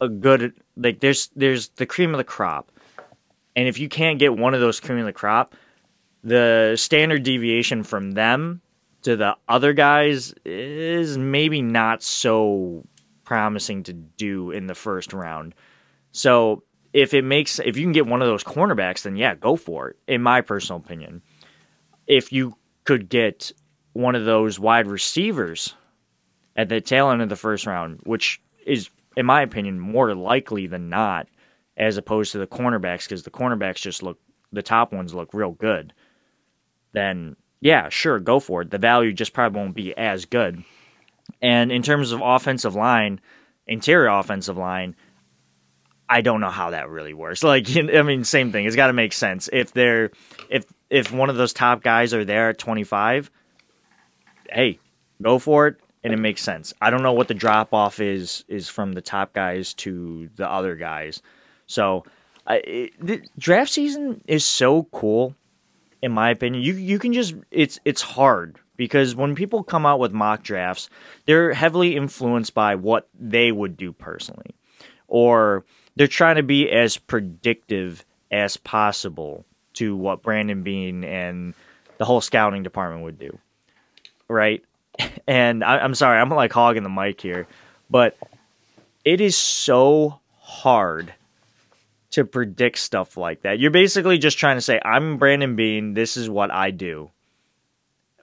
a 0.00 0.08
good 0.08 0.54
like 0.76 1.00
there's 1.00 1.30
there's 1.34 1.68
the 1.70 1.86
cream 1.86 2.12
of 2.12 2.18
the 2.18 2.24
crop, 2.24 2.70
and 3.56 3.66
if 3.66 3.78
you 3.78 3.88
can't 3.88 4.18
get 4.18 4.36
one 4.36 4.54
of 4.54 4.60
those 4.60 4.80
cream 4.80 4.98
of 4.98 5.06
the 5.06 5.12
crop, 5.12 5.54
the 6.22 6.74
standard 6.76 7.22
deviation 7.22 7.82
from 7.82 8.12
them 8.12 8.60
to 9.04 9.16
the 9.16 9.36
other 9.48 9.72
guys 9.72 10.34
is 10.44 11.16
maybe 11.16 11.62
not 11.62 12.02
so 12.02 12.84
promising 13.24 13.82
to 13.84 13.92
do 13.92 14.50
in 14.50 14.66
the 14.66 14.74
first 14.74 15.12
round. 15.12 15.54
So 16.12 16.64
if 16.92 17.14
it 17.14 17.22
makes 17.22 17.58
if 17.58 17.76
you 17.76 17.84
can 17.84 17.92
get 17.92 18.06
one 18.06 18.22
of 18.22 18.28
those 18.28 18.44
cornerbacks, 18.44 19.02
then 19.02 19.16
yeah, 19.16 19.34
go 19.34 19.56
for 19.56 19.90
it. 19.90 19.96
In 20.06 20.22
my 20.22 20.40
personal 20.40 20.80
opinion, 20.80 21.22
if 22.06 22.32
you 22.32 22.56
could 22.84 23.08
get 23.08 23.52
one 23.92 24.14
of 24.14 24.24
those 24.24 24.58
wide 24.58 24.86
receivers 24.86 25.74
at 26.56 26.68
the 26.68 26.80
tail 26.80 27.10
end 27.10 27.22
of 27.22 27.28
the 27.28 27.36
first 27.36 27.66
round, 27.66 28.00
which 28.04 28.40
is 28.66 28.90
in 29.16 29.26
my 29.26 29.42
opinion 29.42 29.78
more 29.80 30.14
likely 30.14 30.66
than 30.66 30.88
not, 30.88 31.28
as 31.76 31.96
opposed 31.96 32.32
to 32.32 32.38
the 32.38 32.46
cornerbacks, 32.46 33.04
because 33.04 33.22
the 33.22 33.30
cornerbacks 33.30 33.80
just 33.80 34.02
look 34.02 34.18
the 34.52 34.62
top 34.62 34.92
ones 34.92 35.14
look 35.14 35.34
real 35.34 35.50
good. 35.50 35.92
Then 36.92 37.36
yeah, 37.64 37.88
sure, 37.88 38.18
go 38.18 38.40
for 38.40 38.60
it. 38.60 38.70
The 38.70 38.76
value 38.76 39.14
just 39.14 39.32
probably 39.32 39.58
won't 39.58 39.74
be 39.74 39.96
as 39.96 40.26
good. 40.26 40.62
And 41.40 41.72
in 41.72 41.82
terms 41.82 42.12
of 42.12 42.20
offensive 42.22 42.74
line, 42.74 43.22
interior 43.66 44.08
offensive 44.08 44.58
line, 44.58 44.94
I 46.06 46.20
don't 46.20 46.42
know 46.42 46.50
how 46.50 46.70
that 46.70 46.90
really 46.90 47.14
works. 47.14 47.42
Like, 47.42 47.74
I 47.74 48.02
mean, 48.02 48.22
same 48.24 48.52
thing. 48.52 48.66
It's 48.66 48.76
got 48.76 48.88
to 48.88 48.92
make 48.92 49.14
sense. 49.14 49.48
If 49.50 49.72
they're 49.72 50.10
if 50.50 50.66
if 50.90 51.10
one 51.10 51.30
of 51.30 51.36
those 51.36 51.54
top 51.54 51.82
guys 51.82 52.12
are 52.12 52.22
there 52.26 52.50
at 52.50 52.58
25, 52.58 53.30
hey, 54.50 54.78
go 55.22 55.38
for 55.38 55.68
it 55.68 55.76
and 56.04 56.12
it 56.12 56.18
makes 56.18 56.42
sense. 56.42 56.74
I 56.82 56.90
don't 56.90 57.02
know 57.02 57.14
what 57.14 57.28
the 57.28 57.34
drop 57.34 57.72
off 57.72 57.98
is 57.98 58.44
is 58.46 58.68
from 58.68 58.92
the 58.92 59.00
top 59.00 59.32
guys 59.32 59.72
to 59.74 60.28
the 60.36 60.46
other 60.46 60.76
guys. 60.76 61.22
So, 61.66 62.04
I, 62.46 62.56
it, 62.56 62.92
the 63.00 63.22
draft 63.38 63.70
season 63.72 64.20
is 64.26 64.44
so 64.44 64.82
cool 64.92 65.34
in 66.04 66.12
my 66.12 66.28
opinion. 66.28 66.62
You 66.62 66.74
you 66.74 66.98
can 66.98 67.14
just 67.14 67.34
it's 67.50 67.80
it's 67.86 68.02
hard 68.02 68.58
because 68.76 69.16
when 69.16 69.34
people 69.34 69.62
come 69.62 69.86
out 69.86 69.98
with 69.98 70.12
mock 70.12 70.42
drafts, 70.42 70.90
they're 71.24 71.54
heavily 71.54 71.96
influenced 71.96 72.52
by 72.52 72.74
what 72.74 73.08
they 73.18 73.50
would 73.50 73.78
do 73.78 73.90
personally. 73.90 74.54
Or 75.08 75.64
they're 75.96 76.06
trying 76.06 76.36
to 76.36 76.42
be 76.42 76.70
as 76.70 76.98
predictive 76.98 78.04
as 78.30 78.58
possible 78.58 79.46
to 79.74 79.96
what 79.96 80.22
Brandon 80.22 80.62
Beane 80.62 81.04
and 81.04 81.54
the 81.96 82.04
whole 82.04 82.20
scouting 82.20 82.62
department 82.62 83.04
would 83.04 83.18
do. 83.18 83.38
Right? 84.28 84.62
and 85.26 85.64
I, 85.64 85.78
I'm 85.78 85.94
sorry, 85.94 86.20
I'm 86.20 86.28
like 86.28 86.52
hogging 86.52 86.82
the 86.82 86.90
mic 86.90 87.18
here, 87.18 87.46
but 87.88 88.18
it 89.06 89.22
is 89.22 89.36
so 89.36 90.20
hard 90.38 91.14
to 92.14 92.24
predict 92.24 92.78
stuff 92.78 93.16
like 93.16 93.42
that. 93.42 93.58
You're 93.58 93.72
basically 93.72 94.18
just 94.18 94.38
trying 94.38 94.56
to 94.56 94.60
say, 94.60 94.80
I'm 94.84 95.18
Brandon 95.18 95.56
Beane, 95.56 95.94
this 95.94 96.16
is 96.16 96.30
what 96.30 96.52
I 96.52 96.70
do, 96.70 97.10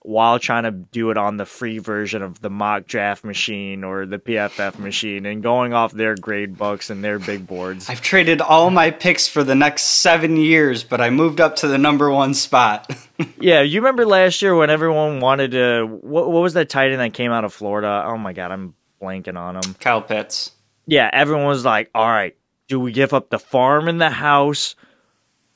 while 0.02 0.40
trying 0.40 0.64
to 0.64 0.72
do 0.72 1.12
it 1.12 1.18
on 1.18 1.36
the 1.36 1.46
free 1.46 1.78
version 1.78 2.22
of 2.22 2.40
the 2.40 2.50
mock 2.50 2.88
draft 2.88 3.26
machine 3.26 3.84
or 3.84 4.06
the 4.06 4.18
PFF 4.18 4.80
machine 4.80 5.26
and 5.26 5.44
going 5.44 5.74
off 5.74 5.92
their 5.92 6.16
grade 6.16 6.58
books 6.58 6.90
and 6.90 7.04
their 7.04 7.20
big 7.20 7.46
boards. 7.46 7.90
I've 7.90 8.02
traded 8.02 8.40
all 8.40 8.70
my 8.70 8.92
picks 8.92 9.28
for 9.28 9.44
the 9.44 9.56
next 9.56 9.84
seven 9.84 10.38
years, 10.38 10.86
but 10.86 11.02
I 11.02 11.10
moved 11.10 11.42
up 11.42 11.58
to 11.58 11.68
the 11.68 11.78
number 11.78 12.10
one 12.10 12.34
spot. 12.34 12.90
yeah, 13.42 13.62
you 13.62 13.82
remember 13.82 14.06
last 14.06 14.42
year 14.42 14.56
when 14.56 14.70
everyone 14.70 15.20
wanted 15.20 15.52
to. 15.52 15.86
What, 15.86 16.32
what 16.32 16.42
was 16.42 16.54
that 16.54 16.70
tight 16.70 16.92
end 16.92 17.02
that 17.02 17.14
came 17.14 17.34
out 17.34 17.44
of 17.44 17.52
Florida? 17.52 18.06
Oh 18.08 18.18
my 18.18 18.32
God, 18.32 18.52
I'm 18.52 18.74
blanking 19.02 19.38
on 19.38 19.58
him. 19.58 19.74
Kyle 19.82 20.02
Pitts. 20.02 20.54
Yeah, 20.88 21.10
everyone 21.12 21.46
was 21.46 21.66
like, 21.66 21.90
all 21.94 22.08
right, 22.08 22.38
do 22.72 22.80
we 22.80 22.94
give 22.94 23.14
up 23.14 23.30
the 23.30 23.38
farm 23.38 23.90
and 23.90 24.00
the 24.00 24.10
house 24.10 24.78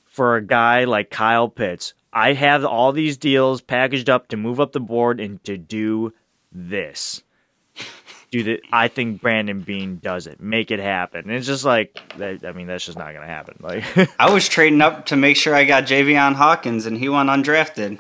for 0.06 0.36
a 0.36 0.42
guy 0.42 0.84
like 0.84 1.10
Kyle 1.10 1.48
Pitts? 1.48 1.94
I 2.12 2.34
have 2.34 2.66
all 2.66 2.92
these 2.92 3.16
deals 3.16 3.62
packaged 3.62 4.10
up 4.10 4.28
to 4.28 4.38
move 4.38 4.60
up 4.60 4.74
the 4.74 4.82
board 4.82 5.22
and 5.22 5.42
to 5.46 5.58
do 5.58 6.14
this. 6.52 7.24
Do 8.32 8.44
the 8.44 8.62
I 8.70 8.90
think 8.90 9.22
Brandon 9.22 9.62
Beane 9.62 10.00
does 10.04 10.28
it. 10.28 10.42
Make 10.42 10.72
it 10.72 10.82
happen. 10.82 11.22
And 11.22 11.32
it's 11.32 11.48
just 11.48 11.64
like 11.64 11.98
I 12.20 12.52
mean, 12.52 12.68
that's 12.68 12.86
just 12.86 12.98
not 12.98 13.14
gonna 13.14 13.28
happen. 13.28 13.56
Like 13.62 13.86
I 14.20 14.34
was 14.34 14.50
trading 14.50 14.82
up 14.82 15.06
to 15.06 15.16
make 15.16 15.38
sure 15.38 15.56
I 15.56 15.64
got 15.64 15.86
Javian 15.86 16.34
Hawkins 16.34 16.86
and 16.86 16.98
he 16.98 17.08
went 17.08 17.30
undrafted. 17.30 17.98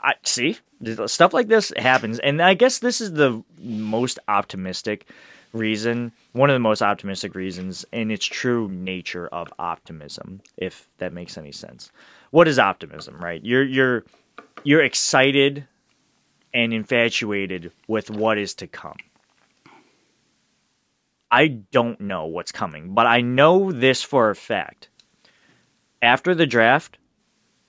I 0.00 0.14
see 0.22 0.58
stuff 1.06 1.34
like 1.34 1.48
this 1.48 1.72
happens, 1.76 2.20
and 2.20 2.40
I 2.40 2.54
guess 2.54 2.78
this 2.78 3.00
is 3.00 3.14
the 3.14 3.42
most 3.58 4.20
optimistic 4.28 5.08
reason, 5.52 6.12
one 6.32 6.50
of 6.50 6.54
the 6.54 6.60
most 6.60 6.82
optimistic 6.82 7.34
reasons, 7.34 7.84
in 7.92 8.10
its 8.10 8.24
true 8.24 8.68
nature 8.68 9.28
of 9.28 9.52
optimism, 9.58 10.40
if 10.56 10.88
that 10.98 11.12
makes 11.12 11.38
any 11.38 11.52
sense. 11.52 11.90
What 12.30 12.48
is 12.48 12.58
optimism, 12.58 13.18
right? 13.18 13.44
You're 13.44 13.64
you're 13.64 14.04
you're 14.64 14.82
excited 14.82 15.66
and 16.52 16.72
infatuated 16.72 17.72
with 17.86 18.10
what 18.10 18.38
is 18.38 18.54
to 18.54 18.66
come. 18.66 18.96
I 21.30 21.48
don't 21.48 22.00
know 22.00 22.24
what's 22.24 22.52
coming, 22.52 22.94
but 22.94 23.06
I 23.06 23.20
know 23.20 23.70
this 23.70 24.02
for 24.02 24.30
a 24.30 24.36
fact. 24.36 24.88
After 26.00 26.34
the 26.34 26.46
draft, 26.46 26.96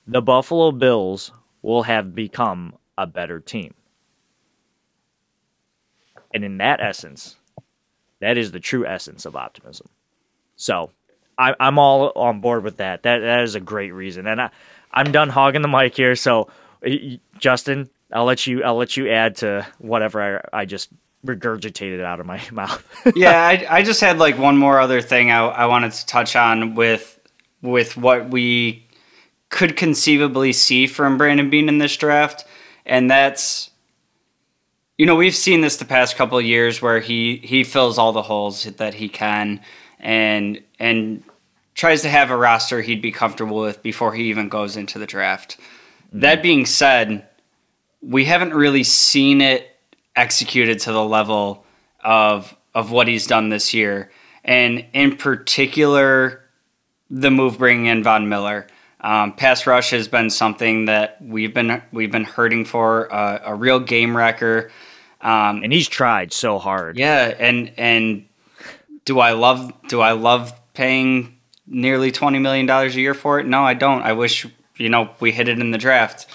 the 0.08 0.22
Buffalo 0.22 0.72
Bills 0.72 1.32
will 1.62 1.84
have 1.84 2.16
become 2.16 2.76
a 2.98 3.06
better 3.06 3.40
team. 3.40 3.74
And 6.34 6.44
in 6.44 6.58
that 6.58 6.80
essence, 6.80 7.38
that 8.20 8.38
is 8.38 8.52
the 8.52 8.60
true 8.60 8.86
essence 8.86 9.26
of 9.26 9.36
optimism. 9.36 9.88
So 10.56 10.92
I, 11.38 11.56
am 11.60 11.80
all 11.80 12.12
on 12.16 12.42
board 12.42 12.64
with 12.64 12.78
that. 12.78 13.04
That 13.04 13.20
that 13.20 13.42
is 13.42 13.56
a 13.56 13.60
great 13.60 13.92
reason, 13.92 14.28
and 14.28 14.42
I, 14.42 14.50
I'm 14.92 15.12
done 15.12 15.30
hogging 15.30 15.62
the 15.62 15.68
mic 15.68 15.96
here. 15.96 16.16
So 16.16 16.50
Justin, 17.40 17.90
I'll 18.12 18.26
let 18.26 18.46
you 18.46 18.64
I'll 18.64 18.76
let 18.76 18.98
you 18.98 19.10
add 19.10 19.38
to 19.38 19.66
whatever 19.80 20.44
I, 20.54 20.62
I 20.62 20.66
just 20.66 20.90
regurgitated 21.26 22.04
out 22.04 22.20
of 22.20 22.26
my 22.26 22.42
mouth. 22.52 22.86
yeah, 23.16 23.42
I, 23.42 23.66
I 23.70 23.84
just 23.84 24.02
had 24.02 24.20
like 24.20 24.38
one 24.38 24.58
more 24.58 24.80
other 24.80 25.02
thing 25.02 25.32
I, 25.32 25.40
I 25.46 25.66
wanted 25.66 25.94
to 25.94 26.06
touch 26.06 26.36
on 26.36 26.76
with 26.76 27.20
with 27.62 27.98
what 27.98 28.30
we 28.30 28.88
could 29.50 29.76
conceivably 29.76 30.54
see 30.54 30.88
from 30.88 31.18
Brandon 31.18 31.50
Beane 31.50 31.70
in 31.70 31.78
this 31.78 31.96
draft, 31.98 32.46
and 32.86 33.10
that's 33.10 33.72
you 35.00 35.06
know, 35.06 35.16
we've 35.16 35.36
seen 35.36 35.62
this 35.62 35.78
the 35.78 35.86
past 35.86 36.18
couple 36.18 36.38
of 36.38 36.44
years 36.44 36.82
where 36.82 37.00
he 37.00 37.38
he 37.38 37.64
fills 37.64 37.98
all 37.98 38.12
the 38.12 38.22
holes 38.22 38.66
that 38.66 38.94
he 38.94 39.08
can 39.08 39.62
and 39.98 40.62
and 40.78 41.24
tries 41.74 42.02
to 42.02 42.10
have 42.10 42.32
a 42.32 42.36
roster 42.36 42.82
he'd 42.82 43.02
be 43.02 43.12
comfortable 43.12 43.62
with 43.62 43.82
before 43.82 44.14
he 44.14 44.26
even 44.26 44.50
goes 44.50 44.76
into 44.76 45.00
the 45.00 45.06
draft. 45.08 45.58
Mm-hmm. 45.58 46.20
That 46.20 46.44
being 46.44 46.66
said, 46.66 47.26
we 48.02 48.26
haven't 48.26 48.54
really 48.54 48.84
seen 48.84 49.40
it 49.40 49.78
executed 50.18 50.80
to 50.80 50.92
the 50.92 51.04
level 51.04 51.66
of 52.04 52.54
of 52.76 52.92
what 52.92 53.08
he's 53.08 53.26
done 53.26 53.48
this 53.48 53.74
year, 53.74 54.12
and 54.44 54.86
in 54.92 55.16
particular, 55.16 56.44
the 57.10 57.32
move 57.32 57.58
bringing 57.58 57.86
in 57.86 58.04
Von 58.04 58.28
Miller. 58.28 58.68
Um, 59.00 59.32
pass 59.32 59.66
rush 59.66 59.92
has 59.92 60.10
been 60.10 60.30
something 60.30 60.86
that 60.86 61.22
we've 61.22 61.54
been 61.54 61.82
we've 61.94 62.12
been 62.12 62.26
hurting 62.26 62.66
for 62.66 63.12
uh, 63.14 63.40
a 63.46 63.56
real 63.56 63.80
game 63.80 64.18
wrecker. 64.18 64.70
Um, 65.22 65.64
and 65.64 65.74
he's 65.74 65.88
tried 65.88 66.32
so 66.32 66.60
hard. 66.60 66.98
Yeah, 66.98 67.34
and 67.38 67.72
and 67.78 68.26
do 69.06 69.20
I 69.20 69.34
love 69.34 69.74
do 69.88 70.02
I 70.02 70.14
love 70.14 70.54
paying 70.74 71.38
nearly 71.68 72.12
twenty 72.12 72.40
million 72.40 72.66
dollars 72.66 72.96
a 72.96 73.02
year 73.02 73.14
for 73.14 73.40
it? 73.40 73.46
No, 73.46 73.64
I 73.64 73.74
don't. 73.74 74.02
I 74.02 74.14
wish 74.14 74.46
you 74.78 74.90
know 74.90 75.10
we 75.20 75.32
hit 75.32 75.48
it 75.48 75.60
in 75.60 75.72
the 75.72 75.78
draft. 75.78 76.28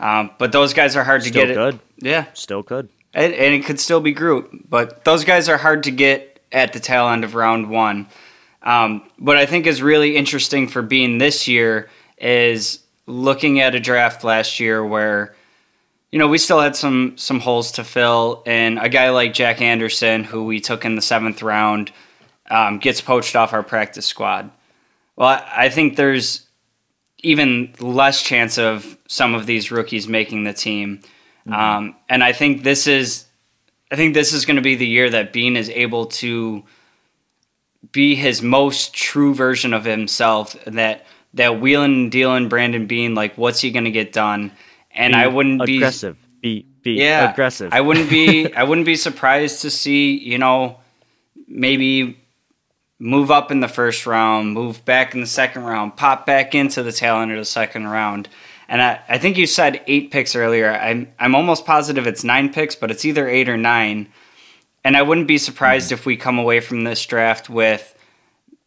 Um, 0.00 0.30
but 0.38 0.52
those 0.52 0.74
guys 0.74 0.96
are 0.96 1.04
hard 1.04 1.22
still 1.22 1.42
to 1.42 1.46
get. 1.46 1.54
Good. 1.54 1.74
It. 1.74 1.80
Yeah, 2.06 2.26
still 2.34 2.62
could. 2.62 2.88
And, 3.14 3.34
and 3.34 3.54
it 3.54 3.64
could 3.64 3.78
still 3.78 4.00
be 4.00 4.12
Groot, 4.12 4.68
but 4.68 5.04
those 5.04 5.24
guys 5.24 5.48
are 5.48 5.58
hard 5.58 5.82
to 5.84 5.90
get 5.90 6.40
at 6.50 6.72
the 6.72 6.80
tail 6.80 7.08
end 7.08 7.24
of 7.24 7.34
round 7.34 7.68
one. 7.68 8.08
Um, 8.62 9.02
what 9.18 9.36
I 9.36 9.44
think 9.44 9.66
is 9.66 9.82
really 9.82 10.16
interesting 10.16 10.68
for 10.68 10.82
Beane 10.82 11.18
this 11.18 11.46
year 11.46 11.90
is 12.16 12.78
looking 13.06 13.60
at 13.60 13.74
a 13.74 13.80
draft 13.80 14.24
last 14.24 14.60
year 14.60 14.84
where 14.84 15.34
you 16.12 16.18
know, 16.18 16.28
we 16.28 16.36
still 16.36 16.60
had 16.60 16.76
some 16.76 17.14
some 17.16 17.40
holes 17.40 17.72
to 17.72 17.84
fill, 17.84 18.42
and 18.44 18.78
a 18.78 18.90
guy 18.90 19.08
like 19.10 19.32
Jack 19.32 19.62
Anderson, 19.62 20.24
who 20.24 20.44
we 20.44 20.60
took 20.60 20.84
in 20.84 20.94
the 20.94 21.02
seventh 21.02 21.42
round, 21.42 21.90
um, 22.50 22.78
gets 22.78 23.00
poached 23.00 23.34
off 23.34 23.54
our 23.54 23.62
practice 23.62 24.04
squad. 24.04 24.50
Well, 25.16 25.42
I, 25.54 25.68
think 25.68 25.96
there's 25.96 26.46
even 27.18 27.74
less 27.80 28.22
chance 28.22 28.58
of 28.58 28.96
some 29.08 29.34
of 29.34 29.46
these 29.46 29.70
rookies 29.70 30.06
making 30.06 30.44
the 30.44 30.52
team, 30.52 31.00
mm-hmm. 31.46 31.52
um, 31.52 31.96
and 32.10 32.22
I 32.22 32.32
think 32.32 32.62
this 32.62 32.86
is, 32.86 33.24
I 33.90 33.96
think 33.96 34.12
this 34.12 34.34
is 34.34 34.44
going 34.44 34.56
to 34.56 34.62
be 34.62 34.74
the 34.74 34.86
year 34.86 35.08
that 35.08 35.32
Beane 35.32 35.56
is 35.56 35.70
able 35.70 36.06
to 36.06 36.62
be 37.90 38.14
his 38.14 38.42
most 38.42 38.92
true 38.92 39.34
version 39.34 39.72
of 39.72 39.86
himself. 39.86 40.62
That 40.66 41.06
that 41.34 41.58
wheeling 41.58 41.94
and 41.94 42.12
dealing 42.12 42.50
Brandon 42.50 42.86
Beane, 42.86 43.14
like 43.14 43.38
what's 43.38 43.60
he 43.60 43.70
going 43.70 43.84
to 43.84 43.90
get 43.90 44.12
done? 44.12 44.52
And 44.94 45.12
be 45.12 45.16
I 45.16 45.26
wouldn't 45.26 45.62
aggressive. 45.62 46.16
be 46.40 46.62
Be 46.62 46.66
be 46.82 46.92
yeah, 46.92 47.30
aggressive. 47.30 47.72
I 47.72 47.80
wouldn't 47.80 48.10
be 48.10 48.52
I 48.56 48.64
wouldn't 48.64 48.86
be 48.86 48.96
surprised 48.96 49.62
to 49.62 49.70
see 49.70 50.18
you 50.18 50.38
know 50.38 50.78
maybe 51.46 52.18
move 52.98 53.32
up 53.32 53.50
in 53.50 53.58
the 53.58 53.68
first 53.68 54.06
round, 54.06 54.52
move 54.52 54.84
back 54.84 55.12
in 55.12 55.20
the 55.20 55.26
second 55.26 55.64
round, 55.64 55.96
pop 55.96 56.24
back 56.24 56.54
into 56.54 56.82
the 56.82 56.92
tail 56.92 57.16
end 57.16 57.32
of 57.32 57.36
the 57.36 57.44
second 57.44 57.88
round. 57.88 58.28
And 58.68 58.80
I, 58.80 59.00
I 59.08 59.18
think 59.18 59.36
you 59.36 59.46
said 59.46 59.82
eight 59.86 60.10
picks 60.10 60.34
earlier. 60.34 60.70
I'm 60.72 61.08
I'm 61.18 61.34
almost 61.34 61.66
positive 61.66 62.06
it's 62.06 62.24
nine 62.24 62.52
picks, 62.52 62.74
but 62.76 62.90
it's 62.90 63.04
either 63.04 63.28
eight 63.28 63.48
or 63.48 63.56
nine. 63.56 64.08
And 64.84 64.96
I 64.96 65.02
wouldn't 65.02 65.28
be 65.28 65.38
surprised 65.38 65.86
mm-hmm. 65.86 65.94
if 65.94 66.06
we 66.06 66.16
come 66.16 66.38
away 66.38 66.60
from 66.60 66.84
this 66.84 67.04
draft 67.04 67.50
with 67.50 67.94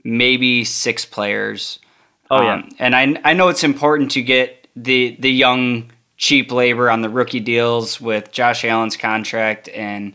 maybe 0.04 0.64
six 0.64 1.06
players. 1.06 1.80
Oh 2.30 2.42
yeah. 2.42 2.54
Um, 2.56 2.70
and 2.78 2.96
I 2.96 3.20
I 3.24 3.34
know 3.34 3.48
it's 3.48 3.64
important 3.64 4.12
to 4.12 4.22
get 4.22 4.68
the 4.76 5.16
the 5.20 5.32
young 5.32 5.92
cheap 6.18 6.52
labor 6.52 6.90
on 6.90 7.02
the 7.02 7.10
rookie 7.10 7.40
deals 7.40 8.00
with 8.00 8.32
Josh 8.32 8.64
Allen's 8.64 8.98
contract 8.98 9.70
and 9.70 10.14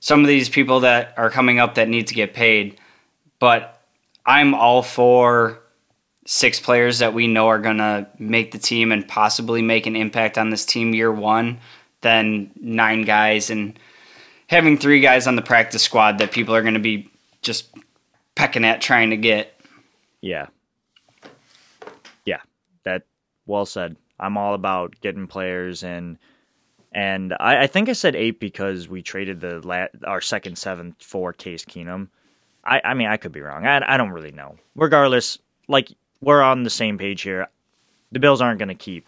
some 0.00 0.20
of 0.20 0.26
these 0.26 0.48
people 0.48 0.80
that 0.80 1.14
are 1.16 1.30
coming 1.30 1.58
up 1.58 1.76
that 1.76 1.88
need 1.88 2.06
to 2.08 2.14
get 2.14 2.34
paid. 2.34 2.78
But 3.38 3.80
I'm 4.24 4.54
all 4.54 4.82
for 4.82 5.60
six 6.26 6.60
players 6.60 7.00
that 7.00 7.14
we 7.14 7.26
know 7.26 7.48
are 7.48 7.58
going 7.58 7.78
to 7.78 8.06
make 8.18 8.52
the 8.52 8.58
team 8.58 8.92
and 8.92 9.06
possibly 9.06 9.62
make 9.62 9.86
an 9.86 9.96
impact 9.96 10.38
on 10.38 10.50
this 10.50 10.64
team 10.64 10.94
year 10.94 11.10
one 11.10 11.58
than 12.00 12.50
nine 12.56 13.02
guys 13.02 13.50
and 13.50 13.78
having 14.48 14.76
three 14.76 15.00
guys 15.00 15.26
on 15.26 15.36
the 15.36 15.42
practice 15.42 15.82
squad 15.82 16.18
that 16.18 16.30
people 16.30 16.54
are 16.54 16.62
going 16.62 16.74
to 16.74 16.80
be 16.80 17.10
just 17.42 17.72
pecking 18.34 18.64
at 18.64 18.80
trying 18.80 19.10
to 19.10 19.16
get. 19.16 19.58
Yeah. 20.20 20.46
Yeah. 22.24 22.40
That 22.84 23.02
well 23.46 23.66
said. 23.66 23.96
I'm 24.22 24.38
all 24.38 24.54
about 24.54 24.94
getting 25.00 25.26
players 25.26 25.82
and 25.82 26.18
and 26.94 27.34
I, 27.40 27.62
I 27.62 27.66
think 27.66 27.88
I 27.88 27.94
said 27.94 28.14
eight 28.14 28.38
because 28.38 28.88
we 28.88 29.02
traded 29.02 29.40
the 29.40 29.66
la- 29.66 29.86
our 30.06 30.20
second 30.20 30.56
seventh 30.56 31.02
for 31.02 31.32
Case 31.32 31.64
Keenum. 31.64 32.08
I, 32.64 32.80
I 32.84 32.94
mean 32.94 33.08
I 33.08 33.16
could 33.16 33.32
be 33.32 33.40
wrong. 33.40 33.66
I, 33.66 33.94
I 33.94 33.96
don't 33.96 34.10
really 34.10 34.32
know. 34.32 34.56
Regardless, 34.76 35.38
like 35.68 35.88
we're 36.20 36.42
on 36.42 36.62
the 36.62 36.70
same 36.70 36.96
page 36.98 37.22
here. 37.22 37.48
The 38.12 38.20
Bills 38.20 38.40
aren't 38.40 38.58
going 38.58 38.68
to 38.68 38.74
keep 38.74 39.06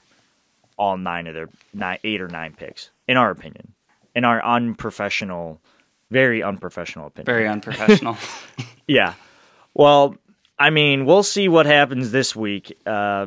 all 0.76 0.96
nine 0.96 1.26
of 1.26 1.34
their 1.34 1.48
nine, 1.72 1.98
eight 2.04 2.20
or 2.20 2.28
nine 2.28 2.54
picks, 2.54 2.90
in 3.06 3.16
our 3.16 3.30
opinion, 3.30 3.74
in 4.14 4.24
our 4.24 4.44
unprofessional, 4.44 5.60
very 6.10 6.42
unprofessional 6.42 7.08
opinion. 7.08 7.26
Very 7.26 7.46
unprofessional. 7.46 8.16
yeah. 8.88 9.14
Well, 9.74 10.16
I 10.58 10.70
mean, 10.70 11.04
we'll 11.04 11.24
see 11.24 11.48
what 11.48 11.66
happens 11.66 12.12
this 12.12 12.36
week 12.36 12.78
uh, 12.86 13.26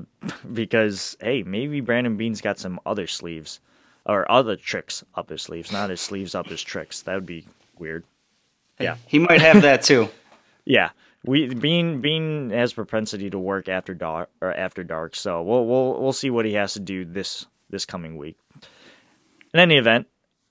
because, 0.51 1.17
hey, 1.19 1.43
maybe 1.43 1.82
Brandon 1.82 2.15
Beane's 2.15 2.41
got 2.41 2.57
some 2.57 2.80
other 2.86 3.05
sleeves 3.07 3.59
or 4.05 4.30
other 4.32 4.55
tricks 4.55 5.03
up 5.13 5.30
his 5.30 5.41
sleeves, 5.41 5.71
not 5.71 5.89
his 5.89 5.99
sleeves 5.99 6.34
up 6.34 6.47
his 6.47 6.61
tricks. 6.61 7.01
That 7.01 7.15
would 7.15 7.25
be 7.25 7.45
weird. 7.78 8.05
Yeah. 8.80 8.95
He 9.07 9.19
might 9.19 9.41
have 9.41 9.61
that 9.63 9.84
too. 9.84 10.09
Yeah, 10.69 10.89
we 11.23 11.47
Beane 11.47 12.01
Bean 12.01 12.49
has 12.49 12.73
propensity 12.73 13.30
to 13.30 13.39
work 13.39 13.69
after 13.69 13.93
dark 13.93 14.30
or 14.41 14.53
after 14.53 14.84
dark, 14.84 15.15
so 15.15 15.41
we'll 15.41 15.65
we'll 15.65 16.01
we'll 16.01 16.11
see 16.11 16.30
what 16.30 16.43
he 16.43 16.55
has 16.55 16.73
to 16.73 16.82
do 16.82 17.05
this 17.05 17.45
this 17.69 17.86
coming 17.86 18.17
week. 18.17 18.38
In 19.53 19.61
any 19.61 19.78
event, 19.78 20.07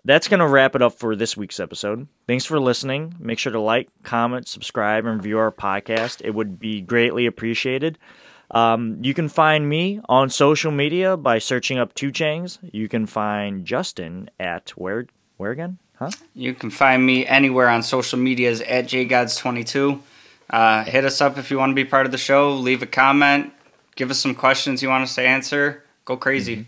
that's 0.07 0.29
gonna 0.29 0.49
wrap 0.49 0.75
it 0.75 0.83
up 0.83 0.95
for 0.99 1.17
this 1.17 1.37
week's 1.37 1.61
episode. 1.61 2.07
Thanks 2.27 2.45
for 2.45 2.59
listening. 2.61 3.15
Make 3.19 3.39
sure 3.39 3.53
to 3.53 3.61
like, 3.61 3.89
comment, 4.03 4.49
subscribe, 4.49 5.05
and 5.05 5.17
review 5.17 5.39
our 5.39 5.53
podcast. 5.53 6.23
It 6.25 6.31
would 6.31 6.59
be 6.59 6.81
greatly 6.81 7.27
appreciated. 7.27 7.99
Um, 8.51 8.99
you 9.03 9.13
can 9.13 9.29
find 9.29 9.69
me 9.69 10.01
on 10.09 10.31
social 10.31 10.71
media 10.71 11.17
by 11.17 11.39
searching 11.39 11.79
up 11.79 11.95
Two 11.95 12.13
Changs. 12.13 12.59
You 12.73 12.89
can 12.89 13.07
find 13.07 13.65
Justin 13.65 14.31
at 14.39 14.71
where 14.71 15.07
where 15.37 15.51
again? 15.51 15.79
Huh? 15.99 16.11
You 16.35 16.55
can 16.55 16.71
find 16.71 17.05
me 17.05 17.27
anywhere 17.27 17.69
on 17.69 17.83
social 17.83 18.19
medias 18.19 18.61
at 18.61 18.87
jgods22. 18.87 20.01
Uh, 20.49 20.85
hit 20.85 21.05
us 21.05 21.21
up 21.21 21.39
if 21.39 21.51
you 21.51 21.59
want 21.59 21.71
to 21.71 21.75
be 21.75 21.85
part 21.85 22.07
of 22.07 22.13
the 22.13 22.19
show. 22.19 22.53
Leave 22.53 22.83
a 22.83 22.87
comment. 22.87 23.53
Give 23.97 24.11
us 24.11 24.21
some 24.21 24.35
questions 24.35 24.83
you 24.83 24.89
want 24.89 25.03
us 25.03 25.15
to 25.17 25.23
answer. 25.23 25.83
Go 26.05 26.17
crazy. 26.17 26.67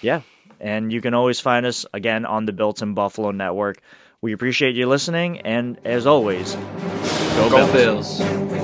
Yeah. 0.00 0.22
And 0.60 0.92
you 0.92 1.00
can 1.00 1.14
always 1.14 1.40
find 1.40 1.64
us 1.64 1.86
again 1.92 2.26
on 2.26 2.44
the 2.46 2.52
Built 2.52 2.82
in 2.82 2.94
Buffalo 2.94 3.30
Network. 3.30 3.80
We 4.20 4.32
appreciate 4.32 4.76
you 4.76 4.86
listening, 4.86 5.40
and 5.40 5.78
as 5.84 6.06
always, 6.06 6.54
go, 6.54 7.48
Go 7.48 7.72
Bills. 7.72 8.18
Bills. 8.18 8.59